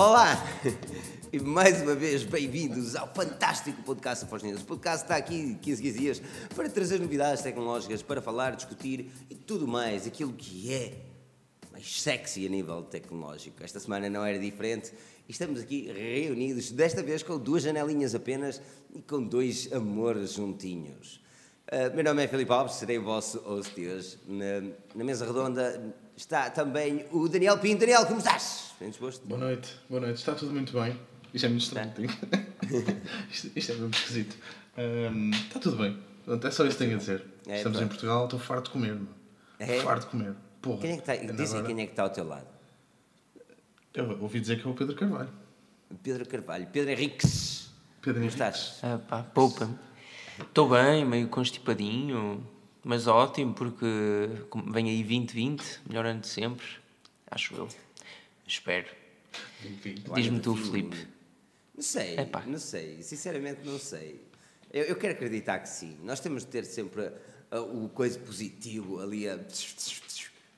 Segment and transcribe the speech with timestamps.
[0.00, 0.42] Olá!
[1.32, 4.62] E mais uma vez, bem-vindos ao fantástico podcast News.
[4.62, 6.22] O podcast está aqui 15, 15 dias
[6.56, 11.02] para trazer novidades tecnológicas, para falar, discutir e tudo mais, aquilo que é
[11.70, 13.62] mais sexy a nível tecnológico.
[13.62, 14.90] Esta semana não era diferente
[15.28, 18.60] e estamos aqui reunidos, desta vez com duas janelinhas apenas
[18.92, 21.20] e com dois amores juntinhos.
[21.68, 24.18] Uh, meu nome é Filipe Alves, serei o vosso host hoje.
[24.26, 27.80] Na, na mesa redonda está também o Daniel Pinto.
[27.80, 28.72] Daniel, como estás?
[28.78, 29.26] Bem disposto?
[29.26, 30.16] Boa noite, boa noite.
[30.18, 30.98] Está tudo muito bem.
[31.32, 31.92] Isto é muito estranho.
[33.30, 34.36] isto, isto é mesmo esquisito.
[34.76, 35.98] Um, está tudo bem.
[36.24, 37.24] Portanto, é só isso que tenho a dizer.
[37.46, 37.84] É, Estamos pá.
[37.84, 38.94] em Portugal, estou farto de comer.
[38.94, 39.08] meu.
[39.58, 39.80] É?
[39.80, 40.34] Farto de comer.
[40.60, 40.80] Porra.
[40.82, 42.46] Quem é que está, Ainda diz aí agora- quem é que está ao teu lado.
[43.94, 45.30] Eu ouvi dizer que é o Pedro Carvalho.
[46.02, 47.70] Pedro Carvalho, Pedro Henriques.
[48.00, 48.34] Pedro Como Henrique.
[48.34, 48.78] estás?
[48.82, 49.76] Ah, pá, poupa-me.
[50.38, 52.46] Estou bem, meio constipadinho,
[52.82, 53.86] mas ótimo, porque
[54.68, 56.66] vem aí 2020, melhor ano de sempre,
[57.30, 57.68] acho eu.
[58.46, 58.86] Espero.
[60.14, 61.06] Diz-me tu, Filipe.
[61.74, 62.42] Não sei, Epá.
[62.46, 64.20] não sei, sinceramente não sei.
[64.72, 65.96] Eu, eu quero acreditar que sim.
[66.02, 67.10] Nós temos de ter sempre
[67.50, 69.38] ah, o coisa positivo ali a.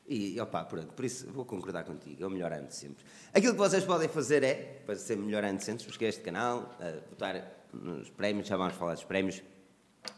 [0.09, 3.05] E opá, pronto, por isso vou concordar contigo, é o melhor ano de sempre.
[3.33, 6.77] Aquilo que vocês podem fazer é, para ser melhor ano de sempre, subscrever este canal,
[6.81, 9.43] ah, votar nos prémios, já vamos falar dos prémios,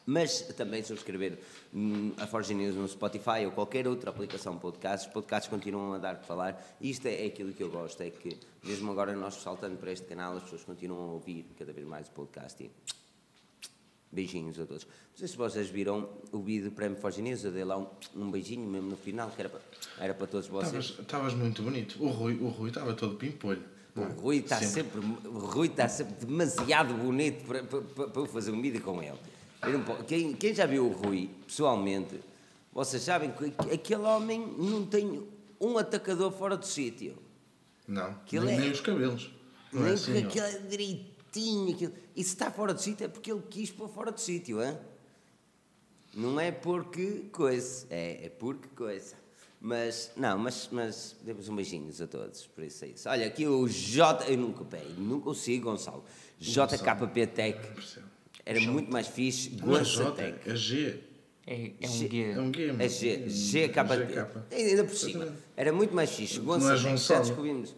[0.06, 1.38] mas também subscrever
[1.72, 5.06] hum, a Forge News no Spotify ou qualquer outra aplicação de podcasts.
[5.06, 8.00] Os podcasts continuam a dar de falar e isto é, é aquilo que eu gosto,
[8.02, 11.72] é que mesmo agora nós saltando para este canal as pessoas continuam a ouvir cada
[11.72, 12.70] vez mais o podcast e
[14.12, 14.84] beijinhos a todos.
[14.84, 17.86] Não sei se vocês viram o vídeo do Prémio Forge News, eu dei lá um,
[18.14, 19.60] um beijinho mesmo no final, que era para,
[19.98, 20.94] era para todos vocês.
[21.00, 22.02] Estavas- muito bonito.
[22.02, 23.62] O Rui, o Rui estava todo pimpolho.
[23.96, 24.98] O Rui está sempre.
[25.00, 29.00] o Rui está sempre demasiado bonito para, para, para- para eu fazer um vídeo com
[29.02, 29.19] ele.
[30.06, 32.20] Quem, quem já viu o Rui, pessoalmente,
[32.72, 35.26] vocês sabem que aquele homem não tem
[35.60, 37.16] um atacador fora do sítio.
[37.86, 39.30] Não, nem, é- nem os cabelos.
[39.72, 40.44] É Nem assim, porque ó.
[40.44, 41.74] aquilo é direitinho.
[41.74, 44.62] Aquilo, e se está fora do sítio é porque ele quis pôr fora do sítio,
[44.62, 44.76] hein?
[46.14, 47.86] Não é porque coisa.
[47.91, 49.16] É, é porque coisa.
[49.60, 53.08] Mas, não, mas, mas demos um beijinhos a todos, por isso é isso.
[53.08, 54.26] Olha, aqui o J.
[54.30, 56.04] Eu nunca, bem, não consigo, Gonçalo.
[56.38, 57.58] JKP Tech.
[58.47, 59.56] Era muito mais fixe.
[59.56, 60.50] É Tech.
[60.50, 61.00] é G.
[61.47, 62.32] É, é um G- guia.
[62.32, 62.84] É um game.
[62.84, 63.97] É G, GKP.
[63.97, 64.27] GK.
[64.55, 65.28] Ainda por cima.
[65.56, 66.38] Era muito mais fixe.
[66.38, 67.75] É Tech, já descobrimos.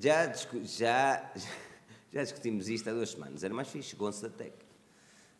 [0.00, 1.32] Já, discu- já,
[2.12, 3.42] já discutimos isto há duas semanas.
[3.44, 3.94] Era mais fixe.
[3.96, 4.52] Gonça Tech.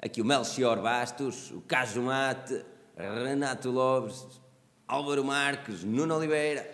[0.01, 2.65] Aqui o Melchior Bastos, o Cajo Mate,
[2.97, 4.25] Renato Lopes,
[4.87, 6.69] Álvaro Marques, Nuno Oliveira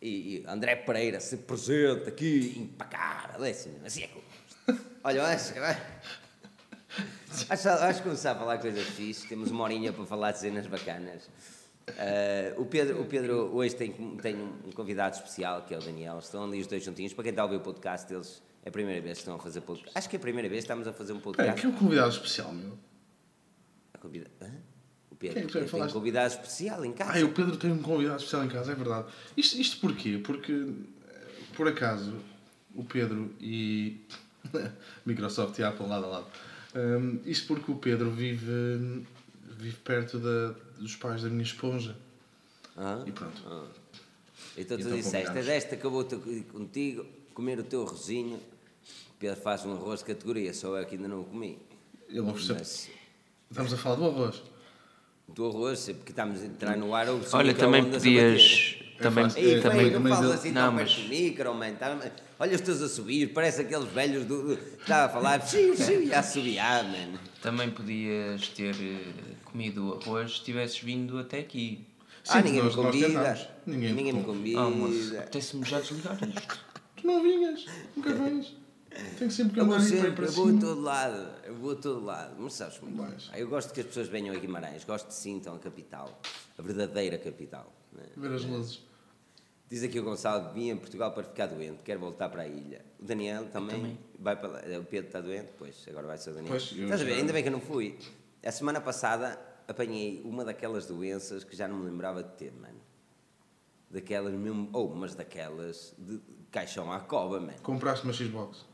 [0.00, 0.08] e,
[0.38, 3.44] e André Pereira se presente aqui, impecável.
[3.44, 4.86] É assim, assim é que eu gosto.
[5.02, 5.24] Olha, eu
[7.48, 9.28] acho, acho, que começar a falar coisas fixes.
[9.28, 11.28] Temos uma horinha para falar de cenas bacanas.
[11.98, 16.18] Ah, o, Pedro, o Pedro hoje tem, tem um convidado especial, que é o Daniel.
[16.18, 17.12] Estão ali os dois juntinhos.
[17.12, 19.38] Para quem está a ouvir o podcast, eles é a primeira vez que estão a
[19.38, 19.96] fazer podcast.
[19.96, 21.60] Acho que é a primeira vez que estamos a fazer um podcast.
[21.60, 22.78] que é um convidado especial, meu.
[23.94, 24.30] A convida...
[24.40, 24.50] Hã?
[25.10, 27.18] O Pedro, Quem é que tu tem um convidado especial em casa.
[27.18, 29.08] Ah, o Pedro tem um convidado especial em casa, é verdade.
[29.36, 30.18] Isto, isto porquê?
[30.18, 31.26] Porque, eh,
[31.56, 32.16] por acaso,
[32.74, 34.00] o Pedro e
[35.04, 36.26] Microsoft e Apple lado a lado.
[36.74, 39.04] Hum, isto porque o Pedro vive,
[39.58, 41.96] vive perto da, dos pais da minha esponja.
[42.76, 43.02] Hã?
[43.06, 43.42] E pronto.
[44.56, 45.46] Então tu Então disseste, é combinamos.
[45.46, 46.18] desta que eu vou ter
[46.52, 47.04] contigo
[47.34, 48.36] comer o teu arrozinho.
[48.36, 51.58] O Pedro faz um arroz de categoria, só eu que ainda não o comi.
[52.08, 52.56] Ele ofereceu.
[52.56, 52.88] Mas
[53.50, 54.42] Estamos a falar do arroz.
[55.28, 58.78] do arroz, porque estamos a entrar no ar, ou Olha, também podias.
[59.02, 59.42] Também, fácil.
[59.42, 61.72] Ei, também- também, não mas falas assim não, tão mas- perto do micro, man.
[61.74, 65.76] Tá- Olha os teus assobios, parece aqueles velhos do, do, que estava a falar, xiu,
[65.76, 67.18] xiu, e a assobiar, man.
[67.42, 71.86] também podias ter eh, comido o arroz se tivesses vindo até aqui.
[72.28, 73.06] ah, Sim, ninguém nós- me convida.
[73.08, 73.48] tentámos.
[73.66, 74.60] Ninguém me convida.
[74.60, 75.18] Ah, amor, convida.
[75.20, 76.70] apetece-me já desligar isto.
[77.00, 77.64] Tu não vinhas,
[77.96, 78.54] nunca vens.
[79.18, 80.60] Tenho sempre que Eu andar ir sempre, para eu vou a cima.
[80.60, 83.30] todo lado, eu vou a todo lado, mas sabes como é que Vais.
[83.32, 83.42] é?
[83.42, 86.20] Eu gosto que as pessoas venham a Guimarães, gosto de Sintam, a capital,
[86.58, 87.72] a verdadeira capital.
[87.92, 88.02] né?
[88.16, 88.82] Ver as luzes.
[89.70, 92.84] Diz aqui o Gonçalo, vim a Portugal para ficar doente, quer voltar para a ilha.
[92.98, 93.98] O Daniel também, também.
[94.18, 94.58] vai para lá.
[94.80, 96.50] O Pedro está doente, pois, agora vai ser o Daniel.
[96.50, 97.96] Pois, Estás a ver, ainda bem que eu não fui.
[98.44, 99.38] A semana passada
[99.68, 102.80] apanhei uma daquelas doenças que já não me lembrava de ter, mano.
[103.88, 106.20] Daquelas mesmo, ou mas daquelas de
[106.50, 107.54] caixão à cova, mano.
[107.62, 108.66] Compraste uma Xbox.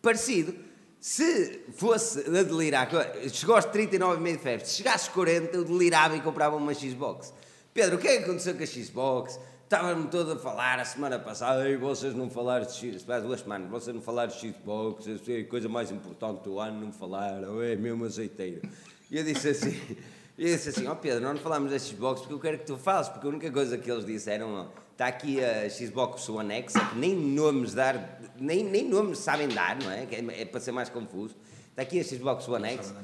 [0.00, 0.54] Parecido.
[0.98, 2.88] Se fosse a delirar,
[3.30, 7.34] chegou aos 39,5 de febre, se chegasse aos 40, eu delirava e comprava uma Xbox.
[7.74, 9.38] Pedro, o que é que aconteceu com a Xbox?
[9.74, 13.40] Estava-me todo a falar a semana passada, Ei, vocês não falaram de Xbox, faz duas
[13.40, 17.60] semanas, vocês não falaram de Xbox, é a coisa mais importante do ano, não falaram,
[17.60, 18.68] é mesmo azeiteiro.
[19.10, 19.70] E eu disse assim,
[20.38, 22.76] eu disse assim, ó Pedro, nós não falámos da Xbox porque eu quero que tu
[22.76, 26.84] fales, porque a única coisa que eles disseram, Está aqui a Xbox One X, é
[26.84, 30.04] que nem nomes dar, nem, nem nomes sabem dar, não é?
[30.04, 31.34] É, é para ser mais confuso.
[31.70, 32.94] Está aqui a Xbox One X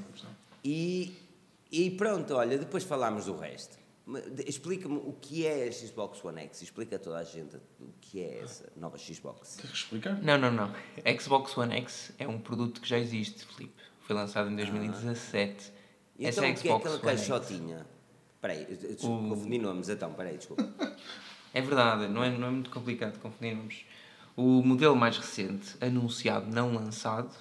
[0.63, 1.17] e,
[1.73, 3.80] e pronto, olha, depois falámos do resto.
[4.47, 8.21] Explica-me o que é a Xbox One X, explica a toda a gente o que
[8.23, 9.57] é essa nova Xbox.
[9.57, 10.21] Tens que explicar?
[10.23, 10.75] Não, não, não.
[11.21, 13.75] Xbox One X é um produto que já existe, Filipe.
[14.01, 15.73] Foi lançado em 2017.
[16.19, 17.87] Essa Então, é a o que é aquela caixotinha?
[18.35, 20.69] Espera aí, O- confundi nomes, então, espera aí, desculpa.
[21.53, 23.85] É verdade, não é, não é muito complicado confundirmos.
[24.37, 27.35] O modelo mais recente, anunciado, não lançado,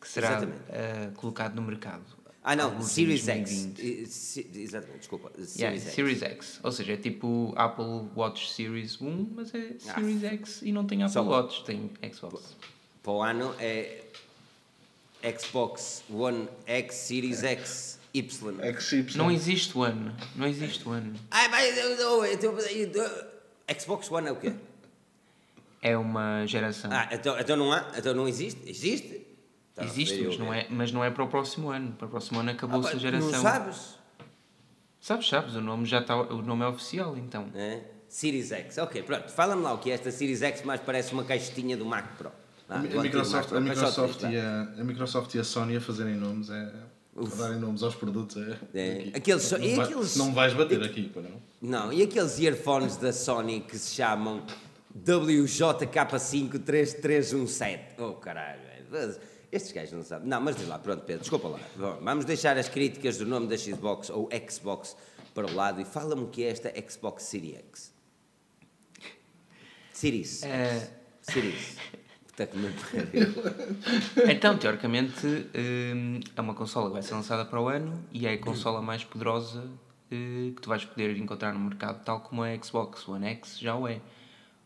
[0.00, 0.40] que será
[0.70, 2.02] eh, colocado no mercado.
[2.46, 3.64] Ah, não, Series X.
[3.64, 4.06] 2020.
[4.06, 5.30] Se- Exatamente, desculpa.
[5.34, 5.94] Series Yeah, X.
[5.94, 6.60] Series X.
[6.62, 9.94] Ou seja, é tipo Apple Watch Series 1, mas é Ah.
[9.94, 12.54] Series X e não tem Apple Só- Watch, tem Xbox.
[13.02, 14.02] Para o ano é
[15.38, 18.30] Xbox One X Series X Y.
[18.78, 19.16] XY.
[19.16, 21.18] Não existe One, não existe One.
[21.30, 21.74] Ai, mas
[23.80, 24.52] Xbox One é o quê?
[25.80, 26.90] É uma geração.
[26.92, 27.90] Ah, então, então não há?
[27.96, 28.60] Então não existe?
[28.68, 29.23] Existe?
[29.74, 31.92] Tá, existe, mas não, é, mas não é para o próximo ano.
[31.92, 33.30] Para o próximo ano Ah, acabou-se pá, a geração.
[33.30, 33.94] Não sabes?
[35.00, 37.48] Sabes, sabes, o nome já está, o nome é oficial, então.
[37.54, 37.80] É?
[38.08, 39.30] Series X, ok, pronto.
[39.32, 42.28] Fala-me lá o que é esta Series X, mais parece uma caixinha do Mac Pro.
[42.68, 46.48] A, Ah, Microsoft, a, Microsoft e a, a Microsoft e a Sony a fazerem nomes,
[46.48, 46.72] é,
[47.16, 48.36] a darem nomes aos produtos.
[48.36, 51.42] É, É, aqueles não, e vai- aqueles- não vais bater aqui, pá, não?
[51.60, 54.42] Não, e aqueles earphones da Sony que se chamam
[55.04, 57.80] WJK53317?
[57.98, 58.60] Oh, caralho,
[58.90, 59.16] velho.
[59.54, 60.26] Estes gajos não sabem.
[60.26, 61.60] Não, mas diz lá, pronto, Pedro, desculpa lá.
[61.76, 64.96] Bom, Vamos deixar as críticas do nome da Xbox ou Xbox
[65.32, 67.94] para o lado e fala-me o que é esta Xbox Series X.
[69.92, 70.42] Series.
[70.42, 70.90] É,
[71.22, 71.76] Series.
[72.26, 74.26] Puta que me pariu.
[74.28, 78.32] Então, teoricamente, hum, é uma consola que vai ser lançada para o ano e é
[78.32, 79.70] a consola mais poderosa
[80.10, 83.76] eh, que tu vais poder encontrar no mercado, tal como a Xbox One X já
[83.76, 84.00] o é.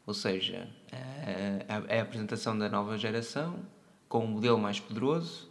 [0.07, 3.55] Ou seja, eh, é a apresentação da nova geração
[4.09, 5.49] com um modelo mais poderoso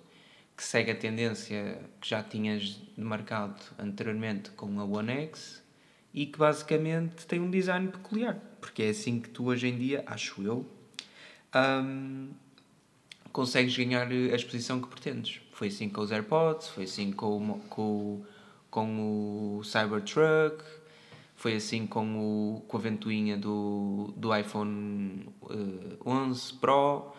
[0.57, 5.63] que segue a tendência que já tinhas de mercado anteriormente com a One X
[6.11, 10.03] e que basicamente tem um design peculiar, porque é assim que tu hoje em dia,
[10.07, 10.65] acho eu,
[11.55, 12.31] hum,
[13.31, 15.41] consegues ganhar a exposição que pretendes.
[15.51, 18.23] Foi assim com os AirPods, foi assim com, com,
[18.71, 20.63] com o Cybertruck,
[21.35, 27.13] foi assim com, o, com a ventoinha do, do iPhone eh, 11 Pro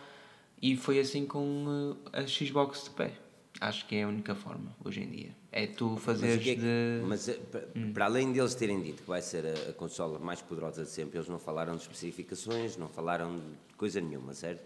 [0.60, 3.12] e foi assim com eh, a Xbox de pé.
[3.60, 5.30] Acho que é a única forma hoje em dia.
[5.50, 7.00] É tu Mas, fazeres que é que- de.
[7.04, 10.40] mas, eh, para, para além deles terem dito que vai ser a, a consola mais
[10.42, 14.62] poderosa de sempre, eles não falaram de especificações, não falaram de coisa nenhuma, certo?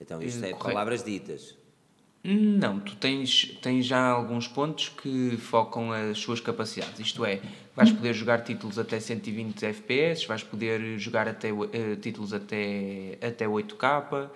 [0.00, 0.64] Então isto Eh, é correto.
[0.68, 1.56] palavras ditas.
[2.24, 6.98] Não, tu tens, tens já alguns pontos que focam as suas capacidades.
[6.98, 7.40] Isto é,
[7.76, 13.46] vais poder jogar títulos até 120 FPS, vais poder jogar até, eh, títulos até, até
[13.46, 14.30] 8K,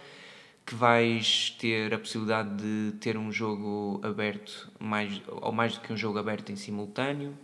[0.65, 5.93] que vais ter a possibilidade de ter um jogo aberto, mais, ou mais do que
[5.93, 7.37] um jogo aberto em simultâneo,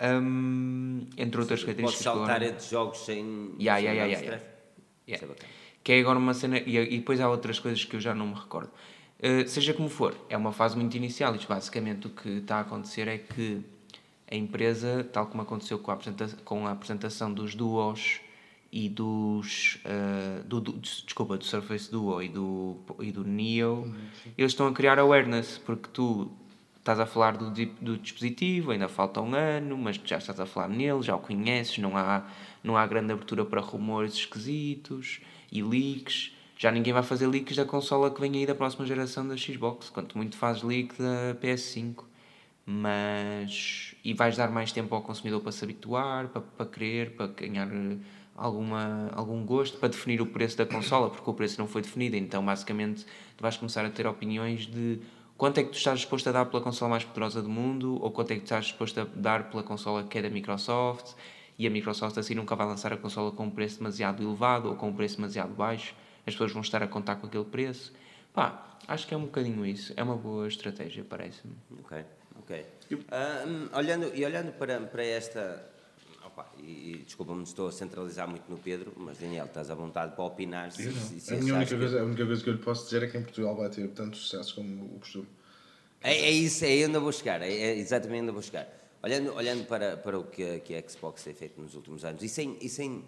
[0.00, 1.96] hum, entre outras Podes características.
[1.98, 3.18] que saltar agora- entre jogos sem.
[3.58, 4.42] Yeah, sem yeah, yeah, yeah.
[5.08, 5.26] Yeah.
[5.26, 5.36] É.
[5.82, 6.58] Que é agora uma cena.
[6.58, 8.70] E, e depois há outras coisas que eu já não me recordo.
[9.18, 11.34] Uh, seja como for, é uma fase muito inicial.
[11.34, 13.60] Isto basicamente o que está a acontecer é que
[14.30, 18.20] a empresa, tal como aconteceu com a, apresenta com a apresentação dos Duos
[18.72, 19.78] e dos.
[19.84, 23.92] uh, do, do- desculpa, do Surface Duo e do, e do Neo,
[24.38, 26.30] eles estão a criar awareness, porque tu
[26.78, 30.68] estás a falar do, do dispositivo, ainda falta um ano, mas já estás a falar
[30.68, 32.26] nele, já o conheces, não há,
[32.64, 35.20] não há grande abertura para rumores esquisitos
[35.52, 36.32] e leaks.
[36.56, 39.88] Já ninguém vai fazer leaks da consola que vem aí da próxima geração da Xbox,
[39.90, 42.04] quanto muito fazes leak da PS5.
[42.66, 43.94] Mas.
[44.04, 47.68] E vais dar mais tempo ao consumidor para se habituar, para, para querer, para ganhar
[48.40, 52.16] alguma, algum gosto, para definir o preço da consola, porque o preço não foi definido.
[52.16, 53.04] Então, basicamente,
[53.36, 54.98] tu vais começar a ter opiniões de
[55.36, 58.10] quanto é que tu estás disposto a dar pela consola mais poderosa do mundo, ou
[58.10, 61.14] quanto é que tu estás disposto a dar pela consola que é da Microsoft.
[61.58, 64.76] E a Microsoft assim nunca vai lançar a consola com um preço demasiado elevado ou
[64.76, 65.94] com um preço demasiado baixo.
[66.26, 67.92] As pessoas vão estar a contar com aquele preço.
[68.32, 69.92] Pá, acho que é um bocadinho isso.
[69.94, 71.52] É uma boa estratégia, parece-me.
[71.84, 72.04] Ok,
[72.38, 72.66] ok.
[72.90, 75.70] Hum, olhando, e olhando para, para esta.
[76.40, 80.14] Opa, e, e desculpa-me, estou a centralizar muito no Pedro, mas Daniel, estás à vontade
[80.14, 80.72] para opinar.
[80.72, 82.84] Se, se, se a, minha única que- coisa, a única coisa que eu lhe posso
[82.84, 85.26] dizer é que em Portugal vai ter tanto sucesso como o costume.
[86.00, 88.42] É, é isso, é aí onde eu vou chegar, é, é exatamente onde eu vou
[88.42, 88.66] chegar.
[89.02, 92.22] Olhando, olhando para, para o que, a- que a Xbox tem feito nos últimos anos,
[92.22, 93.04] e sem, e sem,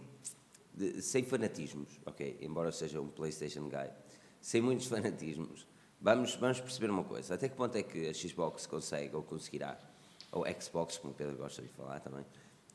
[0.74, 3.88] de- sem fanatismos, ok, embora eu seja um PlayStation guy,
[4.40, 5.66] sem muitos fanatismos,
[6.00, 9.78] vamos, vamos perceber uma coisa: até que ponto é que a Xbox consegue ou conseguirá,
[10.30, 12.24] ou Xbox, como o Pedro gosta de falar também,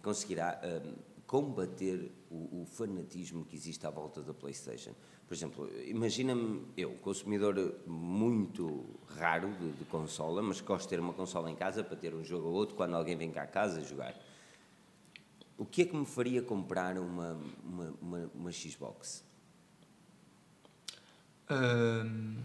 [0.01, 0.93] conseguirá hum,
[1.25, 4.93] combater o, o fanatismo que existe à volta da PlayStation.
[5.27, 8.85] Por exemplo, imagina-me eu, consumidor muito
[9.17, 12.23] raro de, de consola, mas gosto de ter uma consola em casa para ter um
[12.23, 14.15] jogo ou outro quando alguém vem cá a casa jogar.
[15.57, 19.23] O que é que me faria comprar uma, uma, uma, uma Xbox?
[21.49, 22.37] Ahm,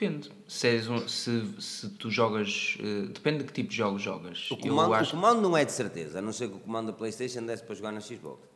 [0.00, 0.30] depende.
[0.48, 2.76] Se, és um- se, se tu jogas.
[2.80, 4.50] eh, depende de que tipo de jogos jogas.
[4.50, 6.86] O comando, acho- o comando não é de certeza, a não ser que o comando
[6.86, 8.48] da PlayStation desse para jogar na Xbox.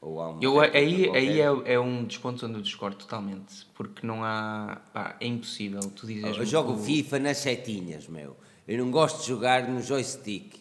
[0.00, 3.66] Ou há Eu, aí aí é, é um dos pontos onde eu discordo totalmente.
[3.74, 4.80] Porque não há.
[4.92, 5.80] Pá, é impossível.
[5.80, 6.36] Tu dizes.
[6.36, 8.36] Eu jogo FIFA nas setinhas, meu.
[8.66, 10.54] Eu não gosto de jogar no joystick.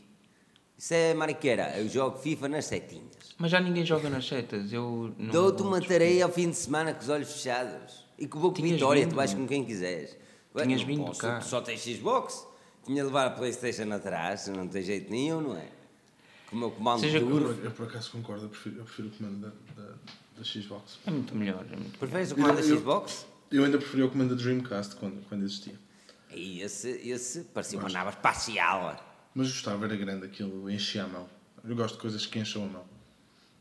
[0.76, 1.78] Isso é mariqueira.
[1.78, 3.06] Eu jogo FIFA nas setinhas.
[3.38, 4.74] Mas já ninguém joga nas setas.
[4.74, 8.07] Eu Dou-te uma tareia ao fim de semana com os olhos fechados.
[8.18, 9.12] E com Tinhas vitória, vindo.
[9.12, 10.18] tu vais com quem quiseres.
[10.56, 11.40] Tinhas não vindo posso, cá.
[11.40, 12.48] tu só tens Xbox.
[12.86, 15.68] Tinha de levar a Playstation atrás, não tem jeito nenhum, não é?
[16.50, 17.50] Com o meu comando Seja duro.
[17.52, 19.90] Eu, eu por acaso concordo, eu prefiro, eu prefiro o comando da, da,
[20.38, 20.98] da Xbox.
[21.06, 21.66] É muito melhor.
[21.72, 22.00] É muito...
[22.00, 23.26] Preferes o comando da Eu- eu- Xbox?
[23.52, 25.76] Eu ainda preferia o comando da Dreamcast quando, quando existia.
[26.34, 29.04] E esse, esse parecia uma nave espacial.
[29.36, 31.28] Mas gostava, era grande aquilo, enchia a mão.
[31.64, 32.86] Eu gosto de coisas que encham a mão.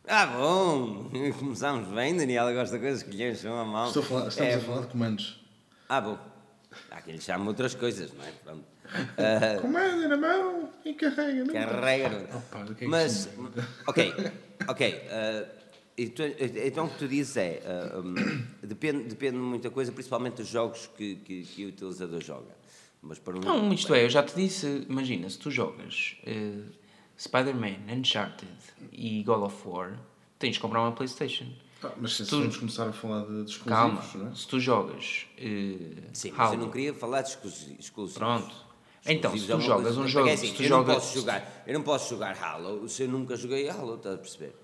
[0.06, 1.10] Ah, bom!
[1.38, 3.88] Começámos bem, Daniela gosta de coisas que lhe enchem a mão.
[3.88, 5.40] Estou a falar, estamos É, a falar de comandos.
[5.88, 6.18] Ah, bom.
[6.90, 8.30] Há quem lhe chame outras coisas, não é?
[8.44, 8.64] Pronto.
[9.62, 11.44] Comando na mão e carrega.
[11.44, 12.10] não Carrega.
[12.66, 13.30] Que é que Mas, isso
[13.88, 14.14] ok,
[14.68, 15.02] ok.
[15.98, 16.22] e tu-
[16.64, 18.14] então o que tu dizes é, ah, hum,
[18.62, 22.54] depende, depende de muita coisa, principalmente dos jogos que, que, que o utilizador joga.
[23.02, 26.60] Mas para um, Não, isto é, eu já te disse, imagina, se tu jogas eh,
[27.18, 28.50] Spider-Man, Uncharted
[28.92, 29.98] e God of War,
[30.38, 31.46] tens de comprar uma Playstation.
[31.82, 34.34] Ah, mas se Tu- vamos começar a falar de, de Calma, exclusivos, não é?
[34.34, 35.78] se tu jogas eh,
[36.12, 38.18] Sim, mas eu Halo, não queria falar de exclusi- exclusivos.
[38.18, 38.66] Pronto.
[39.08, 40.88] Então, se Exclusivos tu é uma jogas um jogo, é assim, se tu eu jogas-
[40.88, 44.18] não posso jogar, eu não posso jogar Halo se eu nunca joguei Halo, estás a
[44.18, 44.56] perceber?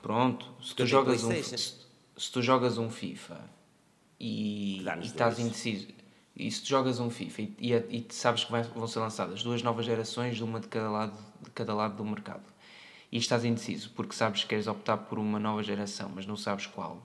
[0.00, 1.58] Pronto, se eu tu, jogas um, se,
[2.16, 3.40] se tu jogas um FIFA
[4.18, 5.46] e, e estás dois.
[5.46, 5.88] indeciso,
[6.36, 9.42] e se tu jogas um FIFA e, e, e sabes que vai- vão ser lançadas
[9.42, 12.42] duas novas gerações, de uma de cada lado, de cada lado do mercado,
[13.12, 16.66] e estás indeciso porque sabes que queres optar por uma nova geração, mas não sabes
[16.66, 17.02] qual.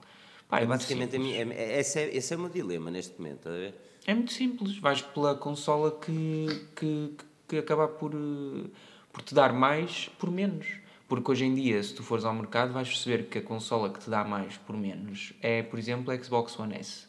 [0.48, 1.46] Pá, é, É muito basicamente a simples.
[1.48, 3.74] minha, é, esse, é, esse é o meu dilema neste momento, a ver?
[4.06, 7.10] É muito simples, vais pela consola que, que,
[7.48, 8.68] que acabar por, eh,
[9.12, 10.66] por te dar mais por menos.
[11.08, 13.98] Porque hoje em dia, se tu fores ao mercado, vais perceber que a consola que
[14.00, 17.05] te dá mais por menos é, por exemplo, a Xbox One S,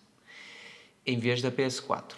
[1.08, 2.14] em vez da PS4.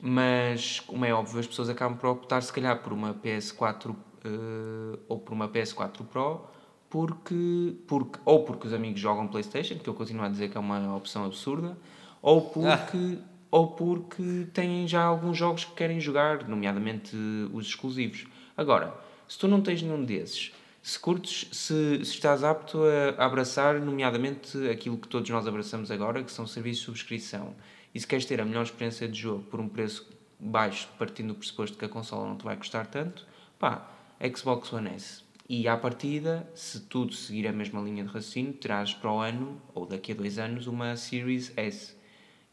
[0.00, 4.98] Mas, como é óbvio, as pessoas acabam por optar, se calhar, por uma PS4 eh,
[5.08, 6.46] ou por uma PS4 Pro,
[6.88, 10.60] porque, porque, ou porque os amigos jogam PlayStation, que eu continuo a dizer que é
[10.60, 11.76] uma opção absurda,
[12.22, 13.18] ou porque,
[13.50, 18.26] ou porque têm já alguns jogos que querem jogar, nomeadamente eh, os exclusivos.
[18.56, 18.94] Agora,
[19.26, 22.80] se tu não tens nenhum desses, se curtes, se, se estás apto
[23.18, 27.54] a abraçar, nomeadamente aquilo que todos nós abraçamos agora, que são serviços de subscrição,
[27.94, 31.34] e se queres ter a melhor experiência de jogo por um preço baixo, partindo do
[31.34, 33.26] pressuposto que a consola não te vai custar tanto,
[33.58, 33.90] pá,
[34.34, 35.22] Xbox One S.
[35.48, 39.60] E à partida, se tudo seguir a mesma linha de raciocínio, terás para o ano,
[39.74, 41.96] ou daqui a dois anos, uma Series S,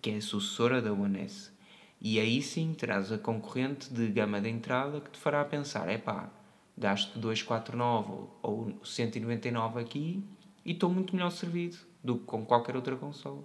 [0.01, 1.51] que é a sucessora da One S.
[1.99, 5.97] E aí sim terás a concorrente de gama de entrada que te fará pensar: é
[5.97, 6.29] pá,
[6.77, 10.23] gasto 249 ou 199 aqui
[10.63, 13.43] e estou muito melhor servido do que com qualquer outra consola.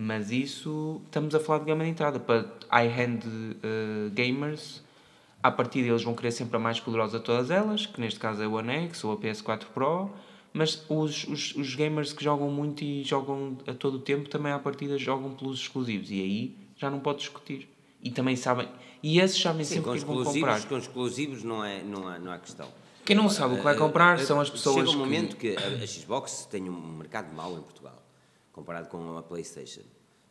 [0.00, 2.20] Mas isso, estamos a falar de gama de entrada.
[2.20, 3.26] Para high-end
[3.64, 4.80] eh, gamers,
[5.42, 8.40] à partida eles vão querer sempre a mais poderosa de todas elas, que neste caso
[8.40, 10.08] é o One X ou a PS4 Pro.
[10.52, 14.52] Mas os, os, os gamers que jogam muito e jogam a todo o tempo também
[14.52, 16.10] à partida jogam pelos exclusivos.
[16.12, 17.68] E aí já não pode discutir.
[18.00, 18.68] E também sabem.
[19.02, 20.64] E esses sabem Sim, sempre que vão comprar.
[20.64, 22.68] com exclusivos não, é, não, há, não há questão.
[23.04, 25.56] Quem não sabe o que vai comprar são as pessoas Chega um que- momento que
[25.56, 27.97] a, a Xbox tem um mercado mau em Portugal,
[28.58, 29.82] comparado com a PlayStation.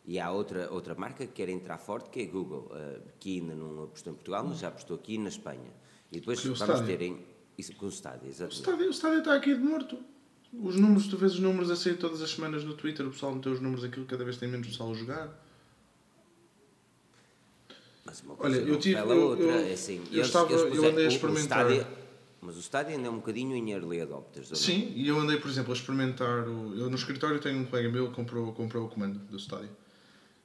[0.06, 3.40] E há outra, outra marca que quer entrar forte, que é a Google, eh, que
[3.40, 5.70] ainda não apostou em Portugal, mas já apostou aqui na Espanha.
[6.12, 7.24] E depois o vamos terem...
[7.56, 8.60] Isso com o Stadia, O exatamente.
[8.60, 9.98] estádio, o estádio está aqui de morto.
[10.52, 13.34] Os números, tu vês os números a sair todas as semanas no Twitter, o pessoal
[13.34, 15.44] meteu os números aquilo, cada vez tem menos pessoal a jogar.
[18.04, 19.44] Mas uma Olha, coisa eu não tive- eu- outra.
[19.44, 21.66] eu- é assim, eu estava- eu andei a o- o experimentar.
[22.40, 24.46] Mas o Stadia ainda é um bocadinho em early adopters.
[24.50, 24.62] ou não?
[24.62, 26.46] Sim, e eu andei, por exemplo, a experimentar.
[26.48, 29.70] O, eu no escritório tenho um colega meu que comprou, comprou o comando do estádio.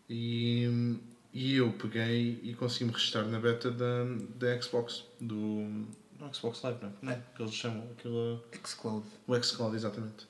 [0.10, 0.98] E,
[1.32, 5.86] e eu peguei e consegui-me registrar na beta da, da Xbox, do.
[6.34, 6.94] Xbox Live, não é?
[7.16, 8.44] Não, que eles chamam aquilo.
[8.66, 9.06] Xcloud.
[9.28, 10.26] O xCloud, exatamente.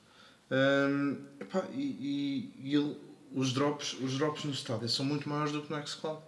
[0.51, 2.98] Hum, epá, e e, e ele-
[3.34, 6.22] os, drops, os drops no estádio são muito maiores do que no xCloud.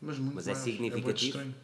[0.00, 0.64] Mas muito Mas é maiores.
[0.72, 1.26] de significativo?
[1.26, 1.54] estranho.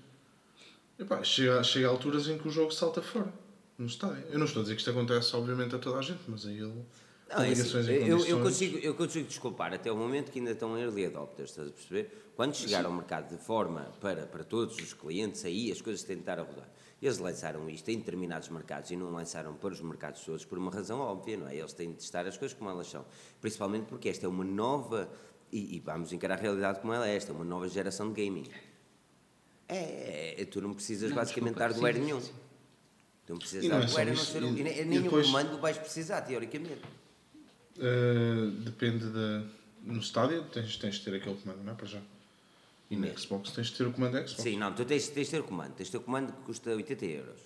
[0.99, 3.33] Epá, chega, chega a alturas em que o jogo salta fora.
[3.79, 4.25] no estádio.
[4.31, 6.51] Eu não estou a dizer que isto acontece, obviamente, a toda a gente, mas a
[6.51, 6.85] ele.
[7.29, 7.77] Não, é assim,
[8.07, 11.69] eu, eu, consigo, eu consigo desculpar até o momento que ainda estão early adopters, estás
[11.69, 12.33] a perceber?
[12.37, 16.17] Quando chegar ao mercado de forma para, para todos os clientes, aí as coisas têm
[16.17, 16.69] de estar a rodar.
[17.03, 20.71] Eles lançaram isto em determinados mercados e não lançaram para os mercados todos por uma
[20.71, 21.57] razão óbvia, não é?
[21.57, 23.05] Eles têm de testar as coisas como elas são.
[23.41, 25.11] Principalmente porque esta é uma nova,
[25.51, 28.25] e, e vamos encarar a realidade como ela é, esta é uma nova geração de
[28.25, 28.49] gaming.
[29.69, 32.21] É, é, tu não precisas basicamente desculpa, dar doer nenhum.
[32.21, 32.33] sim.
[33.27, 35.03] Tu não precisas dar não é doer, a não isso, ser, e- o- nem- nem
[35.03, 36.81] depois- o comando vais precisar, teoricamente.
[37.79, 39.43] Uh, depende da.
[39.83, 41.77] No estádio tens, tens de ter aquele comando, não é?
[41.77, 42.01] Para já.
[42.91, 44.43] E na Xbox tens de ter o comando Xbox.
[44.43, 45.75] Sim, não, tu tens, tens de ter o comando.
[45.75, 47.41] Tens de ter o comando que custa 80 euros.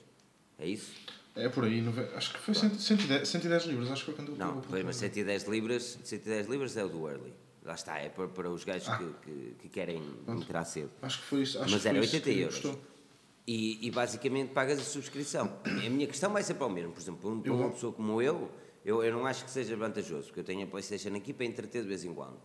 [0.58, 0.92] É isso?
[1.34, 1.82] É por aí,
[2.16, 4.92] acho que foi 100 110, 110 libras, acho que foi quando eu Não, mas pelo
[4.92, 7.32] 110 libras, 110 libras é o do early.
[7.70, 8.98] Lá está, é para, para os gajos Ah.
[8.98, 10.90] que, que, que querem entrar cedo.
[11.00, 11.56] Acho que foi isso.
[11.60, 12.78] Acho Mas era foi isso 80 que euros.
[13.46, 15.56] E, e basicamente pagas a subscrição.
[15.64, 16.90] A minha questão vai ser para o mesmo.
[16.90, 18.50] Por exemplo, para uma pessoa como eu,
[18.84, 21.82] eu, eu não acho que seja vantajoso, porque eu tenho a Playstation aqui para entreter
[21.82, 22.38] de vez em quando.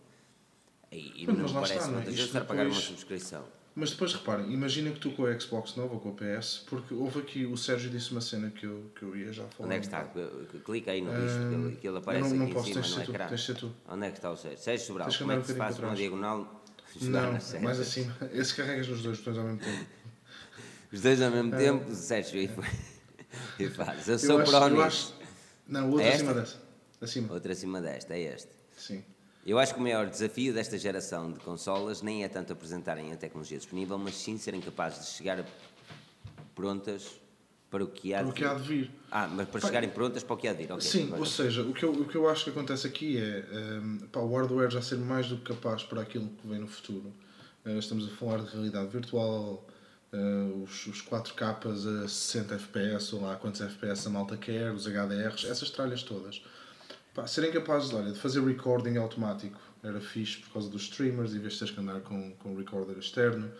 [0.92, 1.90] E, e não me parece está, é?
[1.90, 3.44] vantajoso estar a pagar uma subscrição.
[3.78, 6.94] Mas depois reparem, imagina que tu com a Xbox nova ou com a PS, porque
[6.94, 9.66] houve aqui, o Sérgio disse uma cena que eu, que eu ia já falar.
[9.66, 10.10] Onde é que está?
[10.64, 12.86] Clica aí no bicho, que ele, que ele aparece não, não aqui posso, em tens
[12.86, 13.26] cima de no ser tu, ecrã.
[13.28, 13.72] tens tu.
[13.86, 14.58] Onde é que está o Sérgio?
[14.58, 16.64] Sérgio Sobral, Tens como é que se faz uma para diagonal?
[17.02, 18.16] Não, mais acima.
[18.32, 19.86] Esse carregas nos dois botões ao mesmo tempo.
[20.90, 22.50] Os dois ao mesmo tempo, Sérgio, e,
[23.62, 24.08] e faz.
[24.08, 25.14] Eu sou eu acho, eu acho,
[25.68, 26.40] Não, o outro É acima esta?
[26.40, 26.62] dessa.
[27.02, 27.34] Acima.
[27.34, 28.48] Outra acima desta, é este.
[28.74, 29.04] Sim.
[29.46, 33.16] Eu acho que o maior desafio desta geração de consolas nem é tanto apresentarem a
[33.16, 35.46] tecnologia disponível, mas sim serem capazes de chegar
[36.52, 37.12] prontas
[37.70, 38.90] para o que há Para de que há de vir.
[39.08, 40.80] Ah, mas para Pá, chegarem prontas para o que há de vir, ok.
[40.90, 43.44] Sim, agora- ou seja, o que, eu, o que eu acho que acontece aqui é
[43.52, 46.66] ehm, pá, o hardware já ser mais do que capaz para aquilo que vem no
[46.66, 47.12] futuro.
[47.64, 49.64] Eh, estamos a falar de realidade virtual,
[50.12, 50.16] eh,
[50.60, 55.44] os, os 4K a 60 FPS, ou lá quantos FPS a malta quer, os HDRs,
[55.48, 56.42] essas tralhas todas.
[57.16, 61.38] Pá, serem capazes olha, de fazer recording automático era fixe por causa dos streamers, em
[61.38, 63.50] vez de teres que andar com, com um recorder externo.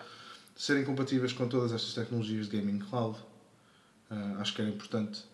[0.54, 3.18] Serem compatíveis com todas estas tecnologias de gaming cloud,
[4.10, 5.24] ah, acho que era importante.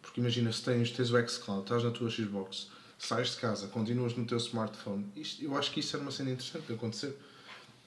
[0.00, 4.16] Porque imagina, se tens, tens o xCloud, estás na tua Xbox, sais de casa, continuas
[4.16, 7.18] no teu smartphone, isto, eu acho que isso era uma cena interessante de acontecer.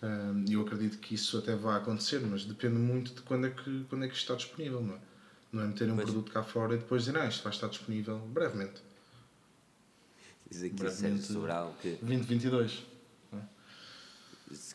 [0.02, 3.50] Ah, E eu acredito que isso até vai acontecer, mas depende muito de quando é
[3.50, 5.00] que, quando é que isto está disponível, não é?
[5.50, 8.20] Não é meterem um produto cá fora e depois dizer, ah, isto vai estar disponível
[8.20, 8.90] brevemente.
[10.52, 10.92] Diz aqui o.
[10.92, 12.84] Sérgio Sobral que, 2022.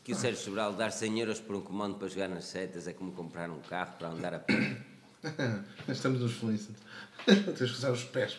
[0.02, 2.94] que o Sérgio Sobral dar 100 euros por um comando para jogar nas setas é
[2.94, 4.80] como comprar um carro para andar a pé.
[5.86, 6.70] Estamos nos felizes.
[7.26, 8.38] Tens que usar os pés.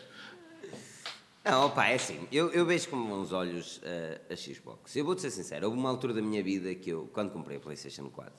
[1.45, 4.95] Não, opa, é assim, eu, eu vejo com bons olhos eh, a Xbox.
[4.95, 7.59] Eu vou-te ser sincero, houve uma altura da minha vida que eu, quando comprei a
[7.59, 8.33] PlayStation 4,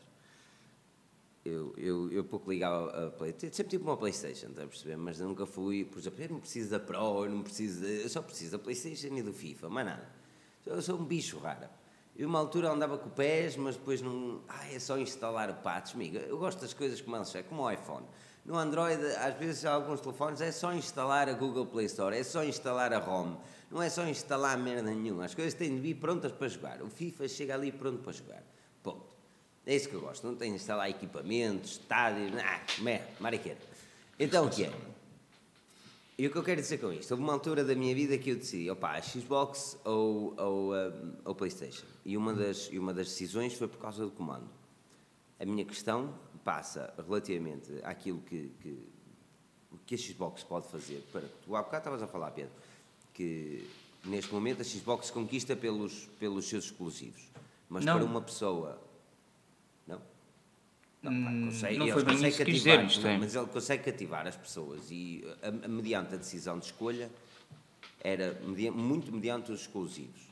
[1.44, 4.96] eu, eu, eu pouco ligava a PlayStation, sempre tive uma PlayStation, estás a perceber?
[4.96, 8.08] Mas nunca fui, por exemplo, eu não preciso da Pro, eu não preciso, de, eu
[8.08, 10.08] só preciso da PlayStation e do FIFA, mais nada.
[10.66, 11.68] Eu sou um bicho raro.
[12.16, 13.12] Eu, uma altura, andava com o
[13.58, 14.42] mas depois não.
[14.48, 16.18] Ah, é só instalar o patch, amiga.
[16.20, 18.04] Eu gosto das coisas como elas são, como o iPhone.
[18.44, 22.42] No Android, às vezes, alguns telefones, é só instalar a Google Play Store, é só
[22.42, 23.36] instalar a ROM,
[23.70, 25.26] não é só instalar merda nenhuma.
[25.26, 26.82] As coisas têm de vir prontas para jogar.
[26.82, 28.42] O FIFA chega ali pronto para jogar.
[29.68, 30.26] É isso que eu gosto.
[30.26, 32.58] Não de instalar equipamentos, estádios, ah,
[33.20, 33.58] mariqueira.
[34.18, 34.72] Então, o que é?
[36.16, 37.10] E o que eu quero dizer com isto?
[37.10, 41.12] Houve uma altura da minha vida que eu decidi, opá, a Xbox ou, ou, um,
[41.22, 41.84] ou Playstation.
[42.02, 44.48] E uma, das, e uma das decisões foi por causa do comando.
[45.38, 48.88] A minha questão passa relativamente àquilo que, que,
[49.84, 51.06] que a Xbox pode fazer.
[51.12, 52.52] Para, tu há bocado estavas a falar, Pedro,
[53.12, 53.68] que
[54.02, 57.28] neste momento a Xbox conquista pelos, pelos seus exclusivos.
[57.68, 57.96] Mas Não.
[57.96, 58.87] para uma pessoa...
[61.02, 61.12] Não?
[61.12, 63.18] Não, pá, Hum, consegue, não foi bem isso que quis cativar, dizer, isto não, é.
[63.18, 67.10] Mas ele consegue cativar as pessoas e, a, a- mediante a decisão de escolha,
[68.00, 70.26] era media- muito mediante os exclusivos.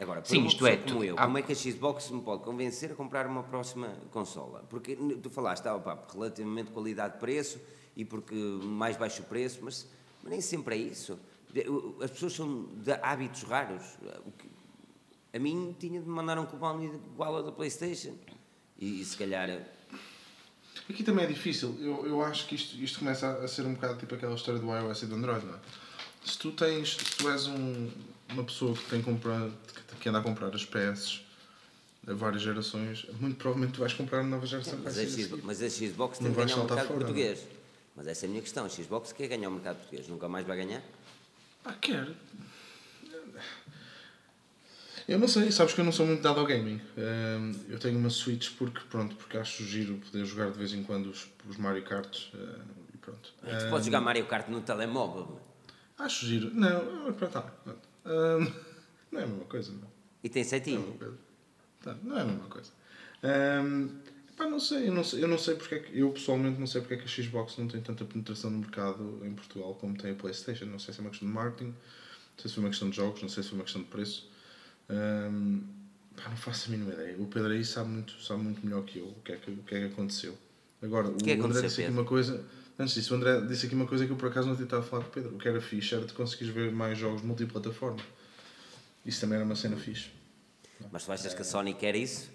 [0.00, 2.44] Agora, Sim, isto é, como tu- eu, há- como é que a Xbox me pode
[2.44, 4.64] convencer a comprar uma próxima consola?
[4.70, 7.60] Porque tu falaste, ah, relativamente qualidade-preço
[7.96, 9.86] e porque mais baixo preço, mas,
[10.22, 11.18] mas nem sempre é isso.
[12.02, 13.98] As pessoas são de hábitos raros.
[14.24, 14.48] O que-
[15.34, 18.14] a mim tinha de me mandar um comando igual ao da Playstation.
[18.78, 19.48] E, e se calhar
[20.88, 21.76] Aqui também é difícil.
[21.80, 24.58] Eu, eu acho que isto, isto começa a, a ser um bocado tipo aquela história
[24.60, 25.58] do iOS e do Android, não é?
[26.24, 27.90] Se tu tens, se tu és um,
[28.30, 29.52] uma pessoa que tem comprado,
[29.90, 31.20] que, que anda a comprar as PS
[32.06, 35.30] a várias gerações, muito provavelmente tu vais comprar a nova geração vai Mas a, X-
[35.42, 36.98] mas a Xbox tem Não que ganhar o mercado fora, não é?
[37.00, 37.40] português.
[37.94, 38.64] Mas essa é a minha questão.
[38.64, 40.08] A Xbox quer ganhar o mercado português.
[40.08, 40.82] Nunca mais vai ganhar?
[41.64, 42.08] Ah, quer.
[45.08, 46.78] Eu não sei, sabes que eu não sou muito dado ao gaming.
[46.96, 50.82] Ehm, eu tenho uma Switch porque, pronto, porque acho giro poder jogar de vez em
[50.84, 52.58] quando os, os Mario Kart eh,
[52.94, 53.32] e Pronto.
[53.40, 55.26] Tu podes jogar Mario Kart no telemóvel.
[55.26, 55.40] meu.
[55.98, 56.50] Acho giro.
[56.54, 57.88] Não, pronto, tá, pronto.
[58.04, 58.52] Ahm,
[59.10, 59.90] não é a mesma coisa, não.
[60.22, 60.80] E tem Não é setinho.
[60.80, 61.18] mesma coisa.
[61.82, 62.70] Tá, não é a mesma coisa.
[64.36, 66.66] Pá, não sei, eu não sei, eu não sei porque é que, eu pessoalmente não
[66.66, 69.96] sei porque é que a Xbox não tem tanta penetração no mercado em Portugal como
[69.96, 70.66] tem a Playstation.
[70.66, 71.74] Não sei se é uma questão de marketing, não
[72.36, 74.28] sei se foi uma questão de jogos, não sei se foi uma questão de preço.
[74.88, 75.60] Ahm,
[76.16, 77.16] pá, não faço a mínima ideia.
[77.18, 79.56] O Pedro aí sabe muito, sabe muito melhor que eu o que é que, o
[79.58, 80.36] que, é que aconteceu.
[80.82, 82.44] Agora, o, que é que André disse aqui uma coisa.
[82.78, 85.02] Antes disso, o André disse aqui uma coisa que eu por acaso não tentava falar
[85.02, 85.34] com o Pedro.
[85.34, 87.98] O que era fixe era de conseguires ver mais jogos multiplataforma.
[89.04, 90.10] Isso também era uma cena fixe.
[90.92, 92.30] Mas tu achas que a Sony quer isso?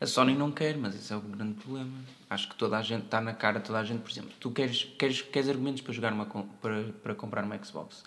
[0.00, 1.92] A Sony não quer, mas esse é o grande problema.
[2.28, 4.84] Acho que toda a gente está na cara, toda a gente, por exemplo, tu queres,
[4.98, 8.04] queres, queres argumentos para jogar uma para, para comprar uma Xbox.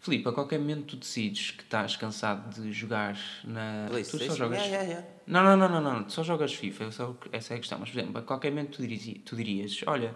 [0.00, 3.86] Filipe, a qualquer momento tu decides que estás cansado de jogar na.
[3.90, 4.62] Tu só jogas.
[4.62, 5.06] Yeah, yeah, yeah.
[5.26, 7.78] Não, não, não, não, não, tu só jogas FIFA, eu só- essa é a questão.
[7.78, 10.14] Mas, por exemplo, a qualquer momento tu dirias, tu dirias olha,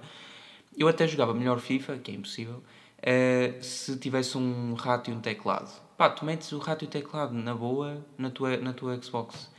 [0.76, 2.62] eu até jogava melhor FIFA, que é impossível,
[3.02, 5.70] eh, se tivesse um rato e um teclado.
[5.98, 9.50] Pá, tu metes o rato e o teclado na boa na tua, na tua Xbox.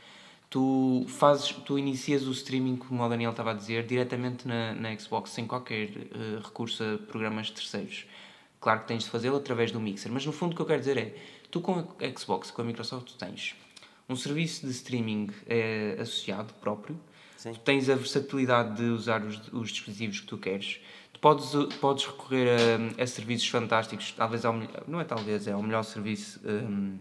[0.50, 4.96] Tu fazes, tu inicias o streaming, como o Daniel estava a dizer, diretamente na, na
[4.98, 8.06] Xbox, sem qualquer eh, recurso a programas terceiros.
[8.66, 10.80] Claro que tens de fazê-lo através do Mixer, mas no fundo o que eu quero
[10.80, 11.14] dizer é,
[11.52, 13.54] tu com a Xbox, com a Microsoft, tu tens
[14.08, 16.98] um serviço de streaming eh, associado próprio,
[17.36, 17.52] Sim.
[17.52, 20.80] tu tens a versatilidade de usar os, os dispositivos que tu queres,
[21.12, 22.48] tu podes, podes recorrer
[22.98, 26.98] a, a serviços fantásticos, talvez ao, melhor- não é talvez, é o melhor serviço hum,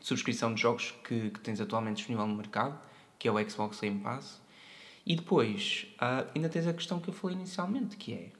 [0.00, 2.76] de subscrição de jogos que, que tens atualmente disponível no mercado,
[3.16, 4.40] que é o Xbox Game Pass.
[5.06, 8.32] E depois, ah, ainda tens a questão que eu falei inicialmente, que é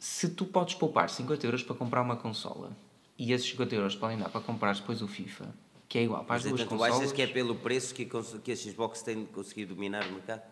[0.00, 2.72] se tu podes poupar 50 euros para comprar uma consola
[3.18, 5.54] e esses 50 euros podem dar para comprar depois o FIFA,
[5.88, 7.94] que é igual para as Mas duas então tu consolas, achas que é pelo preço
[7.94, 10.42] que que a Xbox tem de conseguir dominar o mercado?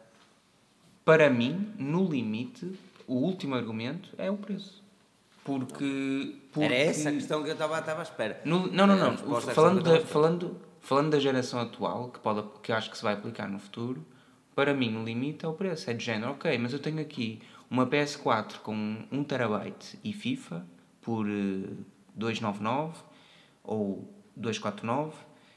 [1.05, 4.83] para mim, no limite, o último argumento é o preço.
[5.43, 6.37] Porque.
[6.53, 8.39] porque Era essa a questão que eu estava estava à espera.
[8.45, 9.11] No- não, não, não.
[9.13, 13.03] resposta à Falando da, falando, falando da geração atual, que, pode, que acho que se
[13.03, 14.05] vai aplicar no futuro,
[14.55, 15.91] para mim o limite é o preço.
[15.91, 20.65] É de género, ok, mas eu tenho aqui uma PS4 com 1 terabyte e FIFA
[21.03, 21.69] por eh,
[22.15, 22.95] 299
[23.65, 25.13] ou 249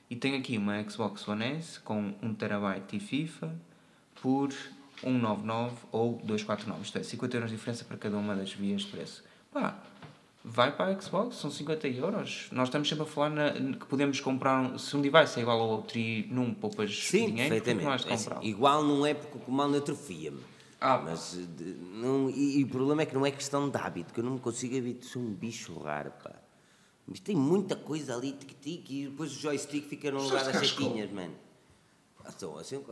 [0.10, 3.54] e tenho aqui uma Xbox One S com 1 terabyte e FIFA
[4.22, 4.52] por
[5.02, 6.82] 199 ou 249.
[6.84, 9.24] Isto é, 50 euros de diferença para cada uma das vias de preço.
[9.52, 9.80] Pá,
[10.44, 12.50] vai para a Xbox, são 50 euros.
[12.52, 15.70] Nós estamos sempre a falar na- que podemos comprar, se um device é igual ao
[15.70, 18.10] outro e num poupas Sim, dinheiro, has perfeitamente.
[18.10, 20.42] É assim, igual não é porque o comando atrofia-me.
[20.84, 24.12] Ah, mas de- não, e, e o problema é que não é questão de hábito,
[24.14, 25.12] que eu não me consigo habituar.
[25.12, 26.34] Sou um bicho raro, pá.
[27.08, 31.12] Mas tem muita coisa ali, tic-tic, e depois o joystick fica no lugar das setinhas,
[31.12, 31.36] mano.
[32.28, 32.84] Então, assim,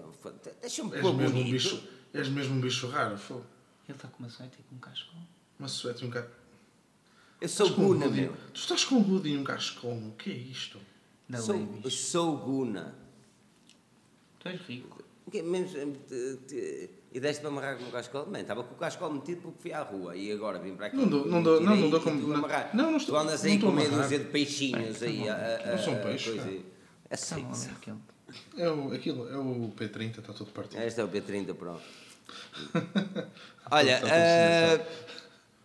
[0.61, 3.45] deixa-me És pôr mesmo, um bicho, és mesmo um bicho raro, fogo.
[3.87, 5.19] Ele está com uma suéte e com um cascol.
[5.57, 6.31] Uma suéte e um cara.
[7.41, 8.21] Eu sou com um Guna, hoodie.
[8.21, 8.33] meu.
[8.53, 10.79] Tu estás com um hoodie e um cascol, o que é isto?
[11.27, 12.93] Da Sou, eu sou Guna.
[14.39, 15.03] Tu és rico.
[15.33, 18.25] Mesmo, eh, te- te- e deste para amarrar com o cascol?
[18.25, 20.95] Mano, estava com o cascol metido porque fui à rua e agora vim para aqui.
[20.97, 22.69] Não dou- não dou- não, não dou como- tu não- amarrar.
[22.73, 25.27] não, não estou- Tu andas aí com meia dúzia de peixinhos aí.
[25.27, 26.41] a- a- Não são peixes.
[27.09, 27.69] É sim, sim.
[27.69, 27.97] bom, aquele.
[28.57, 30.83] É o, aquilo, é o P30, está todo partido.
[30.83, 31.81] Este é o P30, pronto.
[33.71, 34.79] Olha, tudo ah,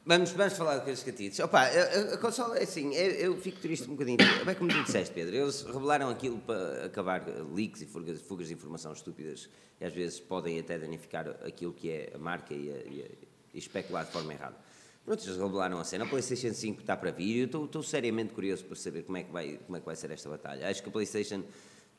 [0.05, 1.39] vamos, vamos falar de coisas catitas.
[1.41, 4.19] Opa, a, a- consola é assim, eu, eu fico triste um bocadinho.
[4.45, 8.55] Bem como tu disseste, Pedro, eles revelaram aquilo para acabar leaks e fugas, fugas de
[8.55, 9.49] informação estúpidas
[9.81, 13.25] e às vezes podem até danificar aquilo que é a marca e, a- e a-
[13.55, 14.57] e especular de forma errada.
[15.05, 16.05] Pronto, eles revelaram a cena.
[16.05, 19.23] A PlayStation 5 está para vir e eu estou seriamente curioso para saber como é,
[19.23, 20.67] que vai, como é que vai ser esta batalha.
[20.69, 21.43] Acho que a PlayStation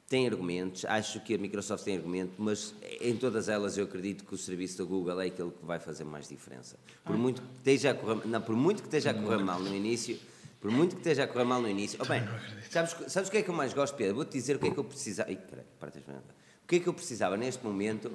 [0.08, 4.36] tem argumentos, acho que a Microsoft tem argumento, mas em todas elas eu acredito que
[4.36, 6.78] o serviço da Google é aquele que vai fazer mais diferença.
[7.04, 9.76] Por muito que esteja a correr, não, por muito que esteja a correr mal no
[9.76, 10.20] início,
[10.62, 12.00] por muito que esteja a correr mal no início.
[12.02, 12.24] Oh, bem,
[12.70, 14.16] sabes, sabes o que é que eu mais gosto, Pedro?
[14.16, 15.32] Vou-te dizer o que é que eu precisava.
[15.32, 15.90] Ih, peraí, para.
[15.90, 18.12] O que é que eu precisava neste momento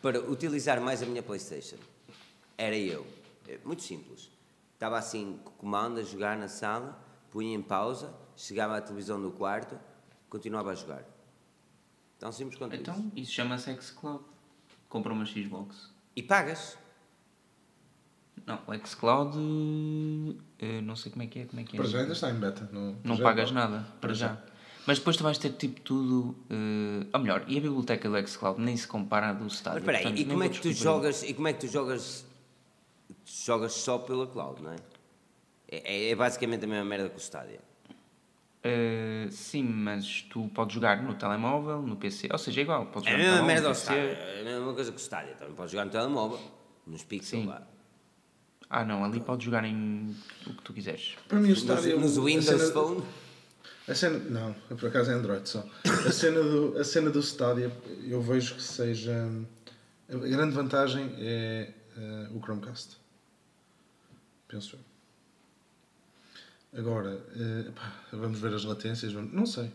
[0.00, 1.76] para utilizar mais a minha PlayStation?
[2.56, 3.06] Era eu.
[3.48, 4.30] É Muito simples.
[4.74, 9.20] Estava assim, com o comando, a jogar na sala, punha em pausa, chegava à televisão
[9.20, 9.78] do quarto,
[10.32, 11.04] continuava a jogar.
[12.18, 12.80] Tão simples quanto isso.
[12.80, 14.24] Então, isso chama-se xCloud.
[14.88, 15.90] Compra uma Xbox.
[16.16, 16.78] E pagas.
[18.46, 19.36] Não, o xCloud.
[20.58, 21.44] eh, não sei como é que é.
[21.44, 21.80] Como é, que é.
[21.80, 22.66] Para já ainda está em beta.
[22.72, 24.38] Não, Não já pagas é nada, para já.
[24.86, 26.34] Mas depois tu vais ter tipo tudo.
[26.48, 29.80] eh, ou melhor, e a biblioteca do xCloud nem se compara à do Stadia.
[29.80, 31.68] Mas espera aí, portanto, e como é que tu jogas, e como é que tu
[31.68, 32.24] jogas,
[33.26, 34.76] jogas só pela cloud, não é?
[35.68, 37.71] É, é basicamente a mesma merda que o Stadia.
[38.64, 42.86] Eh, sim, mas tu podes jogar no telemóvel, no PC, ou seja, é igual.
[42.86, 43.82] Podes É a jogar no mesma merda ao PC.
[43.82, 45.34] Stadia, é a mesma coisa que o Stadia.
[45.34, 46.40] Também podes jogar no telemóvel,
[46.86, 47.48] nos pixels Sim.
[47.48, 47.66] lá.
[48.70, 51.16] Ah, não, ali podes jogar em o que tu quiseres.
[51.28, 52.00] Para mim o Nos, estádio...
[52.00, 53.02] nos a Windows cena- Phone.
[53.88, 55.66] A cena, não, por acaso é Android só.
[55.84, 57.72] A cena do, a cena do estádio
[58.06, 59.12] eu vejo que seja.
[60.08, 62.96] A grande vantagem é eh, o Chromecast.
[64.46, 64.80] Penso eu.
[66.76, 67.70] Agora, eh,
[68.12, 69.12] vamos ver as latências.
[69.12, 69.70] Não sei.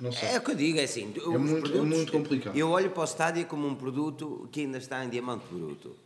[0.00, 0.28] Não sei.
[0.28, 1.10] É o que eu digo, é assim.
[1.16, 2.54] os muito- é muito complicado.
[2.56, 5.96] Eu olho para o Stadia como um produto que ainda está em diamante bruto.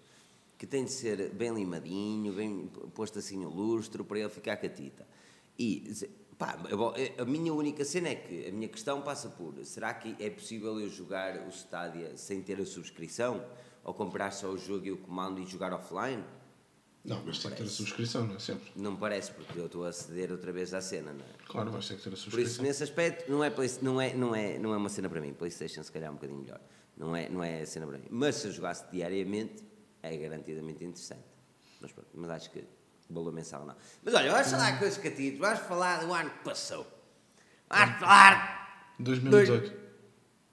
[0.56, 5.04] Que tem de ser bem limadinho, bem posto assim no lustro, para ele ficar catita.
[5.58, 5.90] E,
[6.38, 6.56] pá,
[7.18, 10.78] a minha única cena é que, a minha questão passa por, será que é possível
[10.78, 13.42] eu jogar o Stadia sem ter a subscrição?
[13.82, 16.22] Ou comprar só o jogo e o comando e jogar offline?
[17.02, 18.70] Não, mas tem que ter a subscrição, não é sempre.
[18.76, 21.28] Não parece, porque eu estou a aceder outra vez à cena, não é?
[21.46, 22.64] Claro, vais ter que ter a Por isso, subscrição.
[22.64, 25.32] nesse aspecto, não é, Play- não, é, não, é, não é uma cena para mim.
[25.32, 26.60] PlayStation, se calhar, é um bocadinho melhor.
[26.96, 28.06] Não é, não é a cena para mim.
[28.10, 29.64] Mas se eu jogasse diariamente,
[30.02, 31.24] é garantidamente interessante.
[31.80, 32.62] Mas pronto, mas acho que
[33.08, 33.74] valor mensal não.
[34.04, 35.38] Mas olha, vamos falar coisas catitas.
[35.38, 36.86] Vamos falar do ano que passou.
[37.70, 38.94] Vamos falar.
[38.98, 39.72] 2018.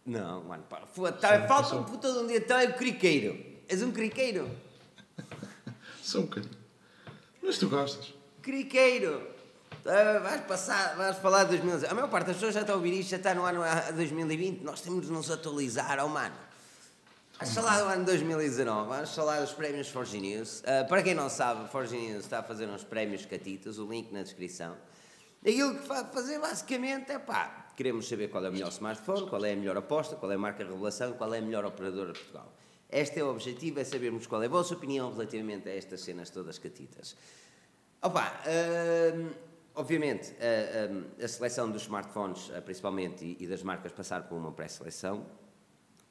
[0.06, 0.80] Não, mano, pá,
[1.20, 2.38] tá- falta um puta de um dia.
[2.38, 3.38] Então é o criqueiro.
[3.68, 4.50] És um criqueiro.
[6.08, 6.54] Só um bocadinho.
[7.44, 8.14] Mas tu gostas.
[8.42, 9.28] Criqueiro!
[9.86, 11.92] Ah, vais, passar, vais falar de 2019.
[11.92, 13.92] A maior parte das pessoas já está a ouvir isto, já está no ano a
[13.92, 14.64] 2020.
[14.64, 16.34] Nós temos de nos atualizar, oh mano.
[17.38, 20.64] Vais falar do ano 2019, vamos falar dos prémios Forge News.
[20.66, 24.10] Ah, para quem não sabe, Forge News está a fazer uns prémios catitas, o link
[24.14, 24.78] na descrição.
[25.42, 29.44] Aquilo que vai fazer basicamente é pá, queremos saber qual é o melhor smartphone, qual
[29.44, 32.20] é a melhor aposta, qual é a marca revelação, qual é a melhor operadora de
[32.20, 32.54] Portugal.
[32.90, 36.30] Este é o objetivo, é sabermos qual é a vossa opinião relativamente a estas cenas
[36.30, 37.18] todas catitas.
[38.02, 38.32] Opa,
[39.16, 39.30] hum,
[39.76, 44.54] obviamente, a, a seleção dos smartphones, eh, principalmente, e, e das marcas passar por uma
[44.54, 45.26] pré-seleção,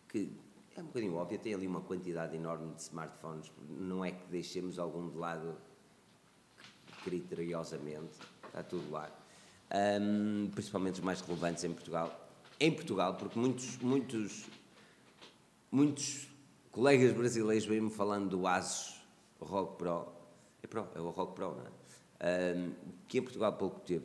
[0.08, 0.30] que
[0.76, 4.78] é um bocadinho óbvio, tem ali uma quantidade enorme de smartphones, não é que deixemos
[4.78, 5.56] algum de lado
[7.02, 9.10] criteriosamente, está tudo lá.
[10.00, 12.28] Hum, principalmente os mais relevantes em Portugal.
[12.60, 14.46] Em Portugal, porque muitos, muitos,
[15.70, 16.36] muitos
[16.76, 19.00] colegas brasileiros vêm-me falando do Asus
[19.40, 20.12] ROG Pro.
[20.62, 22.54] É Pro, é o ROG Pro, não é?
[22.54, 22.74] Hum,
[23.08, 24.04] que em Portugal pouco teve.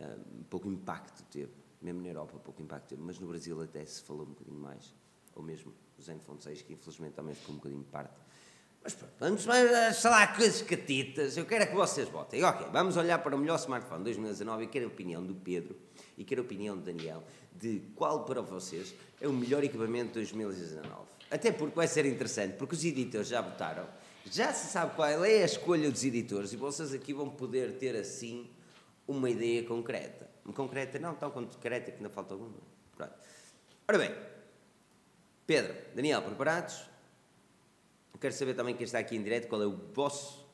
[0.00, 1.52] Hum, pouco impacto teve.
[1.80, 3.02] Mesmo na Europa pouco impacto teve.
[3.02, 4.92] Mas no Brasil até se falou um bocadinho mais.
[5.36, 8.14] Ou mesmo o Zenfone 6, que infelizmente também ficou um bocadinho de parte.
[8.82, 11.36] Mas pronto, vamos falar coisas catitas.
[11.36, 12.42] Eu quero é que vocês votem.
[12.42, 15.76] Ok, vamos olhar para o melhor smartphone de 2019 e quero a opinião do Pedro
[16.18, 17.22] e quero a opinião do Daniel
[17.54, 21.15] de qual para vocês é o melhor equipamento de 2019.
[21.30, 23.88] Até porque vai ser interessante, porque os editores já votaram,
[24.30, 27.96] já se sabe qual é a escolha dos editores e vocês aqui vão poder ter
[27.96, 28.48] assim
[29.06, 30.28] uma ideia concreta.
[30.54, 32.52] Concreta não, tão concreta que ainda falta alguma.
[32.96, 33.12] Pronto.
[33.88, 34.14] Ora bem,
[35.46, 36.82] Pedro, Daniel, preparados?
[38.12, 40.46] Eu quero saber também quem está aqui em direto qual é o vosso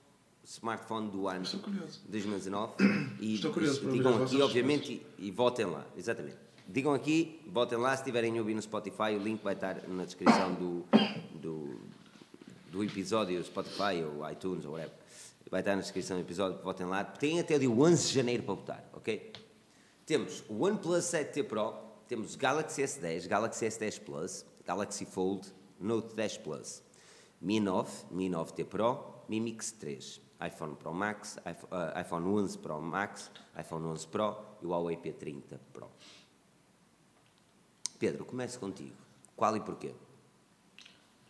[0.45, 2.01] smartphone do ano Estou curioso.
[2.09, 2.75] 2019
[3.21, 6.37] e, Estou curioso e digam aqui, obviamente, e, e votem lá, exatamente.
[6.69, 10.55] Digam aqui, votem lá, se tiverem ouvir no Spotify, o link vai estar na descrição
[10.55, 10.85] do,
[11.35, 11.81] do,
[12.71, 14.95] do episódio, Spotify ou iTunes ou whatever.
[15.51, 17.05] Vai estar na descrição do episódio, votem lá.
[17.05, 19.33] Tem até dia 11 de janeiro para votar, ok?
[20.07, 21.75] Temos o OnePlus 7T Pro,
[22.09, 26.83] temos Galaxy S10, Galaxy S10 Plus, Galaxy Fold, Note 10 Plus,
[27.41, 32.81] Mi 9, Mi 9T Pro, Mi Mix 3, iPhone Pro Max, ah, iPhone 11 Pro
[32.81, 35.91] Max, iPhone 11 Pro e o Huawei P30 Pro.
[38.03, 38.91] Pedro, começo contigo.
[39.37, 39.93] Qual e porquê?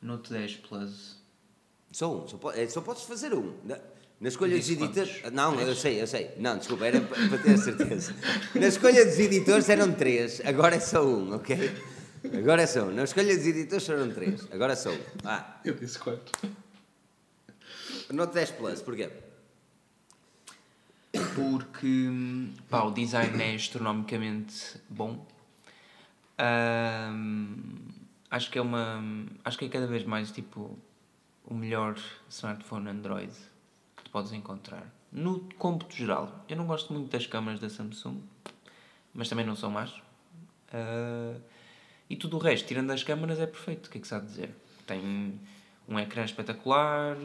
[0.01, 1.19] Note 10 Plus.
[1.93, 3.53] Só um, só, po- é, só podes fazer um.
[3.63, 3.79] Na,
[4.19, 5.21] na escolha dos editores.
[5.21, 5.33] quantos?
[5.37, 6.31] Não, eu sei, eu sei.
[6.39, 8.15] Não, desculpa, era para ter certeza.
[8.55, 11.59] Na escolha dos editores eram três, agora é só um, ok?
[12.39, 12.91] Agora é só um.
[12.91, 15.01] Na escolha dos editores foram três, agora é só um.
[15.25, 16.33] Ah, Eu disse quanto?
[18.11, 19.11] Note 10 Plus, porquê?
[21.35, 22.09] Porque
[22.71, 25.31] pá, o design é astronomicamente bom.
[26.43, 27.55] Ahm,
[28.29, 29.01] acho que é uma.
[29.45, 30.77] Acho que é cada vez mais tipo
[31.45, 31.97] o melhor
[32.29, 33.33] smartphone Android
[33.97, 34.85] que podes encontrar.
[35.13, 38.21] No cômputo geral, eu não gosto muito das câmaras da Samsung,
[39.15, 39.95] mas também não são más.
[40.73, 41.37] Ah,
[42.11, 43.87] e tudo o resto, tirando as câmaras, é perfeito.
[43.87, 44.55] O que é que de dizer?
[44.85, 45.41] Tem
[45.89, 47.17] um ecrã espetacular,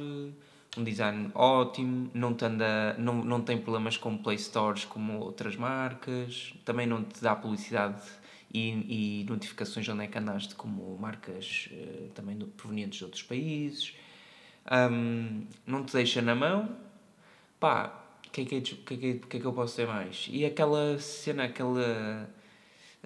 [0.78, 2.46] um design ótimo, não, te
[3.00, 8.04] não, não tem problemas com Play Stores como outras marcas, também não te dá publicidade
[8.54, 13.04] e, e notificações de onde é que andaste como marcas eh, também do- provenientes de
[13.06, 13.94] outros países.
[14.66, 16.76] Ahm, não te deixa na mão.
[17.60, 19.74] Pá, o que, é que, é que, é que, é- que é que eu posso
[19.74, 20.28] dizer mais?
[20.30, 22.30] E aquela cena, aquela,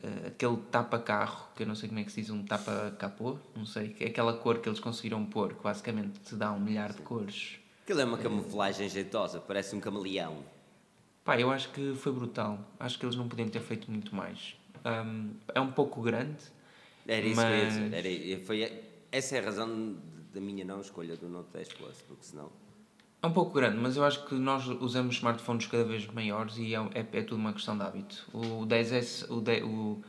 [0.03, 3.65] eh, aquele tapa-carro, que eu não sei como é que se diz, um tapa-capô, não
[3.65, 6.91] sei, que é aquela cor que eles conseguiram pôr, que basicamente te dá um milhar
[6.93, 7.59] de cores.
[7.83, 10.43] Aquilo é uma camuflagem jeitosa, parece um camaleão.
[11.23, 12.59] Pá, eu acho que foi brutal.
[12.79, 14.55] Acho que eles não podiam ter feito muito mais.
[14.85, 16.37] Um, é um pouco grande.
[17.07, 17.93] Era isso que eu ia Mas- dizer.
[18.33, 19.95] Era, foi, essa é a razão
[20.33, 22.51] da minha não escolha do Note 10 Plus, porque senão.
[23.23, 26.73] É um pouco grande, mas eu acho que nós usamos smartphones cada vez maiores e
[26.73, 28.25] é, é, é tudo uma questão de hábito.
[28.33, 30.01] O 10S, o, 10, o,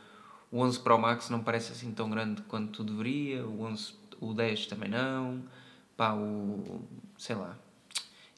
[0.51, 4.67] o 11 Pro Max não parece assim tão grande quanto deveria, o, 11, o 10
[4.67, 5.43] também não,
[5.95, 6.81] pá, o.
[7.19, 7.59] sei lá.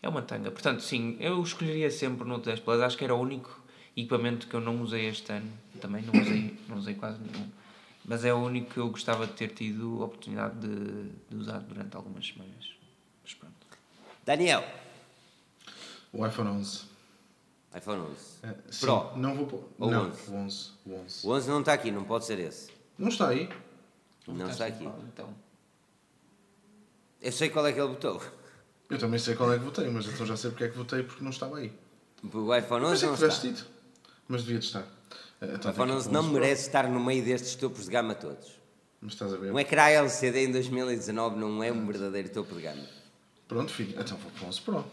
[0.03, 0.51] É uma tanga.
[0.51, 3.63] Portanto, sim, eu escolheria sempre o Note 10 Plus, acho que era o único
[3.97, 7.49] equipamento que eu não usei este ano, também não usei, não usei quase nenhum.
[8.05, 11.59] Mas é o único que eu gostava de ter tido a oportunidade de, de usar
[11.61, 12.75] durante algumas semanas.
[13.23, 13.55] Mas pronto.
[14.27, 14.63] Daniel,
[16.13, 16.83] O iPhone 11.
[17.77, 18.17] iPhone 11.
[18.43, 19.17] É, sim, Pro.
[19.17, 19.69] Não vou pôr.
[19.79, 20.31] Ou não, 11?
[20.31, 20.71] o 11.
[20.87, 21.27] O 11.
[21.27, 22.71] O 11 não está aqui, não pode ser esse.
[22.99, 23.49] Não está aí.
[24.29, 24.85] Não está aqui.
[24.85, 25.35] Então.
[27.23, 28.23] Eu sei qual é que ele botou.
[28.91, 31.03] Eu também sei qual é que votei, mas então já sei porque é que votei
[31.03, 31.73] porque não estava aí.
[32.23, 33.43] O iPhone Mas 11 é não que está.
[33.43, 33.67] dito.
[34.29, 34.85] Mas devia de estar.
[35.41, 36.41] Eh, Então, 11 que- não 11 Pro.
[36.41, 38.49] merece estar no meio destes topos de gama todos.
[39.01, 39.53] Mas estás a ver?
[39.53, 42.83] Um ecrã LCD em 2019 não é um verdadeiro topo de gama.
[43.47, 43.95] Pronto, filho.
[44.01, 44.85] Então vou para o 11 Pro.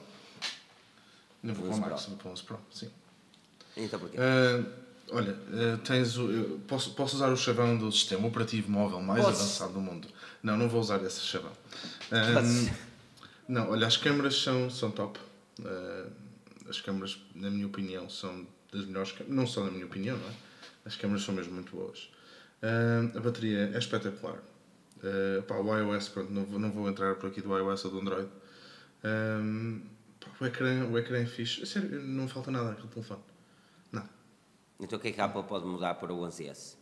[1.42, 2.60] Não vou para 11 o Max, vou para o 11 Pro.
[2.72, 2.90] Sim.
[3.78, 4.18] Então porquê?
[4.20, 4.64] Ah,
[5.12, 9.40] olha, ah, tens o, posso, posso usar o chavão do sistema operativo móvel mais Podes.
[9.40, 10.08] avançado do mundo.
[10.44, 11.52] Não, não vou usar esse chavão.
[12.10, 12.70] Podes.
[13.48, 15.18] não, olha, as câmaras são, são top.
[16.70, 19.14] As câmaras, na minha opinião, são das melhores.
[19.28, 20.34] Não só na minha opinião, não é?
[20.86, 22.10] As câmaras são mesmo muito boas.
[22.62, 24.40] Ah, a bateria é espetacular.
[25.04, 27.92] Ah, pá, o iOS, pronto, não vou, não vou entrar por aqui do iOS ou
[27.92, 28.30] do Android.
[29.04, 29.42] Ah,
[30.20, 31.66] pá, o, ecrã, o ecrã é fixe.
[31.66, 33.22] Sério, não falta nada aquele telefone.
[33.92, 34.10] Nada.
[34.80, 36.76] Então o que é que a Apple pode mudar para o 11S?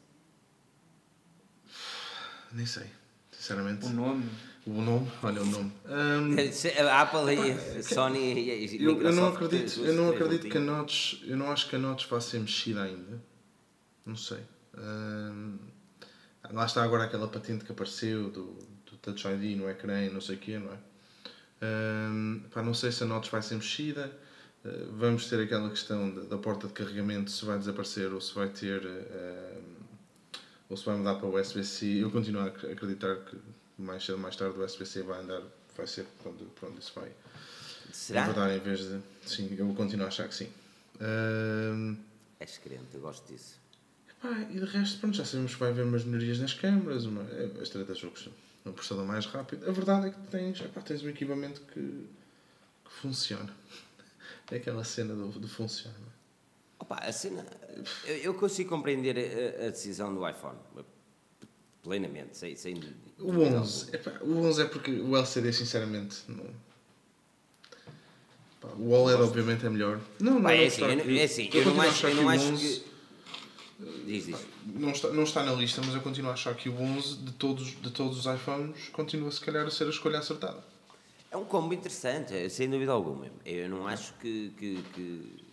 [2.52, 2.88] Nem sei,
[3.32, 3.86] sinceramente.
[3.86, 4.30] O nome.
[4.69, 5.71] O nome, olha o nome.
[5.86, 6.36] Ahm,
[6.88, 10.58] A Apple e a Sony e e eu, eu não acredito, eu não acredito que
[10.58, 10.62] a.
[10.62, 13.19] Notch, eu não acho que a Notch vá ser mexida ainda.
[14.05, 14.39] Não sei.
[14.77, 15.58] Ahm,
[16.51, 18.53] lá está agora aquela patente que apareceu do,
[18.86, 20.77] do Touch ID no ecrã e não sei o quê, não é?
[21.62, 24.12] Ahm, pá, não sei se a Notch vai ser mexida.
[24.63, 28.36] Ah, vamos ter aquela questão da, da porta de carregamento se vai desaparecer ou se
[28.36, 29.79] vai ter ahm,
[30.69, 32.03] ou se vai mudar para o USB-C.
[32.03, 33.36] Eu continuo a ac- acreditar que
[33.82, 35.42] mais cedo ou mais tarde o USB-C vai andar,
[35.76, 37.12] vai ser para onde, para onde isso vai.
[37.92, 38.26] Será?
[38.26, 39.00] Verdade, em vez de.
[39.26, 40.50] Sim, eu continuo a achar que sim.
[41.02, 41.96] Ahm,
[42.39, 43.56] És crente, eu gosto disso.
[44.10, 47.24] epá, e de resto, pronto, já sabemos que vai haver umas melhorias nas câmaras, uma,
[47.32, 48.30] é, as tretas jogos,
[48.65, 49.68] um processador mais rápido.
[49.68, 51.80] A verdade é que tens, epá, tens um equipamento que,
[52.86, 53.54] que funciona.
[54.52, 55.96] É aquela cena do, do funciona.
[56.80, 57.46] Opa, a cena.
[58.06, 60.58] Eu, eu consigo compreender a, a decisão do iPhone.
[61.84, 62.56] Plenamente, sem.
[62.56, 62.82] sem
[63.18, 66.46] O 11, epá, o 11 é porque o LCD, sinceramente, não.
[68.58, 70.00] Epá, o OLED, obviamente, é melhor.
[70.20, 72.30] Não, não, Pá, é assim, eu, é assim, eu, continuo não acho, eu que não
[72.30, 72.89] acho 11 que.
[74.06, 74.46] Diz, diz.
[74.65, 77.32] Não está, não está na lista, mas eu continuo a achar que o 11 de
[77.32, 80.62] todos, de todos os iPhones continua se calhar a ser a escolha acertada.
[81.32, 83.28] É um combo interessante, é, sem dúvida alguma.
[83.46, 85.46] Eu não acho que, que, que,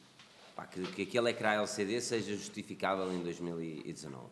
[0.56, 4.24] pá, que, que aquele ecrã LCD seja justificável em 2019.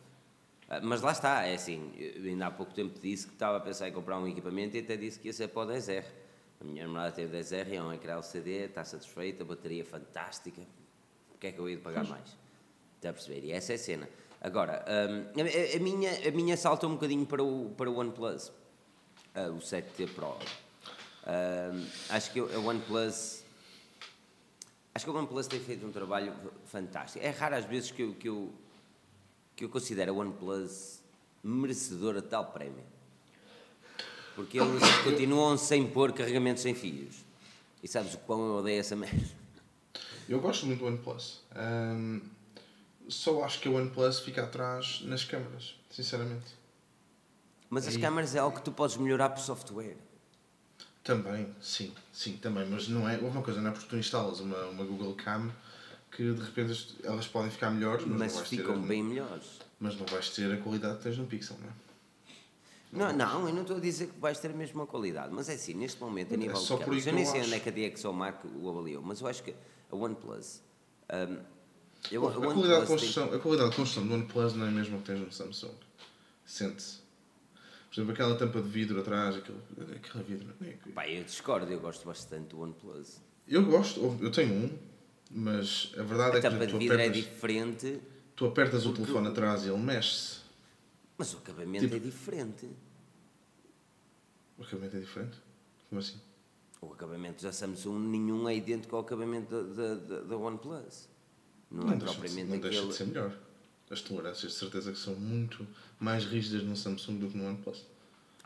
[0.75, 3.89] Ah, Mas lá está, é assim, ainda há pouco tempo disse que estava a pensar
[3.89, 6.05] em comprar um equipamento e até disse que ia ser para o 10R.
[6.61, 10.63] A minha namorada teve 10R, é um ecrã LCD, está satisfeita, bateria fantástica.
[11.35, 12.37] O que é que eu ia pagar mais?
[12.97, 13.45] Está a perceber?
[13.45, 14.09] E essa é a cena.
[14.41, 18.51] Agora, hum, a, a minha, a minha salta um bocadinho para o, para o OnePlus,
[19.35, 20.37] ah, o 7T Pro.
[21.27, 23.43] Hum, acho que a OnePlus.
[24.95, 26.33] Acho que a OnePlus tem feito um trabalho
[26.67, 27.25] fantástico.
[27.25, 28.53] É raro às vezes que eu, que eu,
[29.57, 31.01] que eu considero a OnePlus
[31.43, 32.85] merecedora de tal prémio.
[34.35, 37.25] Porque eles continuam sem pôr carregamentos sem fios.
[37.83, 39.45] E sabes o quão eu odeio essa merda?
[40.29, 41.43] Eu gosto muito do OnePlus.
[41.55, 42.21] Ahm,
[43.09, 46.47] só acho que o OnePlus fica atrás nas câmaras, sinceramente.
[47.69, 49.97] Mas as câmaras é algo que tu podes melhorar por software.
[51.03, 53.19] Também, sim, sim, também, mas não é.
[53.19, 55.51] Uma coisa, não é porque tu instalas uma, uma Google Cam
[56.17, 59.61] que de repente as- elas podem ficar melhores, mas, Mas não ficam ter, bem melhores.
[59.81, 61.73] mas não vais ter a qualidade que tens no Pixel, não é?
[62.93, 65.55] Não, não, eu não estou a dizer que vais ter a mesma qualidade, mas é
[65.55, 67.69] assim, neste momento, a É nível só de que eu nem sei onde é que
[67.69, 69.53] a DxOMark o avaliou, mas eu acho que
[69.91, 70.61] a OnePlus.
[71.13, 71.39] hum,
[72.13, 74.69] eu, a a, qualidade de tem- construção, a qualidade de construção do OnePlus não é
[74.69, 75.75] a mesma que tens no Samsung.
[76.47, 76.99] Sente-se.
[77.89, 79.59] Por exemplo, aquela tampa de vidro atrás, aquele,
[79.97, 80.55] aquela vidro.
[80.61, 80.73] não é?
[80.95, 83.19] Pá, eu discordo, eu gosto bastante do OnePlus.
[83.49, 84.79] Eu gosto, eu tenho um,
[85.35, 88.01] mas a verdade A é que tampa tu de vidro é apertas, diferente,
[88.37, 90.41] tu apertas o telefone atrás e ele mexe-se.
[91.19, 92.69] mas o acabamento Tipo- é diferente.
[94.59, 95.37] O acabamento é diferente.
[95.89, 96.21] Como assim?
[96.81, 101.09] o acabamento da Samsung nenhum é idêntico ao acabamento da, da, da OnePlus.
[101.71, 102.91] Não, Não, é deixa, de, propriamente não deixa aquele.
[102.93, 103.33] de ser melhor.
[103.91, 105.67] As tolerâncias de certeza que são muito
[105.99, 107.85] mais rígidas no Samsung do que no OnePlus.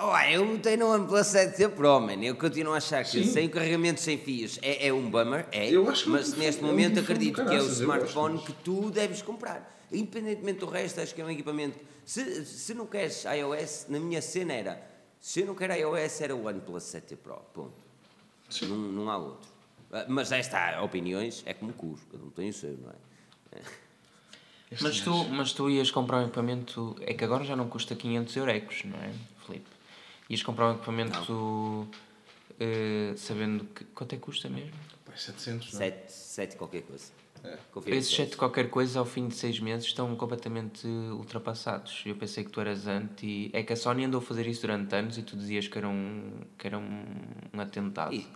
[0.01, 2.23] Oh, eu botei no OnePlus 7T Pro, man.
[2.23, 3.25] Eu continuo a achar que Sim.
[3.25, 5.69] sem o carregamento sem fios é, é um bummer, é.
[5.69, 7.69] Eu acho que mas é neste momento é um telefone acredito que é o eu
[7.69, 9.77] smartphone que tu deves comprar.
[9.91, 11.81] Independentemente do resto, acho que é um equipamento.
[12.05, 14.89] Se, se não queres iOS, na minha cena era.
[15.19, 17.35] Se eu não quero iOS, era o OnePlus 7T Pro.
[17.53, 17.75] Ponto.
[18.63, 19.51] Não, não há outro.
[19.91, 23.61] Ah, Mas aí está, opiniões é como curso, cada um tem o seu, não é?
[24.81, 26.95] Mas tu, mas tu ias comprar um equipamento.
[27.01, 29.13] É que agora já não custa 500 euros, não é,
[29.45, 29.78] Filipe?
[30.29, 31.89] Ias comprar um equipamento
[32.61, 33.85] eh, sabendo que.
[33.87, 34.73] Quanto é que custa mesmo?
[35.05, 35.91] Pá, 700, não é?
[35.91, 37.13] 7, 7 qualquer coisa.
[37.45, 37.57] É.
[37.87, 38.31] Esses sete.
[38.31, 42.03] 7 qualquer coisa ao fim de 6 meses estão completamente ultrapassados.
[42.05, 43.51] Eu pensei que tu eras anti.
[43.53, 45.89] É que a Sony andou a fazer isso durante anos e tu dizias que era
[45.89, 47.05] um, que era um,
[47.55, 48.13] um atentado.
[48.13, 48.27] E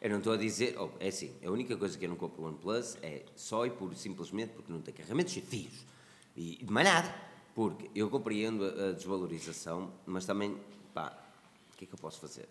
[0.00, 2.42] eu não estou a dizer, oh, é assim, a única coisa que eu não compro
[2.42, 5.84] o OnePlus é só e puro simplesmente porque não tem carregamentos e fios.
[6.36, 7.14] E de mais nada.
[7.54, 10.56] Porque eu compreendo a, a desvalorização, mas também,
[10.92, 11.23] pá,
[11.86, 12.48] que é que eu posso fazer?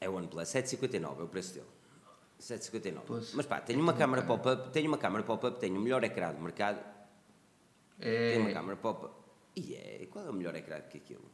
[0.00, 1.66] É o OnePlus, 7,59 é o preço dele.
[2.40, 3.00] 7,59.
[3.06, 3.34] Pois.
[3.34, 6.40] Mas pá, tenho uma câmara pop-up, tenho uma câmara pop-up, tenho o melhor ecrã do
[6.40, 6.80] mercado,
[8.00, 9.14] É, tenho uma câmara pop-up.
[9.54, 11.30] E é, qual é o melhor ecrã que aquilo?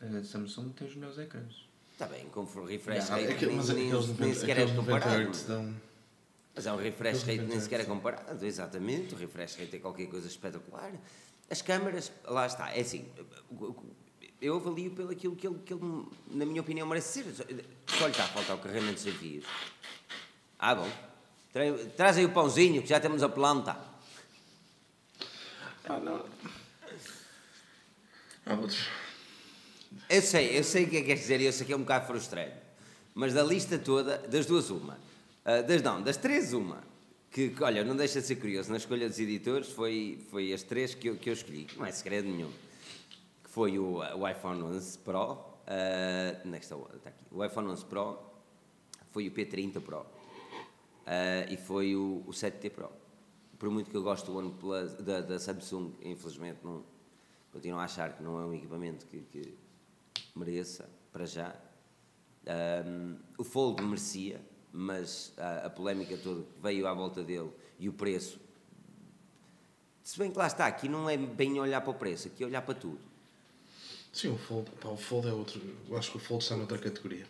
[0.00, 1.68] a Samsung tem os meus ecrãs.
[1.92, 5.00] Está bem, com refresh rate é que- nem, nem, nem 90 sequer é aqueles 90
[5.00, 5.46] comparado.
[5.46, 5.74] Dão...
[6.54, 9.14] Mas é um refresh rate nem 90 sequer é comparado, exatamente.
[9.14, 10.92] O refresh rate é qualquer coisa espetacular.
[11.48, 13.08] As câmaras, lá está, é assim,
[14.42, 17.34] eu avalio pelo aquilo que ele, que ele na minha opinião, merece ser.
[17.86, 19.44] Só lhe está a faltar o carregamento sem fios.
[20.58, 20.90] Ah, bom.
[21.52, 21.62] Tra-
[21.96, 23.76] Traz aí o pãozinho, que já temos a planta.
[25.88, 26.24] Ah, não.
[28.44, 28.86] Há outros.
[30.08, 31.76] Eu sei, eu sei o que é que queres dizer e eu sei que é
[31.76, 32.56] um bocado frustrante.
[33.14, 34.98] Mas da lista toda, das duas, uma.
[35.44, 36.82] Ah, das não, das três, uma.
[37.30, 38.70] Que, que, olha, não deixa de ser curioso.
[38.70, 41.66] Na escolha dos editores foi, foi as três que eu, que eu escolhi.
[41.76, 42.50] Não é segredo nenhum.
[43.52, 45.38] Foi o, o iPhone 11 Pro.
[46.96, 47.22] está aqui.
[47.30, 48.18] O iPhone 11 Pro.
[49.10, 50.06] Foi o P30 Pro.
[51.06, 52.90] ah, e foi o, o 7T Pro.
[53.58, 56.82] Por muito que eu gosto do OnePlus, da, da Samsung, infelizmente não,
[57.52, 59.54] continuo a achar que não é um equipamento que, que
[60.34, 61.54] mereça, para já.
[62.46, 64.40] Ahm, o Fold merecia,
[64.72, 68.40] mas a, a polémica toda que veio à volta dele e o preço.
[70.02, 72.46] Se bem que lá está, aqui não é bem olhar para o preço, aqui é
[72.46, 73.11] olhar para tudo.
[74.12, 75.60] Sim, o Fold, pá, o Fold é outro.
[75.88, 77.26] Eu acho que o Fold está noutra categoria.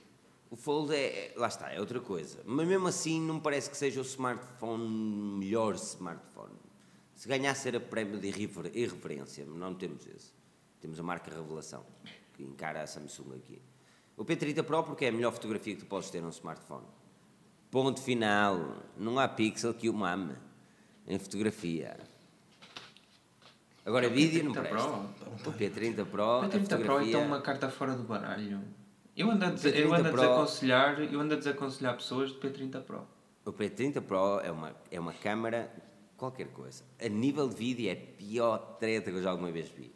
[0.50, 2.40] O Fold é, lá está, é outra coisa.
[2.44, 4.86] Mas mesmo assim não me parece que seja o smartphone
[5.38, 6.52] melhor smartphone.
[7.14, 10.32] Se ganhasse era prémio de irrever- irreverência, mas não temos esse.
[10.80, 11.86] Temos a marca Revelação,
[12.34, 13.62] que encara a Samsung aqui.
[14.16, 16.84] O P30 Pro porque é a melhor fotografia que tu podes ter num smartphone.
[17.70, 18.76] Ponto final.
[18.98, 20.34] Não há pixel que o mame
[21.06, 21.96] em fotografia.
[23.84, 24.88] Agora vídeo não P30 presta.
[24.88, 25.50] Pro?
[25.50, 27.08] O P30 Pro, O a P30 Pro fotografia...
[27.08, 28.60] então uma carta fora do baralho.
[29.16, 32.30] Eu ando a, des- eu ando a P30 Pro- desaconselhar, eu ando a desaconselhar pessoas
[32.30, 33.06] de P30 Pro.
[33.44, 35.70] O P30 Pro é uma, é uma câmara
[36.16, 36.84] qualquer coisa.
[37.00, 39.92] A nível de vídeo é a pior treta que eu já alguma vez vi.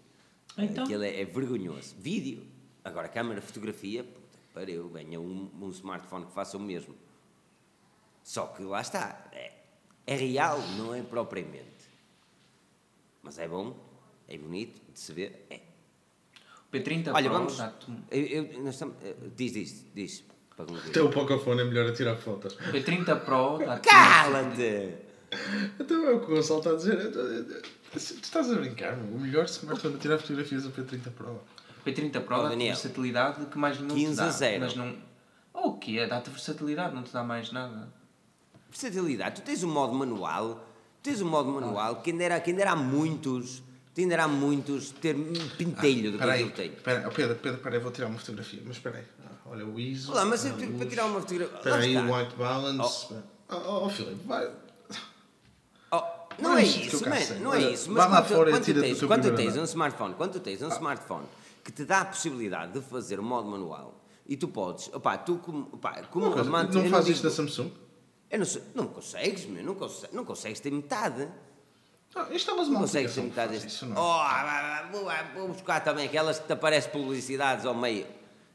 [0.59, 0.85] Então?
[0.85, 1.95] Aquilo é, é vergonhoso.
[1.99, 2.43] Vídeo,
[2.85, 6.95] agora câmara, fotografia, puta que pariu, venha um, um smartphone que faça o mesmo.
[8.25, 9.53] Só que lá está, é,
[10.07, 11.76] é real, não é propriamente.
[13.27, 13.77] Mas é bom,
[14.29, 15.47] é bonito de se ver.
[15.51, 15.61] É.
[16.69, 17.59] O P30 Olha, Pro vamos.
[18.11, 20.25] Eu, eu- nós estamos- eh, diz, diz, diz.
[20.57, 20.67] Para.
[20.89, 22.55] Até o Pocophone é melhor a tirar fotos.
[22.55, 24.95] o P30 Pro dá-te Cala-te!
[25.79, 26.99] Então é o que o Gonçalo está a dizer.
[26.99, 29.17] Eu tô- Tu estás a brincar, meu.
[29.17, 31.31] O melhor smartphone a tirar fotografias é o P30 Pro.
[31.33, 31.41] O
[31.85, 34.27] P30 Pro Oh, dá-te versatilidade que mais nenhum 15 te dá.
[34.27, 34.61] a 0.
[34.65, 34.97] Mas não...
[35.53, 36.07] Oh, o que é?
[36.07, 37.93] Dá-te versatilidade, não te dá mais nada.
[38.71, 39.41] versatilidade.
[39.41, 40.67] Tu tens um modo manual,
[41.07, 43.63] tens um modo manual que ainda era, que ainda era há muitos,
[43.97, 46.73] ainda era há muitos ter um pintelho do que aí, aquilo tem.
[46.73, 48.61] espera, oh, Pedro, Pedro, espera vou tirar uma fotografia.
[48.65, 49.05] Mas espera aí.
[49.25, 50.13] Ah, Olha o ISO.
[50.13, 50.77] Olá, mas ah, eu, luz.
[50.77, 51.57] para tirar uma fotografia.
[51.57, 53.15] Espera aí, o white balance.
[53.49, 54.51] Oh, oh, oh Filipe, vai.
[55.93, 56.03] Oh,
[56.43, 57.39] não Vai é isso, eu man, sei.
[57.39, 57.91] não é isso.
[57.93, 61.27] Mas quando, fora quando, tens, quando tens um smartphone, quando tens um smartphone
[61.65, 63.95] que te dá a possibilidade de fazer o modo manual
[64.27, 67.31] e tu podes, opá, tu como, opá, como Não, eu não faz digo- isto da
[67.31, 67.71] Samsung?
[68.31, 71.29] Eu não, sei- não consegues, meu, não, consegues, não consegues ter metade.
[72.15, 73.69] Ah, isto é mas Não uma consegues ter metade deste.
[73.69, 73.97] isso, Oh, não.
[73.97, 74.43] é?
[74.45, 75.05] vá, vou,
[75.35, 78.07] vou buscar também aquelas que te aparecem publicidades ao meio.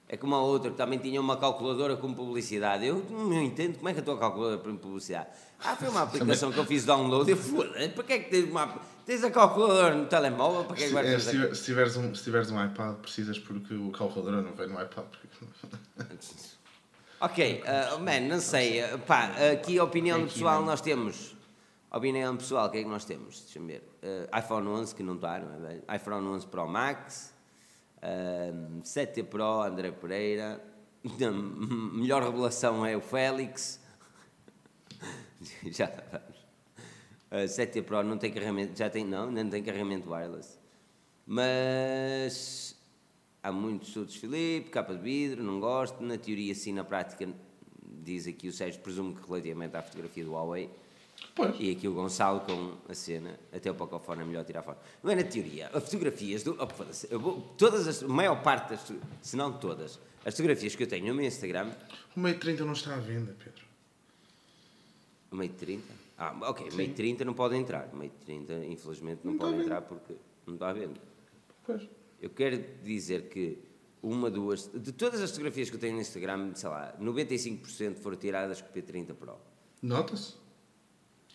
[0.09, 2.86] É como a outra que também tinha uma calculadora com publicidade.
[2.86, 5.28] Eu não entendo como é que a tua calculadora põe publicidade.
[5.63, 7.30] Ah, foi uma aplicação que eu fiz download.
[7.32, 8.78] Eu foda para que é que tens uma.
[9.05, 10.65] Tens a calculadora no telemóvel?
[10.65, 11.24] Para que é que vais é, fazer?
[11.24, 14.67] se, tiver- se tiveres um, se tiveres um iPad, precisas porque o calculador não vem
[14.67, 15.05] no iPad.
[15.05, 16.07] porque-
[17.24, 18.84] Ok, uh, man, não sei.
[18.84, 21.38] uh, pá, aqui a opinião Aqui, pessoal nós temos.
[21.91, 23.41] A opinião pessoal, o que é que nós temos?
[23.41, 23.84] Deixa-me ver.
[24.01, 25.69] Uh, iPhone 11, que não está, não é?
[25.69, 25.84] bem?
[25.95, 27.32] iPhone 11 Pro Max,
[27.97, 30.59] uh, 7T Pro, André Pereira.
[31.93, 33.80] Melhor revelação é o Félix.
[35.69, 36.39] já vamos.
[37.32, 40.57] Uh, 7T Pro não tem carregamento, já tem, não, não tem carregamento wireless.
[41.28, 42.70] Mas
[43.44, 46.02] há muitos outros, Filipe, capa de vidro, não gosto.
[46.04, 47.28] Na teoria, sim, na prática,
[48.04, 50.70] diz aqui o Sérgio, presumo que relativamente à fotografia do Huawei.
[51.36, 51.56] Pois.
[51.60, 54.80] E aqui o Gonçalo com a cena, até o Pocophone é melhor tirar foto.
[55.04, 58.92] Não é na teoria, as fotografias, do, oh, vou- todas as, a maior parte das,
[59.22, 61.72] se não todas, as fotografias que eu tenho no meu Instagram,
[62.16, 63.64] O meio 30 não está à venda, Pedro.
[65.32, 65.84] meio de 30,
[66.18, 69.58] ah, ok, meio de 30 não pode entrar, meio de 30 infelizmente não, Não pode
[69.62, 70.16] entrar porque
[70.48, 71.00] não está à venda.
[71.66, 71.84] Pois.
[72.22, 73.57] Eu quero dizer que
[74.01, 78.17] uma, duas, de todas as fotografias que eu tenho no Instagram, sei lá, 95% foram
[78.17, 79.38] tiradas com o P30 Pro.
[79.82, 80.36] Nota-se?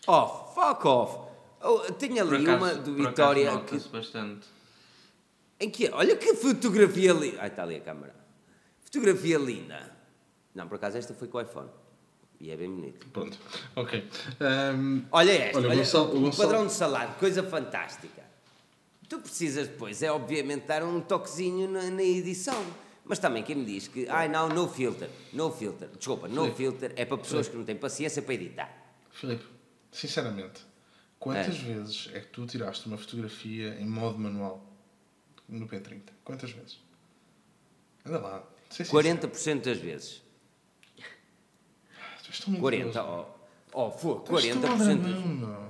[0.07, 1.27] Oh, fuck off!
[1.61, 4.47] Oh, ali acaso- uma do Vitória que, bastante.
[5.59, 7.41] em que olha que fotografia linda.
[7.41, 8.15] Ai, está ali a câmara.
[8.79, 9.91] Fotografia linda.
[10.55, 11.69] Não, por acaso esta foi com o iPhone.
[12.39, 13.07] E é bem bonito.
[13.07, 13.37] Pronto.
[13.75, 14.07] Ok.
[14.39, 18.23] Ahm, Olha esta, Olha, olha, o Gonçalo- o Gonçalo- padrão de salado, coisa fantástica.
[19.07, 22.65] Tu precisas depois, é obviamente, dar um toquezinho na, na edição.
[23.05, 26.55] Mas também quem me diz que, ai não, no filter, no filter, desculpa, no Sim.
[26.55, 28.69] filter é para pessoas que não têm paciência para editar.
[29.11, 29.45] Filipe,
[29.93, 30.65] sinceramente,
[31.17, 34.61] quantas vezes é que tu tiraste uma fotografia em modo manual
[35.47, 36.01] no P30?
[36.25, 36.79] Quantas vezes?
[38.05, 38.43] Anda lá.
[38.69, 39.29] Sei sincero.
[39.29, 40.21] 40% das vezes.
[40.97, 43.27] Tu és tão 40, mentiroso.
[43.71, 45.69] oh, oh, for, Tu és tão 40% das ladrão, meu.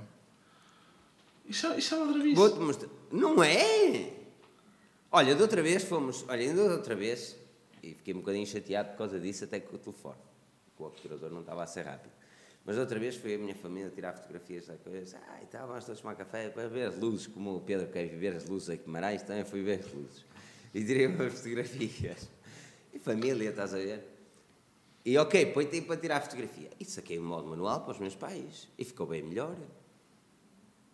[1.46, 2.34] Isso é, isso é ladronice.
[2.34, 2.97] Vou-te mostrar.
[3.10, 4.12] Não é?
[5.10, 6.24] Olha, de outra vez fomos.
[6.28, 7.36] Olha, ainda de outra vez.
[7.82, 10.18] E fiquei um bocadinho chateado por causa disso, até com o telefone.
[10.76, 12.12] que O obturador não estava a ser rápido.
[12.64, 15.18] Mas de outra vez foi a minha família tirar fotografias da coisa.
[15.28, 18.06] Ah, e tal, vamos todos tomar café para ver as luzes, como o Pedro quer
[18.08, 20.26] ver as luzes aqui em Guimarães, também fui ver as luzes.
[20.74, 22.28] E tirei umas fotografias.
[22.92, 24.04] E família, estás a ver?
[25.02, 26.68] E ok, põe tempo para tirar a fotografia.
[26.78, 28.68] E saquei o modo manual para os meus pais.
[28.76, 29.56] E ficou bem melhor.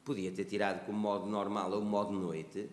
[0.04, 2.68] Podia ter tirado com o modo normal ou o modo noite,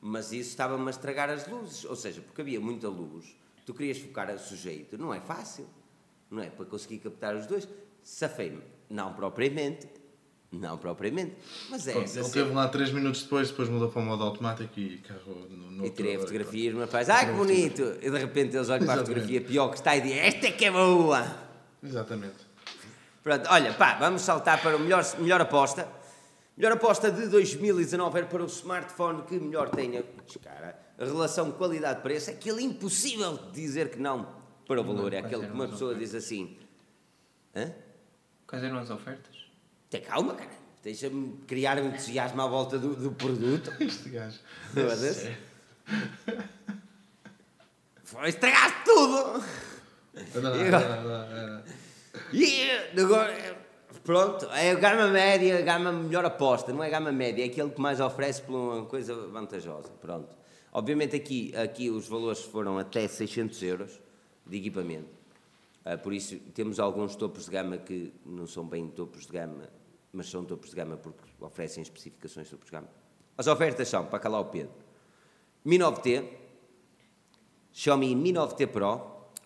[0.00, 1.84] mas isso estava-me a estragar as luzes.
[1.84, 3.26] Ou seja, porque havia muita luz,
[3.64, 5.66] tu querias focar a sujeito, não é fácil.
[6.30, 6.50] Não é?
[6.50, 7.68] Para conseguir captar os dois.
[8.02, 8.62] Safei-me.
[8.90, 9.86] Não propriamente.
[10.50, 11.34] Não propriamente.
[11.70, 12.28] Mas é ele cena.
[12.28, 15.86] teve lá 3 minutos depois, depois mudou para o modo automático e carregou no, no
[15.86, 17.82] E tirei a outro- fotografia e os meus pais, ai que bonito!
[18.02, 20.52] E de repente eles olham para a fotografia pior que está e dizem, esta é
[20.52, 21.24] que é boa!
[21.82, 22.50] Exatamente.
[23.22, 25.86] Pronto, olha, pá, vamos saltar para o melhor, melhor aposta.
[26.56, 30.04] Melhor aposta de 2019 era para o smartphone que melhor tenha,
[30.42, 32.30] cara, a relação qualidade-preço.
[32.30, 35.12] É aquele impossível de dizer que não para o valor.
[35.12, 36.58] É quais aquele que uma pessoa diz assim:
[37.56, 37.72] Hã?
[38.46, 39.46] Quais eram as ofertas?
[39.88, 40.50] Tem calma, cara.
[40.82, 43.72] Deixa-me criar um entusiasmo à volta do, do produto.
[43.80, 44.38] Este gajo.
[44.74, 45.36] Foda-se.
[48.04, 49.42] Foi, Estragaste tudo!
[50.34, 51.64] Lá, anda lá, anda lá.
[52.32, 53.61] E agora,
[54.04, 57.70] pronto, é a gama média, a gama melhor aposta, não é gama média, é aquele
[57.70, 60.36] que mais oferece por uma coisa vantajosa, pronto.
[60.72, 64.00] Obviamente aqui, aqui os valores foram até 600 euros
[64.46, 65.08] de equipamento,
[65.84, 69.68] Ah, por isso temos alguns topos de gama que não são bem topos de gama,
[70.12, 72.88] mas são topos de gama porque oferecem especificações de topos de gama.
[73.36, 74.72] As ofertas são, para calar o Pedro,
[75.64, 76.24] Mi 9T,
[77.72, 79.00] Xiaomi Mi 9T Pro,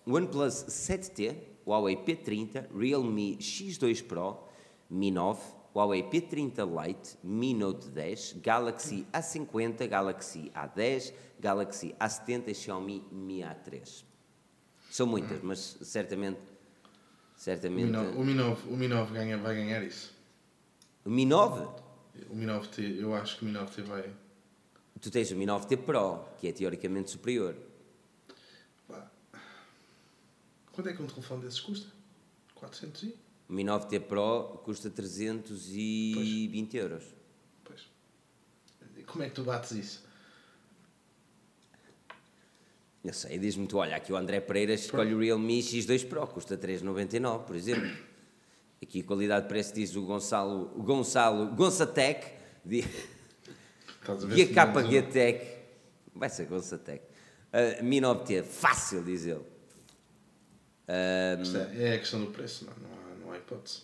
[0.06, 1.36] OnePlus 7T,
[1.66, 4.45] Huawei P30, Realme X2 Pro,
[4.88, 5.40] Mi 9,
[5.74, 13.40] Huawei P30 Lite, Mi Note 10, Galaxy A50, Galaxy A10, Galaxy A70 e Xiaomi Mi
[13.40, 14.04] A3.
[14.90, 16.40] São muitas, mas certamente...
[17.36, 17.86] Certamente...
[17.86, 20.14] Mi 9 o Mi 9 o Mi 9 ganha, vai ganhar isso.
[21.04, 21.66] O Mi 9?
[22.30, 24.10] O Mi 9T, eu acho que o Mi 9T vai.
[25.00, 27.54] Tu tens o Mi 9T Pro, que é teoricamente superior.
[30.72, 31.90] Quanto é que um telefone desses custa?
[32.54, 33.25] 400 e?
[33.48, 37.04] O Mi 9T Pro custa 320 euros.
[37.64, 37.82] Pois.
[39.06, 40.06] Como é que tu bates isso?
[43.04, 46.58] Eu sei, diz-me tu, olha, aqui o André Pereira escolhe o Realme X2 Pro, custa
[46.58, 47.88] 3,99, por exemplo.
[48.82, 52.32] Aqui qualidade de preço diz o Gonçalo, o Gonçalo, Gonçatec,
[52.64, 52.84] de,
[54.08, 55.46] a ver Guia se Capa Tech,
[56.14, 57.04] vai ser Gonçatec.
[57.52, 59.44] Uh, Mi 9T, fácil, diz ele.
[61.42, 62.95] Isto é, é a questão do preço, não, não,
[63.50, 63.82] não hipótese.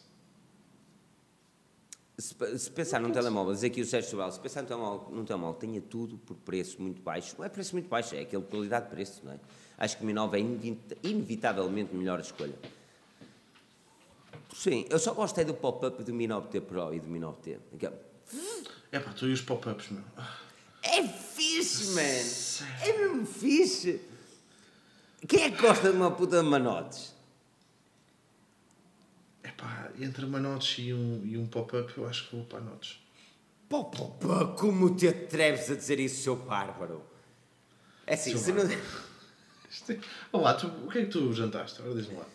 [2.18, 5.24] se, se pensar num telemóvel, dizer aqui o Sérgio Sobral, se pensar num telemóvel, num
[5.24, 8.86] telemóvel tenha tudo por preço muito baixo, não é preço muito baixo, é aquele qualidade
[8.86, 9.38] de preço, não é?
[9.78, 12.54] Acho que o Mi 9 é inevit- inevitavelmente melhor escolha.
[14.54, 17.58] Sim, eu só gostei do pop-up do Mi 9T Pro e do Mi 9T.
[17.74, 17.96] Aquele-
[18.92, 20.02] É pá, tu e os pop-ups, meu.
[20.82, 22.62] É fixe, man!
[22.86, 24.00] É mesmo fixe!
[25.26, 27.11] Quem é que gosta de uma puta de manotes?
[29.42, 32.62] É pá, entre manotes e um, e um pop-up, eu acho que vou para.
[33.68, 37.02] Pô, pô, pô, como te atreves a dizer isso, seu bárbaro?
[38.06, 38.64] É assim, Seu se não...
[39.70, 41.80] Isto é- Olá, tu, o que é que tu jantaste?
[41.80, 42.26] Agora diz-me lá.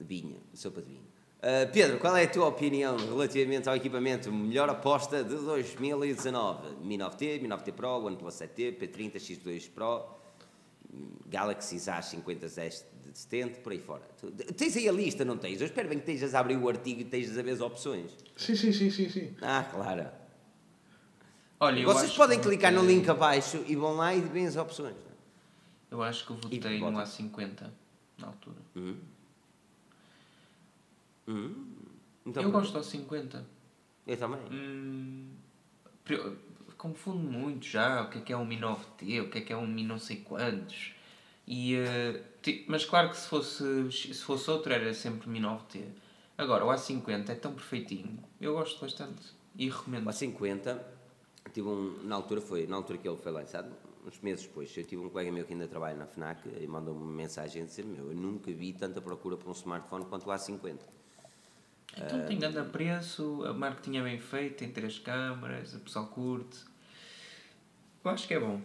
[0.00, 1.06] Vinho, sopa de vinho.
[1.42, 6.76] Ah, Pedro, qual é a tua opinião relativamente ao equipamento melhor aposta de 2019?
[6.84, 10.04] Mi 9T, Mi 9T Pro, OnePlus 7T, P30, X2 Pro,
[11.26, 14.02] Galaxy A50S de 70, por aí fora.
[14.20, 15.60] Tu- tens aí a lista, não tens?
[15.60, 18.10] Eu espero bem que estejas a abrir o artigo e estejas a ver as opções.
[18.36, 19.34] Sim, sim, sim, sim, sim.
[19.40, 20.06] Ah, claro.
[21.58, 24.56] Olha, Vocês podem que clicar no votei- link abaixo e vão lá e veem as
[24.56, 24.94] opções.
[25.90, 27.02] Eu acho que eu votei no bota.
[27.04, 27.70] A50
[28.18, 28.56] na altura.
[32.26, 33.42] Então, eu gosto do A50.
[34.06, 34.40] Eu também.
[34.50, 35.30] Hum,
[36.76, 39.52] confundo muito já o que é que é um Mi 9T, o que é que
[39.52, 40.92] é um Mi não sei quantos.
[41.46, 42.35] E, eh, ti-
[42.66, 45.82] mas claro que se fosse, se fosse outro era sempre Mi 9T.
[46.38, 48.18] Agora, o A50 é tão perfeitinho.
[48.40, 49.34] Eu gosto bastante.
[49.56, 50.08] E recomendo.
[50.08, 50.86] A 50,
[51.52, 53.74] tive um, na altura foi, na altura que ele foi lançado,
[54.06, 57.02] uns meses depois, eu tive um colega meu que ainda trabalha na FNAC e mandou-me
[57.02, 60.32] uma mensagem a dizer, meu, eu nunca vi tanta procura por um smartphone quanto o
[60.32, 60.78] A50.
[61.96, 66.58] Então tem grande preço, a marketing é bem feita, tem três câmaras, o pessoal curte.
[68.04, 68.60] Eu acho que é bom.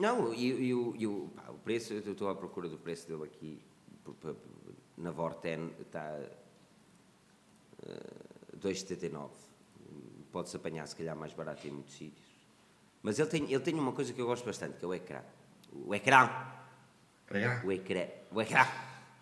[0.00, 1.30] Não, e, o,
[1.62, 3.60] preço, eu estou à procura do preço dele aqui,
[4.96, 6.18] na Vorten está
[7.82, 9.28] uh, 2,79.
[10.32, 12.26] Pode-se apanhar se calhar mais barato em muitos sítios.
[13.02, 15.20] Mas ele tem, ele tem uma coisa que eu gosto bastante, que é o ecrã.
[15.72, 16.28] O ecrã!
[17.64, 18.66] O ecrã, o ecrã,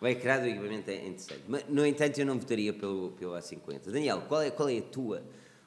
[0.00, 1.42] o ecrã do equipamento é interessante.
[1.48, 3.90] Mas, no entanto, eu não votaria pelo, pelo A50.
[3.90, 5.22] Daniel, qual é, qual é a tua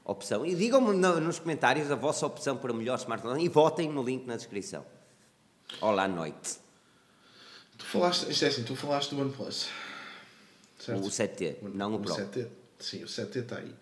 [0.05, 0.45] opção?
[0.45, 4.01] E digam-me no- nos comentários a vossa opção para o melhor smartphone e votem no
[4.03, 4.85] link na descrição.
[5.79, 6.59] Olá, noite.
[7.77, 9.69] Tu falaste, isto é assim, tu falaste do OnePlus.
[10.79, 11.05] Certo?
[11.05, 12.13] O 7T, não o Pro.
[12.13, 12.47] 7T.
[12.79, 13.73] Sim, o 7T está aí.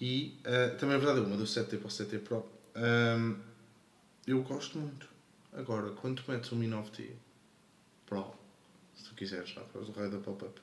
[0.00, 2.46] E eh, também é verdade, uma do 7T para o 7T Pro.
[2.74, 3.36] Ahm,
[4.26, 5.08] eu gosto muito.
[5.52, 7.10] Agora, quando tu metes um Mi 9T
[8.06, 8.34] Pro,
[8.94, 10.60] se tu quiseres, lá para o raio da pop-up,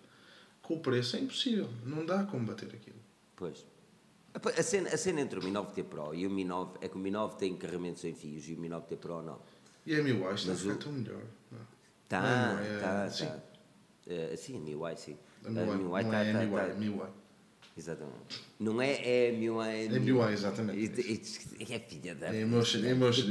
[0.62, 1.70] com o preço é impossível.
[1.84, 3.00] Não dá como bater aquilo.
[3.36, 3.66] Pois.
[4.34, 6.96] A cena, a cena entre o Mi 9T Pro e o Mi 9 é que
[6.96, 9.40] o Mi 9 tem carregamentos sem fios e o Mi 9T Pro não.
[9.88, 11.22] E a MIUI está a ficar o- tão melhor.
[11.50, 11.62] não é?
[12.10, 13.26] Tá, Não, é- tá, sim.
[13.26, 13.40] tá.
[14.06, 15.18] Eh, sim, a MIUI, sim.
[15.46, 17.10] A MIUI, não tá- é tá- a MIUI, tá- é MIUI.
[17.78, 18.42] Exatamente.
[18.60, 18.92] Não é,
[19.28, 20.78] é MIUI, é É MIUI, exatamente.
[20.80, 22.36] E- É filha da.
[22.36, 23.28] É emotion- é emotion,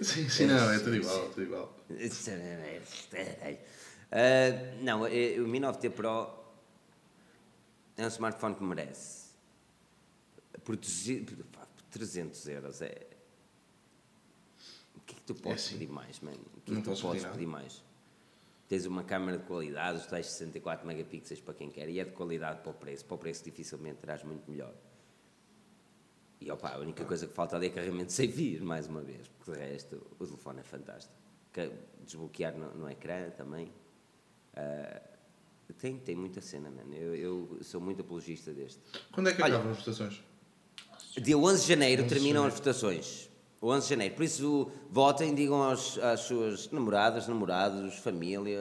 [0.00, 1.76] Sim, sim, não, é tudo igual, tudo igual.
[4.10, 6.30] Ah, não, eh, o Mi 9T Pro
[7.96, 9.28] é um smartphone que merece.
[10.64, 13.06] Por, 200 pá, por 300 euros é.
[15.28, 16.38] Que é tu podes assim, pedir mais, mano?
[16.56, 17.82] O que é não tu podes pedir pedir mais?
[18.68, 22.10] Tens uma câmera de qualidade, os tais 64 megapixels para quem quer, e é de
[22.12, 23.04] qualidade para o preço.
[23.04, 24.74] Para o preço, dificilmente terás muito melhor.
[26.40, 29.26] E opa, a única coisa que falta ali é carregamento sem fios, mais uma vez,
[29.28, 31.14] porque de resto o telefone é fantástico.
[31.52, 31.72] Que-
[32.04, 33.72] Desbloquear no, no ecrã também.
[34.54, 35.00] Ah,
[35.78, 36.94] tem, tem muita cena, mano.
[36.94, 38.80] Eu, eu sou muito apologista deste.
[39.12, 39.56] Quando é que Olha.
[39.56, 40.22] acabam as votações?
[41.20, 42.54] Dia 11 de janeiro 11 de terminam janeiro.
[42.54, 43.27] as votações.
[43.60, 44.14] O 11 de janeiro.
[44.14, 48.60] Por isso, votem, digam aos, às suas namoradas, namorados, família.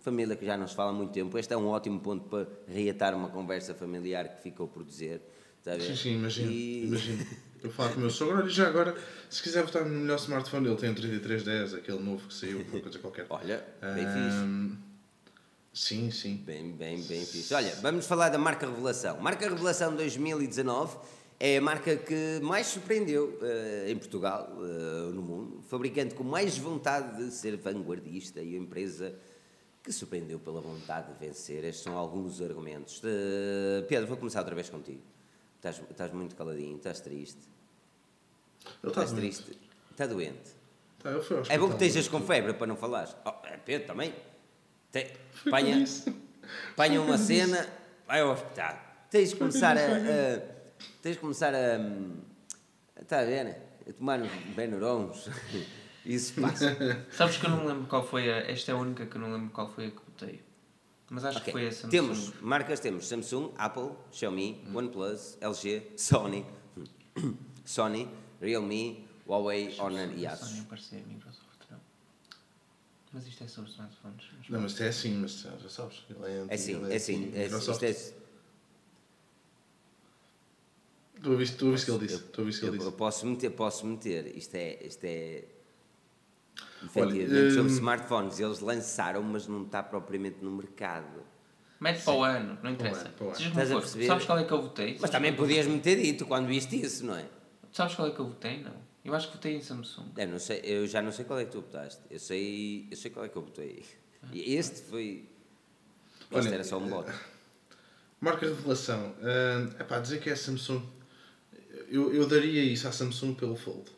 [0.00, 1.36] Família que já não se fala há muito tempo.
[1.38, 5.20] Este é um ótimo ponto para reatar uma conversa familiar que ficou por dizer.
[5.64, 5.80] Ver?
[5.80, 6.50] Sim, sim, imagino.
[6.52, 7.26] E- imagino.
[7.62, 8.94] Eu falo com o meu sogro, olha, já agora,
[9.28, 12.80] se quiser votar no melhor smartphone, ele tem o 3310, aquele novo que saiu, uma
[12.80, 13.26] coisa qualquer.
[13.28, 14.36] Olha, bem fixe.
[14.38, 14.76] Ahm,
[15.72, 16.36] Sim, sim.
[16.36, 17.52] Bem, bem, bem fixe.
[17.52, 19.18] Olha, vamos falar da marca Revelação.
[19.20, 20.96] Marca Revelação 2019
[21.38, 25.62] é a marca que mais surpreendeu eh, em Portugal, eh, no mundo.
[25.68, 29.14] Fabricante com mais vontade de ser vanguardista e a empresa
[29.82, 31.62] que surpreendeu pela vontade de vencer.
[31.64, 33.00] Estes são alguns argumentos.
[33.88, 35.00] Pedro, vou começar outra vez contigo.
[35.56, 37.38] Estás, estás muito caladinho, estás triste.
[38.64, 39.20] Está Estás doente.
[39.44, 39.58] triste.
[39.92, 40.56] Está doente.
[41.02, 41.10] Tá,
[41.48, 43.14] É bom que estejas com febre para não falares.
[43.24, 44.12] Oh, é Pedro também.
[45.46, 46.12] Apanha, isso.
[46.72, 47.68] apanha uma cena,
[48.06, 48.76] vai ao hospital.
[49.10, 49.80] Tens de começar a.
[49.80, 50.55] a-
[51.06, 51.78] tens de começar a.
[53.00, 53.60] Está a ver, né?
[53.88, 55.28] A tomar uns Benurons.
[56.04, 56.76] Isso passa.
[57.12, 58.38] Sabes que eu não lembro qual foi a.
[58.50, 60.42] Esta é a única que eu não lembro qual foi a que botei.
[61.08, 61.44] Mas acho Ok.
[61.46, 61.90] que foi a Samsung.
[61.90, 64.76] Temos, marcas temos Samsung, Apple, Xiaomi, Hum.
[64.76, 66.44] OnePlus, LG, Sony,
[67.64, 68.08] Sony,
[68.40, 70.52] Realme, Huawei, Honor e Asus.
[70.54, 71.78] nem parecia Microsoft, não.
[73.12, 74.24] Mas isto é sobre smartphones.
[74.36, 75.30] mas- Não, mas isto é assim, mas
[75.62, 76.02] já sabes.
[76.10, 77.82] Ele é, antigo, É assim, ele é assim, é, Microsoft.
[77.82, 78.25] isto é,
[81.22, 82.22] Tu ouviste, tu ouviste o que ele disse.
[82.24, 82.96] Tu ouviste que eu, ele eu disse.
[82.96, 85.44] posso meter, posso meter, isto é, isto é
[86.94, 91.22] Olha, efetivamente sobre hum, smartphones, eles lançaram, mas não está propriamente no mercado.
[91.80, 93.00] Mete para o ano, não interessa.
[93.02, 93.80] ano, para o ano.
[93.80, 94.06] Perceber?
[94.06, 94.92] Sabes qual é que eu votei?
[94.92, 97.26] Mas Sabes também eu- podias me ter dito quando viste isso, não é?
[97.72, 98.62] Sabes qual é que eu votei?
[98.62, 98.74] Não.
[99.04, 100.06] Eu acho que votei em Samsung.
[100.16, 102.00] Eu, não sei, eu já não sei qual é que tu votaste.
[102.10, 103.84] Eu sei, eu sei qual é que eu votei.
[104.32, 105.28] E este foi.
[106.30, 107.12] Este Olha, era só um voto.
[108.20, 109.14] Marca de revelação.
[109.78, 110.82] é pá, dizer que é Samsung.
[111.88, 113.90] Eu, eu daria isso à Samsung pelo Fold.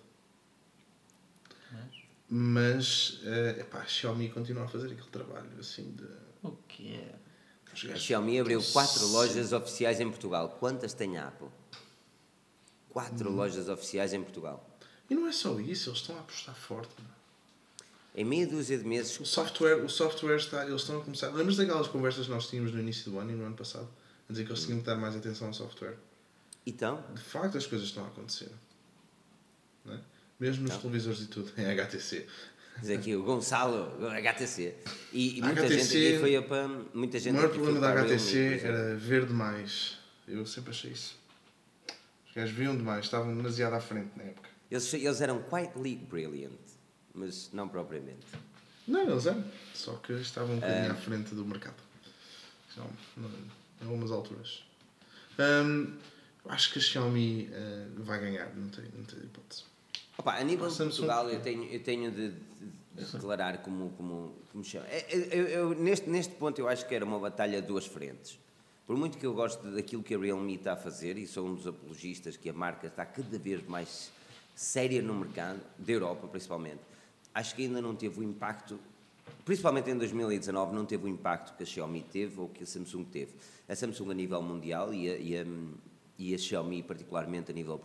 [2.31, 6.05] Mas, é pá, a Xiaomi continua a fazer aquele trabalho assim de.
[6.43, 7.01] O quê?
[7.73, 10.57] os A Xiaomi abriu quatro lojas oficiais em Portugal.
[10.61, 11.47] Quantas tem a Apple?
[11.47, 11.79] Hum.
[12.91, 14.79] Quatro lojas oficiais em Portugal.
[15.09, 16.93] E não é só isso, eles estão a apostar forte.
[16.99, 17.15] mano.
[18.15, 19.19] Em meia dúzia de meses.
[19.21, 20.67] O software, o software está.
[20.67, 21.29] Eles estão a começar.
[21.29, 23.89] Lembras daquelas conversas que nós tínhamos no início do ano e no ano passado?
[24.29, 25.97] A dizer que eles tinham que dar mais atenção ao software.
[26.67, 28.51] Então, De facto, as coisas estão a acontecer.
[29.89, 29.99] É?
[30.39, 30.83] Mesmo nos Então.
[30.83, 32.27] televisores e tudo, em HTC.
[32.81, 34.75] diz aqui o Gonçalo, o HTC.
[35.13, 36.69] E, e muita HTC gente aqui foi para.
[36.95, 39.99] Muita O gente maior aqui foi problema da HTC era ver demais.
[40.27, 41.17] Eu sempre achei isso.
[42.29, 44.49] Os gajos viam demais, estavam demasiado à frente na época.
[44.71, 46.53] Eles, eles eram quietly brilliant,
[47.15, 48.27] mas não propriamente.
[48.87, 49.43] Não, eles eram.
[49.75, 51.83] Só que estavam um bocadinho à frente do mercado.
[52.77, 54.63] Não, não, em algumas alturas.
[55.39, 55.93] Eu
[56.49, 59.65] acho que a Xiaomi eh, vai ganhar, não tem, não tem hipótese.
[60.17, 63.91] Opa, a nível A de Portugal, eu tenho, eu tenho de, de- de declarar como,
[63.91, 64.87] como, como chama.
[64.89, 67.87] É, é, Eu, eu- neste, neste ponto, eu acho que era uma batalha de duas
[67.87, 68.39] frentes.
[68.87, 71.55] Por muito que eu goste daquilo que a Realme está a fazer, e sou um
[71.55, 74.11] dos apologistas que a marca está cada vez mais
[74.57, 76.81] séria no mercado, da Europa principalmente,
[77.35, 78.81] acho que ainda não teve o impacto,
[79.45, 83.05] principalmente em 2019, não teve o impacto que a Xiaomi teve ou que a Samsung
[83.05, 83.33] teve.
[83.69, 85.45] A Samsung a nível mundial e a, e a,
[86.19, 87.81] e a Xiaomi particularmente a nível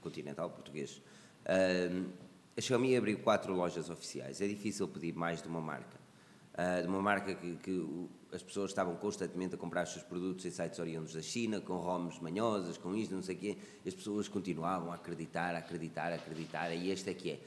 [0.00, 1.02] continental português.
[1.46, 2.06] Ahm,
[2.56, 4.40] a Xiaomi abriu quatro lojas oficiais.
[4.40, 6.00] É difícil pedir mais de uma marca.
[6.54, 10.44] Ah, de uma marca que, que as pessoas estavam constantemente a comprar os seus produtos
[10.44, 13.56] em sites oriundos da China, com ROMs manhosas, com isto, não sei o quê.
[13.86, 17.40] As pessoas continuavam a acreditar, a acreditar, a acreditar, e este é que é.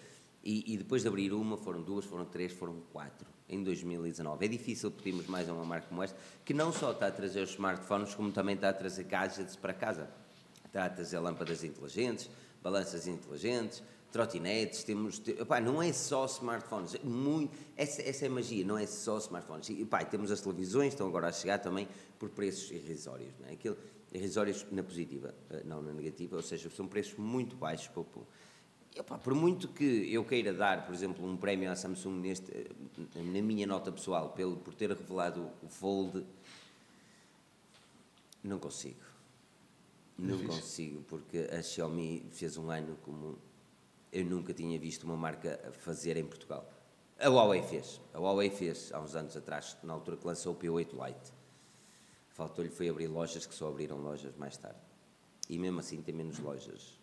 [0.44, 4.46] E, e depois de abrir uma, foram duas, foram três, foram quatro, em 2019.
[4.46, 7.42] É difícil pedirmos mais a uma marca como esta, que não só está a trazer
[7.44, 10.10] os smartphones, como também está a trazer gadgets para casa.
[10.66, 12.30] Está a trazer lâmpadas inteligentes,
[12.64, 15.20] balanças inteligentes, trotinetes, temos...
[15.20, 19.70] te- Epá, não é só smartphones, muito, essa, essa é magia, não é só smartphones.
[19.70, 21.88] E, epá, temos as televisões, estão agora a chegar também
[22.20, 23.54] por preços irrisórios, não é?
[23.54, 23.78] Aquilo,
[24.12, 28.04] irrisórios na positiva, eh, não na negativa, ou seja, são preços muito baixos para o
[28.04, 28.32] público.
[28.96, 32.52] Epá, por muito que eu queira dar, por exemplo, um prémio à Samsung neste,
[33.16, 36.24] na minha nota pessoal, pelo, por ter revelado o Fold,
[38.44, 39.02] não consigo.
[40.18, 40.62] Não Difícil.
[40.62, 43.40] consigo, porque a Xiaomi fez um ano como
[44.12, 46.72] eu nunca tinha visto uma marca fazer em Portugal.
[47.20, 48.00] A Huawei fez.
[48.14, 51.34] A Huawei fez há uns anos atrás, na altura que lançou o P8 Lite.
[52.30, 54.80] Faltou-lhe foi abrir lojas que só abriram lojas mais tarde.
[55.50, 57.00] E mesmo assim tem menos lojas,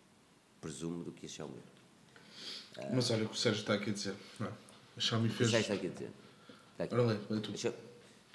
[0.61, 1.59] presumo, do que a Xiaomi.
[2.93, 4.15] Mas olha o que o Sérgio está aqui a dizer.
[4.39, 4.47] Não.
[4.47, 4.51] é?
[4.97, 5.49] A Xiaomi O fez.
[5.49, 6.11] que está aqui a dizer?
[6.73, 6.93] Está aqui.
[6.95, 7.51] Ora lê, lê tu.
[7.51, 7.73] A Xia-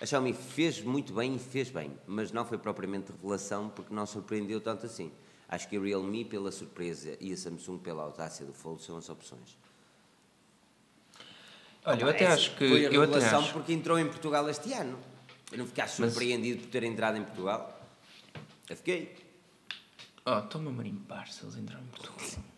[0.01, 4.05] A Xiaomi fez muito bem e fez bem, mas não foi propriamente revelação porque não
[4.07, 5.11] surpreendeu tanto assim.
[5.49, 9.09] Acho que a Realme pela surpresa e a Samsung pela audácia do Fold são as
[9.09, 9.57] opções.
[11.85, 12.69] Olha, eu até Essa acho que.
[12.69, 13.53] Foi a revelação acho.
[13.53, 14.99] porque entrou em Portugal este ano.
[15.53, 17.81] Eu não ficaste Mas- surpreendido por ter entrado em Portugal?
[18.69, 19.15] Eu fiquei.
[20.25, 22.17] Oh, toma marimpar se eles entrarem em Portugal.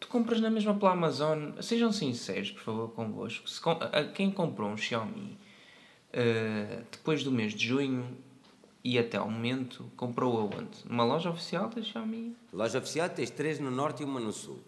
[0.00, 1.50] Tu compras na mesma pela Amazon.
[1.60, 3.48] Sejam sinceros, por favor, convosco.
[3.48, 5.36] Se com- a- quem comprou um Xiaomi
[6.12, 8.16] eh, depois do mês de junho
[8.84, 10.78] e até ao momento, comprou aonde?
[10.86, 12.34] Numa loja oficial da Xiaomi?
[12.52, 14.58] Loja oficial tens três no norte e uma no sul.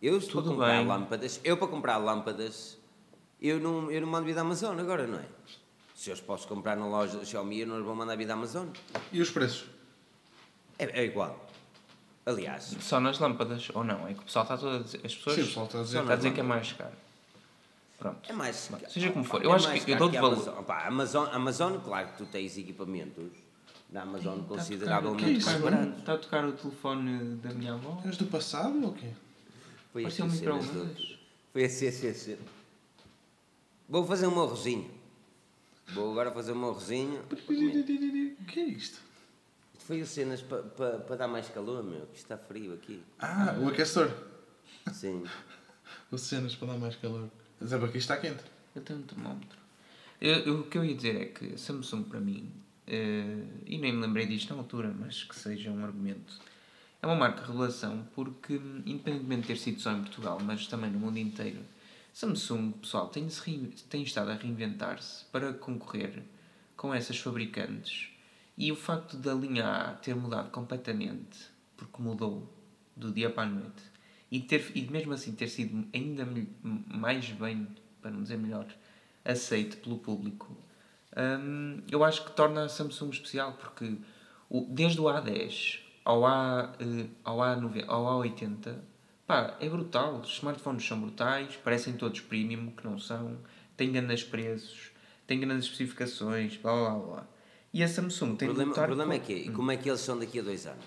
[0.00, 0.86] Eu estou Tudo para comprar bem.
[0.86, 2.78] lâmpadas, eu para comprar lâmpadas,
[3.40, 5.24] eu não, eu não mando vir da Amazon agora, não é?
[5.94, 8.26] Se eu os posso comprar na loja da Xiaomi, eu não os vou mandar vir
[8.26, 8.68] da Amazon.
[9.10, 9.66] E os preços?
[10.78, 11.45] É, é igual.
[12.26, 14.06] Aliás, Só nas lâmpadas, ou não?
[14.08, 15.00] É que o pessoal está todo a dizer.
[15.04, 16.00] As pessoas Sim, o pessoal está a dizer.
[16.00, 16.92] está a dizer que é mais caro.
[17.98, 18.18] Pronto.
[18.28, 18.68] é mais.
[18.70, 20.34] Bem, seja como for, é eu acho mais que eu caro dou-te a valor.
[20.48, 20.64] Amazon.
[20.64, 23.30] Pá, Amazon, Amazon, claro que tu tens equipamentos
[23.88, 25.98] da Amazon Está a tocar- consideravelmente é mais baratos.
[25.98, 28.02] Está a tocar o telefone da minha avó?
[28.04, 29.10] És do passado ou quê?
[29.92, 30.66] Foi um assim micro-ondas.
[30.68, 31.16] do-
[31.52, 32.36] Foi assim, assim, assim.
[33.88, 34.90] Vou fazer o meu arrozinho.
[35.94, 37.20] Vou agora fazer o meu arrozinho.
[37.30, 39.00] O que é isto?
[39.86, 43.00] Isto foi o cenas para pa, pa dar mais calor, meu, que está frio aqui.
[43.20, 44.10] Ah, o aquecedor.
[44.92, 45.22] Sim.
[46.10, 47.28] O cenas para dar mais calor.
[47.60, 48.42] Mas é porque aqui está quente.
[48.74, 49.56] Eu tenho um termómetro.
[50.20, 52.50] Eu, eu- o que eu ia dizer é que a Samsung, para mim,
[52.88, 56.34] eh, e nem me lembrei disto na altura, mas que seja um argumento,
[57.00, 60.90] é uma marca de revelação porque, independentemente de ter sido só em Portugal, mas também
[60.90, 61.60] no mundo inteiro,
[62.12, 63.28] Samsung, pessoal, tem,
[63.88, 66.24] tem estado a reinventar-se para concorrer
[66.76, 68.08] com essas fabricantes.
[68.56, 72.50] E o facto da linha A ter mudado completamente, porque mudou
[72.96, 73.82] do dia para a noite,
[74.30, 76.26] e, ter, e mesmo assim ter sido ainda
[76.62, 77.68] mais bem,
[78.00, 78.66] para não dizer melhor,
[79.24, 80.56] aceito pelo público,
[81.16, 83.98] hum, eu acho que torna a Samsung especial, porque
[84.48, 88.78] o, desde o A10 ao, A, eh, ao, A9, ao A80,
[89.26, 90.20] pá, é brutal.
[90.20, 93.36] Os smartphones são brutais, parecem todos premium, que não são,
[93.76, 94.92] têm grandes preços,
[95.26, 97.26] têm grandes especificações, blá blá, blá.
[97.76, 99.70] E a Samsung O tem de problema, o lutar problema é com- que e como
[99.70, 100.84] é que eles são daqui a dois anos?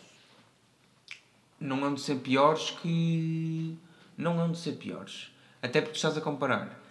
[1.60, 3.78] não hão de ser piores que.
[4.18, 5.30] Não hão de ser piores.
[5.62, 6.82] Até porque estás a comparar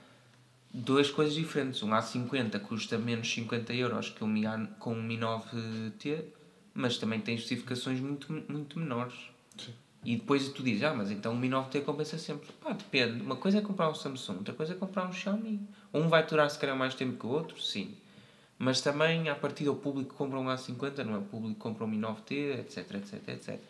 [0.73, 1.83] duas coisas diferentes.
[1.83, 4.43] Um A50 custa menos 50 euros que um Mi
[4.79, 6.23] com um Mi 9T,
[6.75, 9.15] mas também tem especificações muito, muito menores.
[9.57, 9.73] Sim.
[10.05, 12.49] E depois tu dizes, ah, mas então o Mi 9T compensa sempre.
[12.63, 13.21] Pá, depende.
[13.23, 15.61] Uma coisa é comprar um Samsung, outra coisa é comprar um Xiaomi.
[15.93, 17.97] Um vai durar se calhar mais tempo que o outro, sim.
[18.59, 21.61] Mas também, a partir do público que compra um A50, não é o público que
[21.61, 23.61] compra um Mi 9T, etc, etc, etc.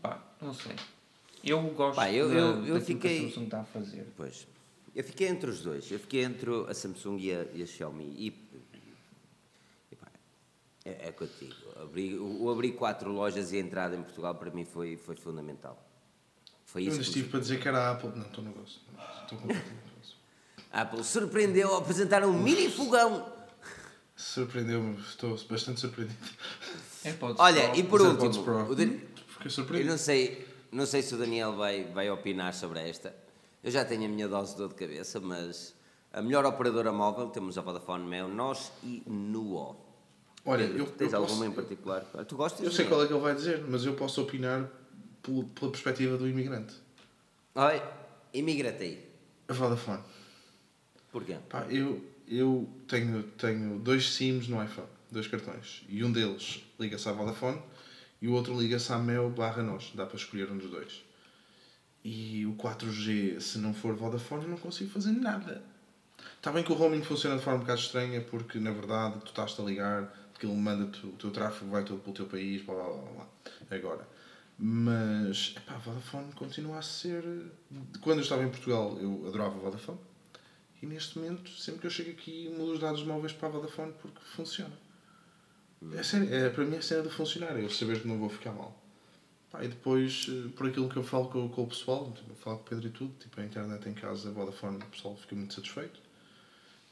[0.00, 0.74] Pá, não sei.
[1.44, 4.06] Eu gosto Pá, eu- da, eu- eu daquilo fiquei- que a Samsung está a fazer.
[4.16, 4.46] Pois.
[4.94, 5.90] Eu fiquei entre os dois.
[5.90, 8.04] Eu fiquei entre a Samsung e a, e a Xiaomi.
[8.16, 8.26] E,
[9.92, 10.06] e pá,
[10.86, 11.54] é, é que eu te digo.
[11.82, 15.78] Abrir, o, abrir quatro lojas e a entrada em Portugal para mim foi, foi fundamental.
[16.64, 18.10] Foi Eu isso ainda que estive para dizer que era a Apple.
[18.16, 18.80] Não, estou no gosto.
[19.22, 20.16] Estou completamente no gosto.
[20.72, 23.35] A Apple surpreendeu ao apresentar um mini fogão.
[24.16, 24.98] Surpreendeu-me.
[25.00, 26.18] Estou bastante surpreendido.
[27.04, 27.78] AirPods Olha, Pro.
[27.78, 28.70] e por Os último, Pro.
[28.70, 29.90] o Dan- Fiquei eu surpreendido.
[29.90, 33.14] não sei, não sei se o Daniel vai, vai opinar sobre esta.
[33.62, 35.74] Eu já tenho a minha dose de dor de cabeça, mas
[36.12, 39.76] a melhor operadora móvel temos a Vodafone Mel, nós e Nuo.
[40.44, 42.00] Olha, Pedro, eu, tens eu alguma posso- em particular?
[42.26, 42.64] Tu gostas?
[42.64, 44.70] Eu sei de qual é que ele vai dizer, mas eu posso opinar
[45.22, 46.74] pelo- pela perspectiva do imigrante.
[47.54, 47.82] Oi,
[48.32, 49.08] imigrate aí.
[49.48, 50.02] A Vodafone.
[51.10, 51.36] Porquê?
[51.48, 55.84] Pá, eu, eu tenho, tenho dois SIMs no iPhone, dois cartões.
[55.88, 57.60] E um deles liga-se à Vodafone
[58.20, 59.92] e o outro liga-se à Mel barra nós.
[59.94, 61.04] Dá para escolher um dos dois.
[62.04, 65.62] E o 4G, se não for Vodafone, eu não consigo fazer nada.
[66.36, 69.26] Está bem que o roaming funciona de forma um bocado estranha, porque na verdade tu
[69.26, 72.74] estás-te a ligar, porque ele manda-te, o teu tráfego vai todo pelo teu país, blá
[72.74, 73.26] blá blá blá.
[73.70, 74.08] Agora.
[74.58, 77.22] Mas, epá, Vodafone continua a ser.
[78.00, 79.98] Quando eu estava em Portugal, eu adorava Vodafone.
[80.86, 83.92] E neste momento, sempre que eu chego aqui, mudo os dados móveis para a Vodafone
[84.00, 84.72] porque funciona.
[85.94, 88.18] É sério, é, para mim é a cena de funcionar, é eu saber que não
[88.18, 88.80] vou ficar mal.
[89.50, 92.36] Pá, e depois, eh, por aquilo que eu falo com, com o pessoal, tipo, eu
[92.36, 95.34] falo com o Pedro e tudo, tipo, a internet em casa, aVodafone, o pessoal fica
[95.34, 96.00] muito satisfeito.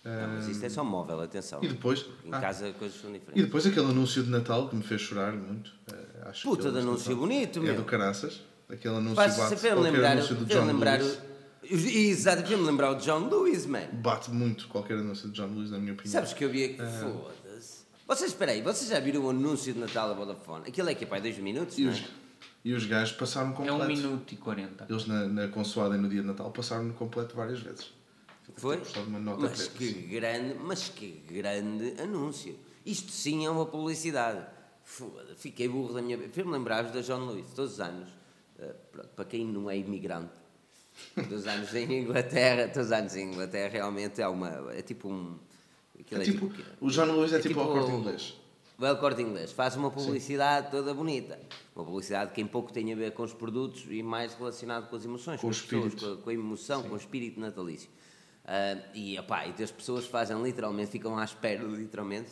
[0.05, 1.65] Não, mas isto é só móvel, atenção.
[1.65, 3.45] E depois, Em ah, casa coisas são e diferentes.
[3.45, 5.73] depois aquele anúncio de Natal que me fez chorar muito.
[5.91, 7.77] eh, acho Puta de anúncio Natal bonito, É meu.
[7.77, 8.43] do caraças.
[8.69, 11.19] Aquele anúncio bate lembrar, anúncio do fez John lembrar Lewis.
[11.71, 13.87] Exato, fez-me lembrar o John Lewis, man.
[13.93, 16.13] Bate muito qualquer anúncio de John Lewis, na minha opinião.
[16.13, 17.85] Sabes que eu vi aqui, foda-se.
[18.07, 20.69] Vocês, espera aí, vocês já viram o anúncio de Natal da Vodafone?
[20.69, 22.05] Aquilo é que é, pai, dois minutos, E não os, é?
[22.65, 23.83] e os gajos passaram É completo.
[23.83, 24.87] um minuto e 40.
[24.91, 27.93] Eles na, na consoada e no dia de Natal passaram no completo várias vezes.
[28.57, 28.77] Foi?
[28.77, 30.09] Gostava de uma nota Mas preta, que sim.
[30.09, 32.59] grande, mas que grande anúncio.
[32.85, 34.45] Isto sim é uma publicidade.
[34.83, 36.19] Foda, fiquei burro da minha.
[36.29, 38.11] Fez-me lembrar da John Lewis, todos os anos.
[38.59, 40.31] eh, pronto, para quem não é imigrante,
[41.15, 44.73] todos os anos em Inglaterra, todos os anos em Inglaterra realmente é uma.
[44.73, 45.39] É tipo um.
[45.99, 46.63] aquilo É tipo, o quê?
[46.81, 48.35] o John Lewis é, É tipo, tipo corte o- inglês.
[48.77, 51.39] Vai ao corte inglês, faz uma publicidade toda bonita.
[51.77, 54.97] Uma publicidade que em pouco tem a ver com os produtos e mais relacionado com
[54.97, 56.07] as emoções, Com com, as pessoas, espírito.
[56.17, 57.89] com, a, com a emoção, com o espírito natalício.
[58.45, 62.31] Ah, e, opá, e as pessoas fazem literalmente, ficam à espera, literalmente,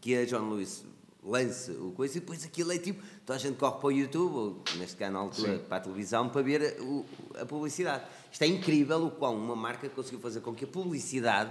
[0.00, 0.82] que a John Lewis
[1.22, 4.34] lance o coisa e depois aquilo é tipo, toda a gente corre para o YouTube,
[4.34, 5.64] ou neste caso na altura Sim.
[5.64, 7.04] para a televisão, para ver o-
[7.40, 8.04] a publicidade.
[8.32, 11.50] Isto é incrível o quão uma marca conseguiu fazer com que a publicidade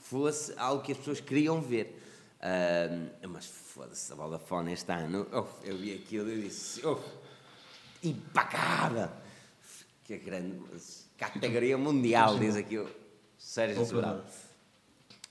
[0.00, 2.00] fosse algo que as pessoas queriam ver.
[2.40, 6.98] Ah, mas foda-se, a Vodafone este ano, oh, eu vi aquilo e disse, oh!
[10.04, 12.86] Que grande, mas categoria mundial, diz aqui o
[13.38, 13.84] Sérgio.
[13.86, 14.22] Sobral.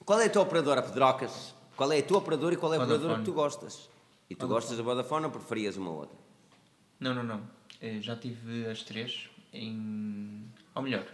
[0.04, 1.53] Qual é a tua operadora, Pedrocas?
[1.76, 2.98] Qual é a tua operadora e qual é a Vodafone.
[2.98, 3.90] operadora que tu gostas?
[4.30, 6.18] E tu gostas da Vodafone ou preferias uma outra?
[7.00, 7.48] Não, não, não.
[7.82, 10.46] Eh, Já tive as três em.
[10.76, 11.06] Ou melhor,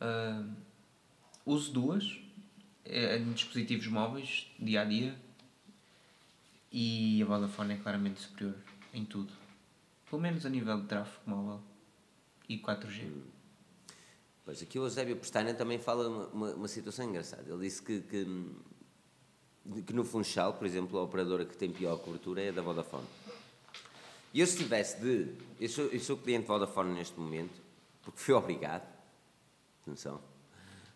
[0.00, 0.44] ah,
[1.44, 2.18] uso duas.
[2.84, 5.16] eh, em dispositivos móveis, dia a dia.
[6.70, 8.54] E a Vodafone é claramente superior
[8.92, 9.32] em tudo.
[10.08, 11.60] Pelo menos a nível de tráfego móvel
[12.48, 13.10] e 4G.
[14.44, 17.42] Pois aqui o Eusébio Pestana também fala uma, uma, uma situação engraçada.
[17.50, 18.24] Ele disse que, que,
[19.86, 23.06] que no Funchal, por exemplo, a operadora que tem pior cobertura é a da Vodafone.
[24.32, 25.32] E eu se tivesse de.
[25.60, 27.60] Eu sou, eu sou cliente Vodafone neste momento,
[28.02, 28.86] porque fui obrigado.
[29.82, 30.20] Atenção.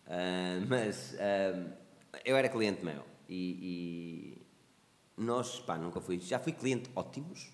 [0.07, 1.77] Ah, mas ah,
[2.25, 3.05] eu era cliente meu.
[3.29, 4.43] E, e
[5.17, 6.19] nós, pá, nunca fui.
[6.19, 7.53] Já fui cliente ótimos.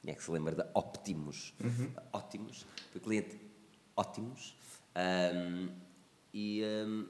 [0.00, 1.52] Quem é que se lembra da Optimus?
[2.12, 2.64] Ótimos.
[2.92, 3.38] Fui cliente
[3.96, 4.56] ótimos.
[4.94, 5.68] Ahm,
[6.32, 7.06] e ahm,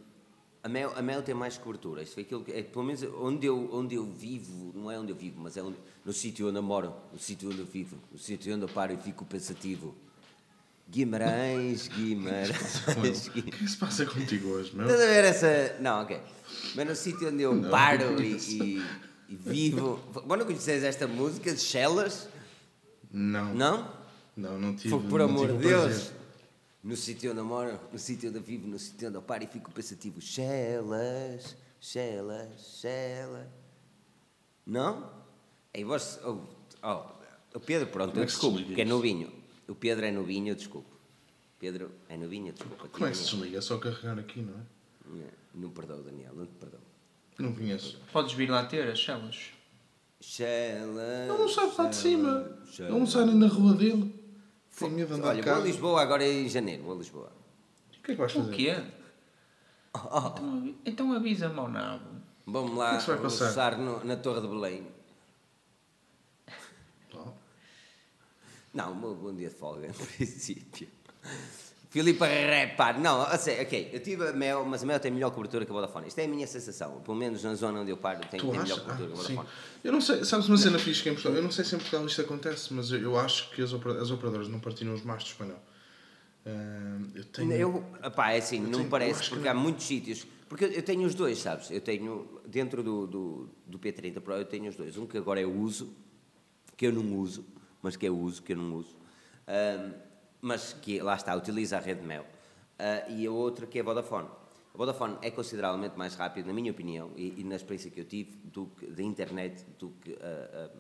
[0.69, 2.03] a, Mel, a Mel tem mais cobertura.
[2.03, 5.11] Isso foi aquilo que, é, pelo menos onde eu, onde eu vivo, não é onde
[5.11, 7.97] eu vivo, mas é onde, no sítio onde eu moro, no sítio onde eu vivo,
[8.13, 9.95] no sítio onde eu paro e fico pensativo.
[10.91, 13.27] Guimarães, Guimarães.
[13.29, 14.87] O que é que se passa contigo hoje, meu?
[14.87, 15.77] Estás a ver essa.
[15.81, 16.21] Não, ok.
[16.75, 18.83] Mas no sítio onde eu paro e, e-
[19.29, 20.01] e vivo.
[20.27, 22.29] Quando conheces esta música de Shellas?
[23.11, 23.55] Não.
[23.55, 23.91] Não?
[24.37, 24.91] Não, não tive.
[24.91, 25.85] Por, por não amor de Deus.
[25.85, 26.18] prazer.
[26.83, 29.45] No sítio onde eu moro, no sítio onde eu vivo, no sítio onde eu paro
[29.45, 30.21] e fico pensativo.
[30.21, 33.49] Shellas, Shellas, Shellas.
[34.65, 35.11] Não?
[35.75, 36.21] Aí vós.
[36.25, 36.39] Oh,
[36.83, 39.33] oh, o Pedro, pronto, Como eu é que desculpo, é novinho.
[39.67, 40.89] O Pedro é novinho, eu desculpo.
[41.59, 42.89] Pedro é novinho, eu desculpa.
[42.89, 43.59] Como é que se desliga?
[43.59, 44.63] É só carregar aqui, não é?
[45.07, 46.81] Não, não perdoo, Daniel, não te perdoo.
[47.39, 48.01] Não conheço.
[48.13, 49.51] Podes vir lá ter as celas.
[50.21, 51.29] Shellas.
[51.29, 52.59] Ele não sai de lá de cima.
[52.79, 54.15] Ele não sai nem na rua dele.
[54.87, 55.65] Andar de Olha, vou a.
[55.67, 57.33] Lisboa agora em janeiro, vou a Lisboa.
[57.99, 58.51] O que é que vais fazer?
[58.53, 58.77] O quê?
[59.95, 62.05] Então, avi- então avisa-me ao nabo.
[62.47, 64.87] Vamos lá que é que almoçar no- na Torre de Belém.
[67.15, 67.31] Oh.
[68.73, 70.89] Não, um bom dia de folga, em princípio.
[71.91, 73.01] Filipe repar.
[73.01, 73.91] Não, a sério, ok.
[73.93, 76.09] Eu tive a Mel, mas a Mel tem melhor cobertura que a Vodafone.
[76.09, 77.01] Isto é a minha sensação.
[77.01, 79.35] Pelo menos na zona onde eu paro, tem, tem melhor cobertura que a Ah, sim.
[79.35, 79.49] Vodafone.
[79.85, 81.37] Eu não sei, sabes uma cena fixe que é em Portugal?
[81.39, 84.11] Eu não sei se em Portugal isto acontece, mas eu, eu acho que as, as
[84.11, 85.61] operadoras não partilham os mastros espanhol.
[86.45, 87.53] Ah, eu tenho.
[87.53, 89.51] Eu, é assim, Eu não me parece, porque não.
[89.51, 90.27] há muitos sítios.
[90.49, 91.71] Porque eu, eu tenho os dois, sabes?
[91.71, 94.97] Eu tenho, dentro do, do, do P30 Pro, eu tenho os dois.
[94.97, 95.93] Um que agora eu uso,
[96.77, 97.45] que eu não uso,
[97.83, 98.97] mas que eu uso, que eu não uso.
[99.47, 99.93] Ahm,
[100.41, 102.25] mas que lá está, utiliza a rede Mel.
[102.79, 104.29] Ah, e a outra que é a Vodafone.
[104.75, 108.05] A Vodafone é consideravelmente mais rápido, na minha opinião, e, e na experiência que eu
[108.05, 110.71] tive do que, da internet do que a,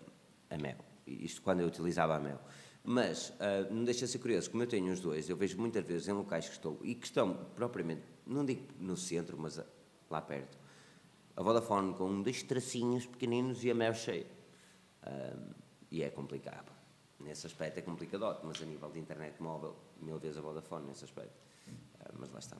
[0.53, 0.79] a, a Mel.
[1.07, 2.41] Isto quando eu utilizava a Mel.
[2.85, 5.85] Mas ah, não deixa de ser curioso, como eu tenho os dois, eu vejo muitas
[5.85, 9.67] vezes em locais que estou e que estão propriamente, não digo no centro, mas ah,
[10.09, 10.57] lá perto,
[11.37, 14.27] a Vodafone com dois tracinhos pequeninos e a Mel cheia.
[15.03, 15.37] Ah,
[15.91, 16.78] e é complicado.
[17.21, 21.05] Nesse aspecto é complicado, mas a nível de internet móvel, mil vezes a Vodafone nesse
[21.05, 21.33] aspecto.
[22.01, 22.57] Ah, mas lá está.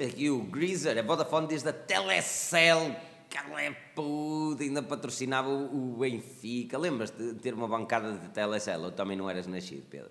[0.00, 2.94] Aqui o Greaser, a Vodafone desde a Telecel,
[3.30, 6.76] Calepude, ainda patrocinava o, o Benfica.
[6.76, 8.80] Lembras-te de ter uma bancada de Telecel?
[8.80, 10.10] Ou também não eras nascido, Pedro?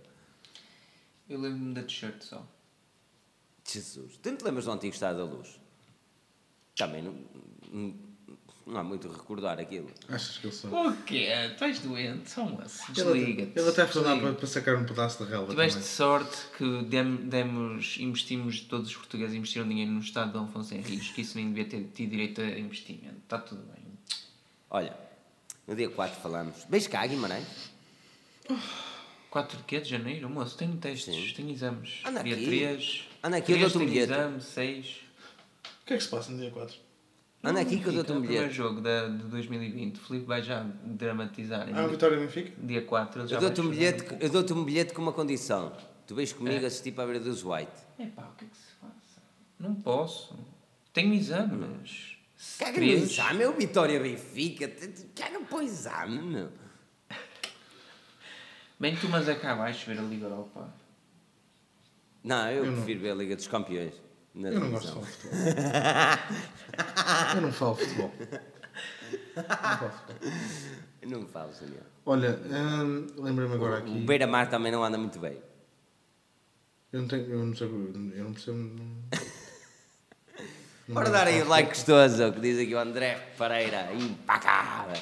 [1.30, 2.46] Eu lembro-me da t-shirt só.
[3.68, 5.60] Jesus, tu não te lembras do antigo Estado da Luz?
[6.76, 7.16] Também não,
[8.66, 9.89] não, há muito a recordar aquilo.
[10.09, 10.72] Achas que eles são.
[10.88, 11.28] O quê?
[11.57, 12.30] Tu és doente?
[12.32, 12.84] Só moço.
[12.89, 13.59] Ele, Desliga-te.
[13.59, 15.89] ele até foi lá para, para sacar um pedaço de relva Tiveste também.
[15.91, 20.74] sorte que dem- demos, investimos, todos os portugueses investiram dinheiro no Estado de Dom Afonso
[20.74, 23.18] Henriques, que isso nem devia ter tido direito a investimento.
[23.24, 23.84] Está tudo bem.
[24.70, 24.97] Olha,
[25.68, 26.63] no dia 4 falamos.
[26.68, 27.45] Beijo cá, Guimarães.
[29.30, 29.80] 4 de quê?
[29.82, 30.30] De janeiro?
[30.30, 31.34] Moço, tenho testes, Sim.
[31.36, 31.99] tenho exames.
[32.05, 32.45] Anda dia aqui.
[32.45, 33.03] 3.
[33.24, 34.11] Anda aqui, eu 3 dou-te um bilhete.
[34.11, 34.88] exame, 6.
[34.88, 36.85] O que é que se passa no dia 4?
[37.46, 38.56] Anda aqui que eu dou-te um O primeiro bilhete.
[38.58, 39.96] jogo da, de 2020.
[39.98, 41.68] O Filipe vai já dramatizar.
[41.74, 42.52] Ah, a Vitória Benfica?
[42.62, 45.72] Dia 4 ele já Eu dou-te um bilhete, eu dou-te um bilhete com uma condição.
[46.08, 46.68] Tu vens comigo É.
[46.68, 47.72] assistir para a beira dos White.
[48.00, 49.22] Epá, o que é que se passa?
[49.60, 50.36] Não posso.
[50.93, 52.16] Tenho exames.
[52.60, 54.68] Caga no exame, é o Vitória Benfica.
[55.16, 56.50] Caga para o exame, meu.
[58.80, 60.70] Bem, tu mas é cá abaixo ver a Liga Europa.
[62.24, 62.74] Não, eu, Eu não.
[62.78, 63.93] prefiro ver a Liga dos Campeões.
[64.36, 65.34] Na Eu não gosto de televisão.
[65.34, 66.16] falar de
[66.76, 67.32] futebol.
[67.36, 68.12] Eu não falo futebol.
[69.36, 70.32] Não falo futebol.
[71.06, 71.84] Não falo, Daniel.
[72.06, 74.00] Olha, hum, lembrei-me agora O aqui.
[74.02, 75.38] Beira-Mar também não anda muito bem.
[76.92, 77.30] Eu não tenho.
[77.30, 78.58] Eu não, sei, eu não percebo.
[80.88, 83.94] Não, dar aí o like gostoso, que diz aqui o André Pereira.
[83.94, 85.02] Impacável.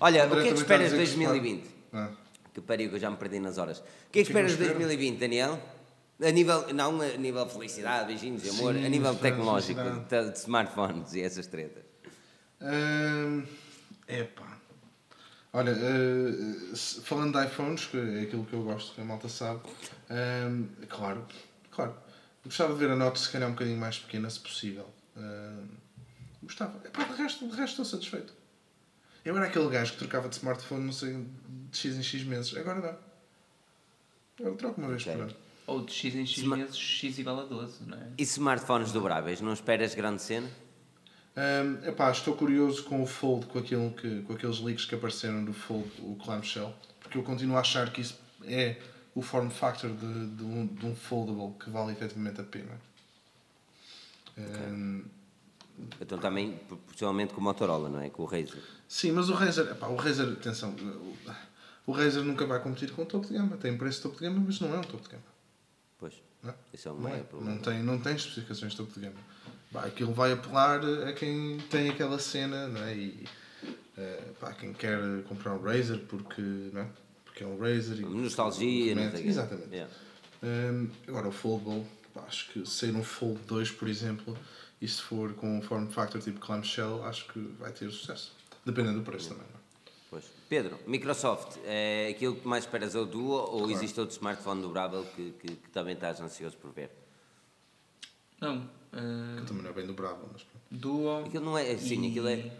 [0.00, 1.70] Olha, André o que é que também esperas de dizer que se 2020?
[1.92, 2.10] Ah,
[2.52, 3.78] Que pariu que eu já me perdi nas horas.
[3.78, 4.78] O que é que que esperas de espero?
[4.78, 5.60] 2020, Daniel?
[6.22, 10.30] A nível, não a nível de felicidade, beijinhos de amor, Sim, a nível tecnológico, de,
[10.30, 11.82] de smartphones e essas tretas.
[12.60, 13.44] Hum,
[14.06, 14.58] epá.
[15.52, 19.28] Olha, eh, se- falando de iPhones, que é aquilo que eu gosto, que a malta
[19.28, 19.60] sabe,
[20.10, 21.26] hum, claro,
[21.70, 21.94] claro.
[22.44, 24.88] Gostava de ver a nota se calhar um bocadinho mais pequena, se possível.
[25.16, 25.66] Hum,
[26.42, 26.78] Gostava.
[26.86, 28.32] Epá, de resto, de resto estou satisfeito.
[29.24, 31.26] Eu era aquele gajo que trocava de smartphone, não sei,
[31.70, 32.54] de X em X meses.
[32.56, 32.80] Agora
[34.38, 34.46] não.
[34.46, 35.12] Eu troco uma vez Ok.
[35.14, 35.34] por ano.
[35.66, 38.08] Ou de X em X Sma- meses, X igual a 12, não é?
[38.18, 39.40] E smartphones dobráveis?
[39.40, 40.48] Não esperas grande cena?
[41.36, 45.44] Um, epá, estou curioso com o Fold, com, aquilo que, com aqueles leaks que apareceram
[45.44, 48.76] do Fold, o Clamshell, porque eu continuo a achar que isso é
[49.14, 52.80] o form factor de, de, um, de um foldable que vale efetivamente a pena.
[54.38, 55.04] Um,
[56.00, 58.10] Então também, possivelmente com o Motorola, não é?
[58.10, 58.62] Com o Razer.
[58.88, 61.16] sim, mas o Razer, epá, o Razer, atenção, o,
[61.86, 63.56] o Razer nunca vai competir com o topo de gama.
[63.56, 65.33] Tem preço de topo de gama, mas não é um topo de gama.
[65.98, 66.14] Pois.
[66.42, 66.54] Não é?
[66.72, 67.18] Isso é um Não, é.
[67.20, 67.54] problema.
[67.54, 69.20] não, tem, não tem especificações de topo de gama.
[69.70, 72.94] Bah, aquilo vai apelar a quem tem aquela cena não é?
[72.94, 73.24] e
[73.96, 76.88] eh, pá, quem quer comprar um Razer porque, não é?
[77.24, 77.98] porque é um Razer.
[77.98, 79.02] E Nostalgia, não.
[79.18, 79.70] Exatamente.
[79.74, 79.92] Yeah.
[80.42, 84.36] Hum, agora o Foldable, pá, acho que sair um Fold 2, por exemplo,
[84.80, 88.32] e se for com um form factor tipo clamshell, acho que vai ter sucesso.
[88.64, 89.44] Dependendo do preço também.
[89.50, 89.63] Não é?
[90.54, 95.04] Pedro, Microsoft, é aquilo que mais esperas é o Duo ou existe outro smartphone dobrável
[95.16, 96.90] que, que, que também estás ansioso por ver?
[98.40, 98.70] Não.
[98.92, 100.62] eh, Que também não é bem dobrável, mas pronto.
[100.70, 101.24] Duo.
[101.26, 102.50] Aquilo não é, sim, e- aquilo é, O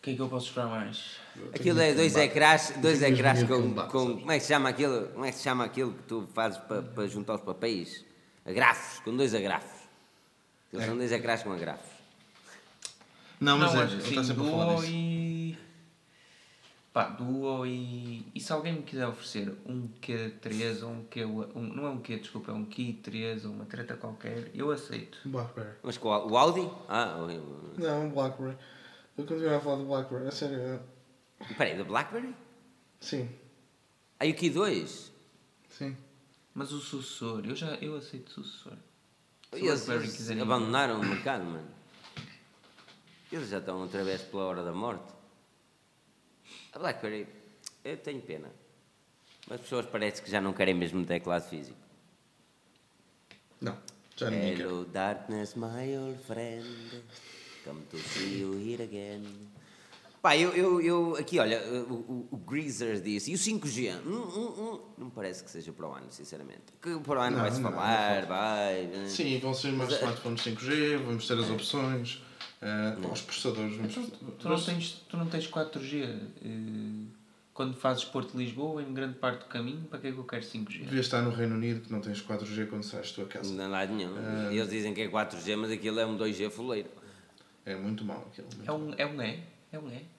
[0.00, 1.16] que é que eu posso esperar mais?
[1.52, 5.08] aquilo é dois ecrãs, dois ecrãs com, combate, com, como é que se chama aquilo,
[5.08, 8.04] como é que se chama aquilo que tu fazes para, para juntar os papéis?
[8.44, 9.80] Agrafos, com dois agrafos.
[10.68, 10.86] Aquilo É.
[10.86, 11.90] são dois ecrãs com agrafos.
[13.40, 14.92] Não, mas não, é, ele está sempre a falar Duo disso.
[14.92, 15.25] e.
[16.96, 18.26] Pá, Duo e.
[18.34, 21.24] E se alguém me quiser oferecer um Q3 ou um Q.
[21.26, 25.18] Um, não é um Q, desculpa, é um Q3 ou uma treta qualquer, eu aceito.
[25.26, 25.74] Blackberry.
[25.82, 26.66] Mas com o Audi?
[26.88, 28.56] Ah, o- Não, um Blackberry.
[29.18, 30.58] Eu continuo a falar do Blackberry, é sério.
[30.58, 30.80] é-
[31.50, 32.34] espera aí, da BlackBerry?
[32.98, 33.28] Sim,
[34.18, 35.10] Aí o Q2?
[35.68, 35.94] sim.
[36.54, 38.72] Mas o sucessor, eu já eu aceito o sucessor.
[39.52, 41.68] Se Eles, BlackBerry eles abandonaram o mercado, mano.
[43.30, 45.12] Eles já estão outra vez pela hora da morte.
[46.76, 47.26] A BlackBerry,
[47.82, 48.50] eu tenho pena.
[49.48, 51.78] Mas as pessoas parece que já não querem mesmo teclado físico.
[53.58, 53.78] Não,
[54.14, 54.64] já ninguém quer.
[54.64, 57.02] Hello darkness, my old friend.
[57.64, 59.24] Come to see you here again.
[60.20, 63.96] Pá, eu, eu, eu aqui, olha, o, o, o Greaser disse, e o 5G?
[64.04, 64.80] Hum, hum, hum.
[64.98, 66.74] Não parece que seja para o ano, sinceramente.
[66.82, 68.82] Que para o ano vai-se falar, não vai.
[68.88, 69.08] né?
[69.08, 72.22] Sim, vão ser mais é- smartphones 5G, vamos ter as opções,
[72.66, 73.76] eh, os processadores.
[73.76, 73.94] Vamos,
[74.38, 76.02] Tu não tens, tu não tens 4G.
[76.44, 77.16] eh,
[77.54, 80.80] quando fazes Porto-Lisboa, em grande parte do caminho, para que é que eu quero 5G?
[80.84, 83.50] Devias estar no Reino Unido que não tens 4G quando sais da tua casa.
[83.54, 84.12] Não há nada nenhum.
[84.18, 84.52] Ah.
[84.52, 86.90] Eles dizem que é 4G, mas aquilo é um 2G fuleiro.
[87.64, 88.46] É muito mau aquilo.
[88.56, 89.40] muito É um, é um E?
[89.72, 90.16] É um E?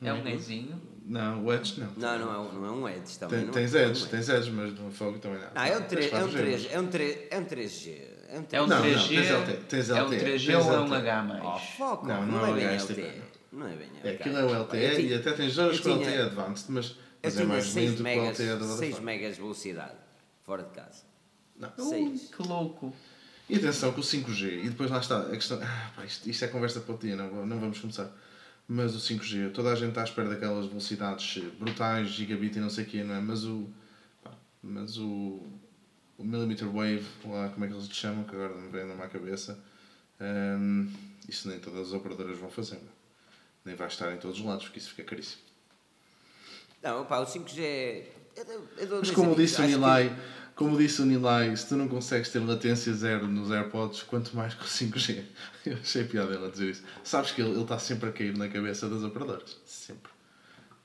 [0.00, 0.80] É um Ezinho?
[1.04, 1.90] Não, o Edge não.
[1.96, 3.38] Não, não é, um- não é um Edge também.
[3.38, 4.10] Tem, não tens é um Edge, Edge.
[4.10, 5.48] tens Edge, mas no fogo também não.
[5.54, 7.44] Não, é um, Tens 3, é um 4G, 3, mas- é um 3, é um
[7.44, 8.17] 3G.
[8.30, 8.52] É um 3G.
[8.52, 9.08] É um Não, não, 3G?
[9.68, 10.94] tens É um LTE, 3G tens ou é um.
[10.94, 11.40] H+.
[11.42, 12.76] Oh, foco, Não, não, não é é bem.
[12.78, 13.22] LTE.
[13.50, 14.20] Não é bem É, LTE.
[14.20, 17.44] aquilo é o LTE tinha- e até tens zonas com LTE Advanced, mas, mas é
[17.44, 19.04] mais 6 lento que o LTE da 6 Vodafone.
[19.04, 19.94] megas de velocidade,
[20.44, 21.02] fora de casa.
[21.58, 21.70] Não.
[21.70, 22.94] Que louco!
[23.48, 25.58] E atenção com o 5G, e depois lá está, a questão.
[25.62, 28.10] Ah, pá, isto, isto é conversa para o dia, não, vamos começar.
[28.68, 32.68] Mas o 5G, toda a gente está à espera daquelas velocidades brutais, gigabit e não
[32.68, 33.20] sei o quê, não é?
[33.20, 33.66] Mas o.
[34.22, 35.40] pá, mas o.
[36.18, 38.84] O millimeter wave, lá como é que eles lhe chamam, que agora não me vem
[38.86, 39.56] numa à cabeça,
[40.20, 40.92] hum,
[41.28, 42.98] isso nem todas as operadoras vão fazer, não é?
[43.64, 45.42] Nem vai estar em todos os lados, porque isso fica caríssimo.
[46.82, 48.12] Não, pá, o 5G é.
[48.78, 50.12] eu dou Mas como disse o acho que- Nilay,
[50.56, 54.54] como disse o Nilay, se tu não consegues ter latência zero nos AirPods, quanto mais
[54.54, 55.24] com o 5G.
[55.66, 56.82] Eu achei piada ele a dizer isso.
[57.04, 59.56] Sabes que ele, está sempre a cair na cabeça das operadoras.
[59.64, 60.10] Sempre.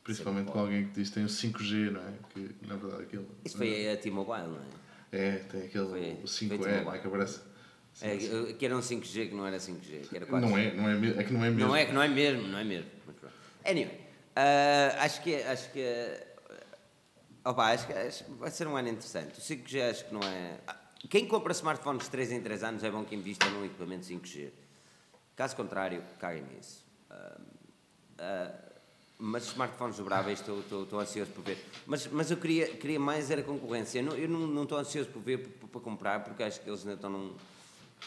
[0.03, 2.14] Principalmente com alguém que diz que tem o 5G, não é?
[2.34, 3.26] Que na verdade aquilo.
[3.45, 4.82] Isso foi a T-Mobile, não é?
[5.14, 6.85] É, tem aquele Foi- o foi 5E, T-Mobile.
[6.85, 6.99] não é?
[6.99, 7.41] Que aparece.
[8.02, 8.18] É,
[8.57, 10.41] que era um 5G que não era 5G, que era 4G.
[10.49, 11.68] Não é, não é, é que não é mesmo.
[11.68, 12.90] Não é, que não é mesmo, não é mesmo.
[13.64, 13.99] Anyway,
[14.35, 15.85] ah, acho que, acho que,
[17.45, 19.38] opa, acho que acho vai ser um ano interessante.
[19.38, 20.60] O 5G acho que não é...
[20.65, 20.76] ah,
[21.07, 24.49] Quem compra smartphones de 3 em 3 anos é bom que invista num equipamento 5G.
[25.35, 26.84] Caso contrário, caguem nisso.
[27.11, 27.38] Ah,
[28.18, 28.73] ah,
[29.19, 31.57] mas smartphones dobráveis estou, estou, estou ansioso por ver.
[31.85, 33.99] Mas, mas eu queria, queria mais era concorrência.
[33.99, 36.81] Eu não, eu não, não estou ansioso por ver para, comprar, porque acho que eles
[36.81, 37.34] ainda estão num,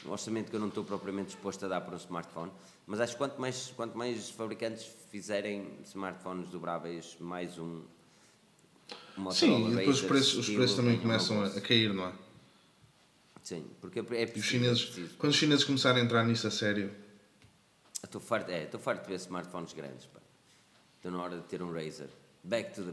[0.04, 2.52] num orçamento que eu não estou propriamente disposto a dar para um smartphone.
[2.86, 7.82] Mas acho que quanto mais, quanto mais fabricantes fizerem smartphones dobráveis, mais um.
[9.32, 12.12] Sim, e depois os preços, os preços também começam a, cair, não é?
[13.42, 14.42] Sim, porque é E os preciso.
[14.46, 15.14] chineses, é preciso.
[15.16, 16.92] quando os chineses começarem a entrar nisso a sério,
[18.04, 20.20] Estou farto, é, estou farto de ver smartphones grandes, pá.
[21.06, 22.08] Estou na hora de ter um Razer.
[22.42, 22.92] Back to the.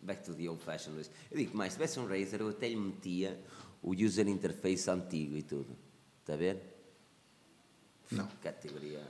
[0.00, 1.12] Back to the old fashioned Razer.
[1.30, 3.38] Eu digo mais, se tivesse um Razer, eu até lhe metia
[3.82, 5.76] o user interface antigo e tudo.
[6.22, 6.62] Está a ver?
[8.10, 8.26] Não.
[8.42, 9.02] Categoria.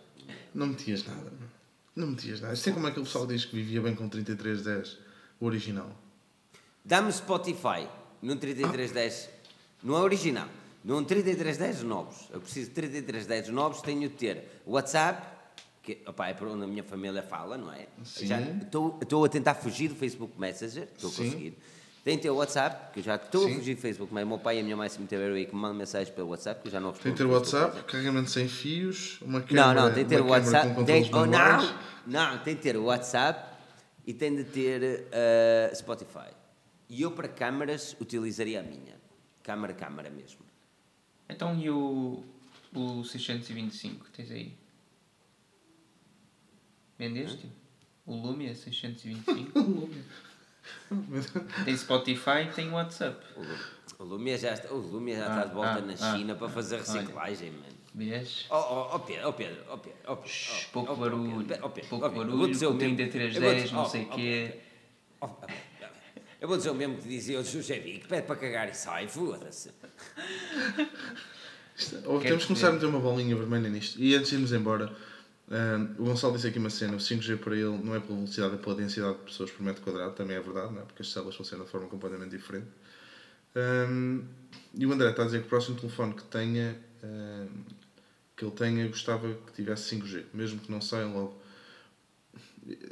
[0.52, 1.32] Não metias nada.
[1.94, 2.56] Não metias nada.
[2.56, 4.98] Sei como é que o pessoal diz que vivia bem com 3310,
[5.38, 5.96] o original.
[6.84, 7.86] Dá-me Spotify
[8.20, 9.30] num 3310.
[9.84, 10.48] Não é original.
[10.84, 12.28] Num 3310 novos.
[12.32, 15.35] Eu preciso de 3310 novos, tenho de ter WhatsApp,
[15.86, 17.86] que opá, é por onde a minha família fala, não é?
[18.04, 18.26] Sim.
[18.26, 21.56] Já estou estou a tentar fugir do Facebook Messenger, estou a conseguir.
[22.04, 23.54] Ter o WhatsApp, que eu já estou a Sim.
[23.56, 25.44] fugir do Facebook, mas o meu pai e a minha mãe se me tiveram aí
[25.44, 27.02] que me mandam mensagens pelo WhatsApp, que eu já não respondo.
[27.02, 30.20] Tem de ter o WhatsApp, carregamento sem fios, uma Não, câmera, não, tem de ter
[30.20, 30.74] o WhatsApp.
[30.74, 33.56] com Tem, oh, não, não, tem de ter o WhatsApp
[34.06, 36.30] e tem de ter eh, Spotify.
[36.88, 38.94] E eu para câmaras utilizaria a minha.
[39.42, 40.40] Câmara, câmara mesmo.
[41.28, 42.22] Então e o,
[42.72, 44.65] o 625 que tens aí?
[46.98, 47.46] Vendeste?
[48.06, 49.90] O Lumia 625?
[51.64, 53.24] tem Spotify e tem WhatsApp.
[53.36, 53.58] O, Lu-
[53.98, 56.16] o Lumia já está, o Lumia já Ah, está de volta ah, na ah.
[56.16, 57.76] China para fazer reciclagem, mano.
[57.94, 58.46] Vês?
[58.50, 60.30] Oh, oh, oh Pedro, oh Pedro, oh Pedro, oh Pedro.
[60.30, 62.66] Shhh, oh, pouco oh, barulho, Pedro, oh, Pedro, pouco oh, Pedro, eu vou barulho, dizer
[62.66, 64.60] o com mesmo- 3310, eu vou dizer- não oh, sei oh, quê.
[65.20, 65.46] oh, oh,
[66.40, 69.08] Eu vou dizer o mesmo que dizia o José Vic, pede para cagar e sai,
[69.08, 69.70] foda-se.
[72.22, 73.98] Temos que começar a meter uma bolinha vermelha nisto.
[74.00, 74.94] E antes de irmos embora,
[75.50, 78.54] hum, o Gonçalo disse aqui uma cena: o 5G para ele não é pela velocidade,
[78.54, 80.14] é pela densidade de pessoas por metro quadrado.
[80.14, 80.84] Também é verdade, não é?
[80.84, 82.68] porque as células funcionam de forma completamente diferente.
[83.56, 84.24] Hum,
[84.74, 87.64] e o André está a dizer que o próximo telefone que tenha, hum,
[88.36, 91.40] que ele tenha, gostava que tivesse 5G, mesmo que não saia logo.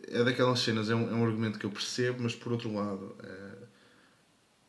[0.08, 3.14] É daquelas cenas, é um, é um argumento que eu percebo, mas por outro lado,
[3.22, 3.66] eh,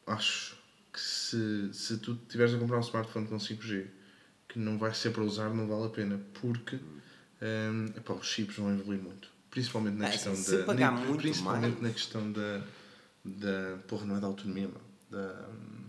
[0.08, 0.58] acho
[0.92, 3.86] que se, se tu tiveres a comprar um smartphone com 5G
[4.48, 6.80] que não vai ser para usar, não vale a pena, porque
[7.42, 9.30] hum, epá, os chips vão evoluir muito.
[9.52, 10.64] Principalmente na Ah, questão se da.
[10.66, 11.82] pagar nem- muito principalmente mais.
[11.82, 12.62] na questão da.
[13.24, 14.82] da porra, não é da autonomia, mano.
[15.10, 15.48] Da.
[15.50, 15.86] hum,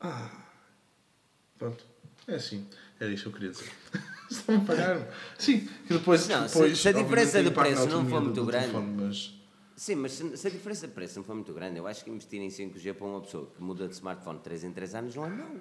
[0.00, 0.30] Ah.
[1.58, 1.84] Pronto.
[2.26, 2.66] É assim.
[3.00, 3.72] Era isto que eu queria dizer.
[4.30, 5.04] Estão a pagar-me.
[5.38, 6.28] Sim, e depois.
[6.28, 9.34] Não, depois se a diferença de preço não for muito do grande- telefone, mas.
[9.74, 12.10] Sim, mas se, se a diferença de preço não for muito grande, eu acho que
[12.10, 15.14] investir em 5G para uma pessoa que muda de smartphone de 3 em 3 anos
[15.14, 15.56] não é mau.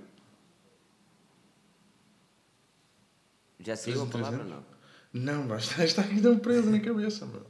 [3.59, 4.65] Já saiu a palavra ou não?
[5.13, 7.45] Não, estar, está aqui tão preso na cabeça, meu.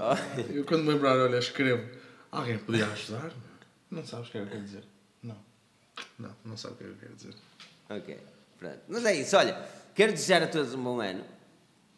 [0.00, 0.16] Ah,
[0.52, 1.88] eu quando me lembrar, olha, escrevo.
[2.30, 3.22] Alguém podia ajudar?
[3.22, 3.52] meu?
[3.90, 4.84] Não sabes o que é que eu quero dizer?
[5.22, 5.36] Não.
[6.18, 7.34] Não, não sabe o que é que eu quero dizer.
[7.88, 8.18] Ok,
[8.58, 8.80] pronto.
[8.88, 11.24] Mas é isso, olha, quero desejar a todos um bom ano.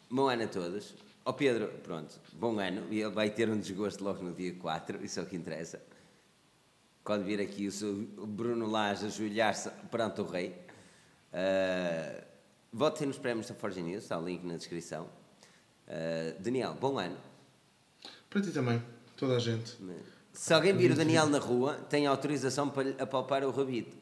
[0.09, 0.93] Bom ano a todos.
[1.25, 2.85] Ó Pedro, pronto, bom ano.
[2.91, 5.81] E ele vai ter um desgosto logo no dia 4, isso é o que interessa.
[7.03, 10.55] Quando vir aqui o, Bruno Lage ajoelhar-se perante o rei.
[11.33, 12.34] Uh,
[12.75, 15.07] votem nos prémios da Forge News, está o link na descrição.
[15.87, 17.15] Uh, Daniel, bom ano.
[18.29, 18.83] Para ti também,
[19.15, 19.77] toda a gente.
[20.33, 23.95] Se alguém vir o Daniel na rua, tem autorização para lhe apalpar o rabito.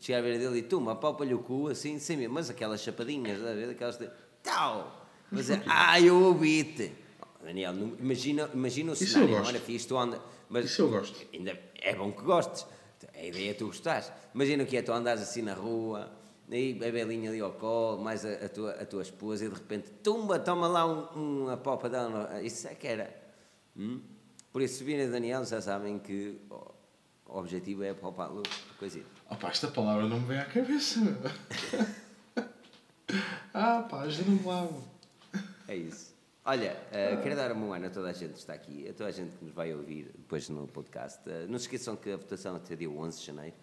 [0.00, 3.36] Chegar a ver dele e tu, apalpa-lhe o cu assim, sem mesmo, mas aquelas chapadinhas,
[3.38, 3.70] estás a ver?
[3.70, 4.10] Aquelas de.
[4.42, 5.06] Tal!
[5.30, 6.90] Mas é, ah, eu ouvi-te!
[7.20, 9.48] Oh, Daniel, não- imagina, imagina o Isso eu cenário, gosto.
[9.48, 10.18] olha, fiz, tu anda.
[10.48, 11.26] Mas Isso eu gosto.
[11.34, 12.66] Ainda é bom que gostes.
[13.14, 14.10] A ideia é tu gostares.
[14.34, 16.10] Imagina o que é, tu andares assim na rua,
[16.50, 19.54] aí a belinha ali ao colo, mais a, a tua, a tua esposa, e de
[19.54, 22.40] repente, tumba, toma lá um, uma popa dela.
[22.42, 23.14] Isso é que era.
[23.76, 24.00] Hum?
[24.52, 26.74] Por isso, se virem a Daniel, já sabem que o,
[27.26, 28.42] objetivo é poupá-lo.
[28.78, 29.06] Coisita.
[29.30, 31.00] Opa, esta palavra não me vem à cabeça,
[33.54, 34.68] ah, pá, ajuda-me lá.
[35.68, 36.10] É isso.
[36.44, 38.92] Olha, eh, quero dar um bom ano a toda a gente que está aqui, a
[38.92, 41.20] toda a gente que nos vai ouvir depois no podcast.
[41.28, 43.54] Eh, não se esqueçam que a votação é até dia 11 de janeiro.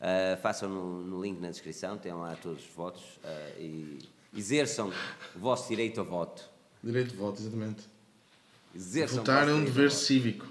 [0.00, 3.98] Eh, façam no, no link na descrição, tem lá todos os votos eh, e
[4.36, 4.92] exerçam
[5.34, 6.48] o vosso direito a voto.
[6.82, 7.84] Direito de voto, exatamente.
[8.74, 10.46] Exerçam Votar é um dever cívico.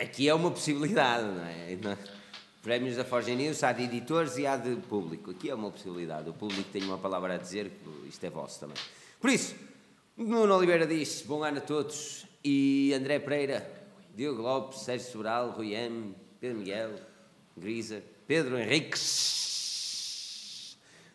[0.00, 1.76] Aqui é uma possibilidade, não é?
[1.76, 1.98] Não-
[2.62, 5.32] Prémios da Forge News há de editores e há de público.
[5.32, 6.30] Aqui é uma possibilidade.
[6.30, 7.70] O público tem uma palavra a dizer,
[8.08, 8.76] isto é vosso também.
[9.20, 9.54] Por isso,
[10.16, 13.70] Nuno Oliveira diz bom ano a todos e André Pereira,
[14.16, 16.94] Diogo Lopes, Sérgio Sobral, Rui M, Pedro Miguel,
[17.56, 18.98] Grisa, Pedro Henrique,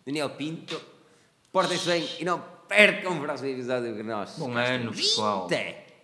[0.06, 0.82] Daniel Pinto.
[1.52, 4.36] Portem-se bem e não percam o próximo episódio que nós.
[4.38, 5.48] Bom ano, pessoal.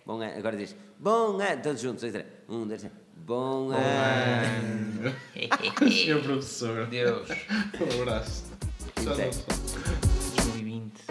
[0.04, 0.38] Bom ano.
[0.38, 1.62] Agora diz bom ano.
[1.62, 2.04] Todos juntos.
[2.48, 2.92] Um, dois, três.
[3.14, 5.08] Bom, bom ano.
[5.08, 5.16] ano.
[5.90, 6.86] Senhor professor.
[6.86, 7.28] Deus.
[7.80, 8.44] Um abraço.
[9.02, 11.04] Tchau, 2020.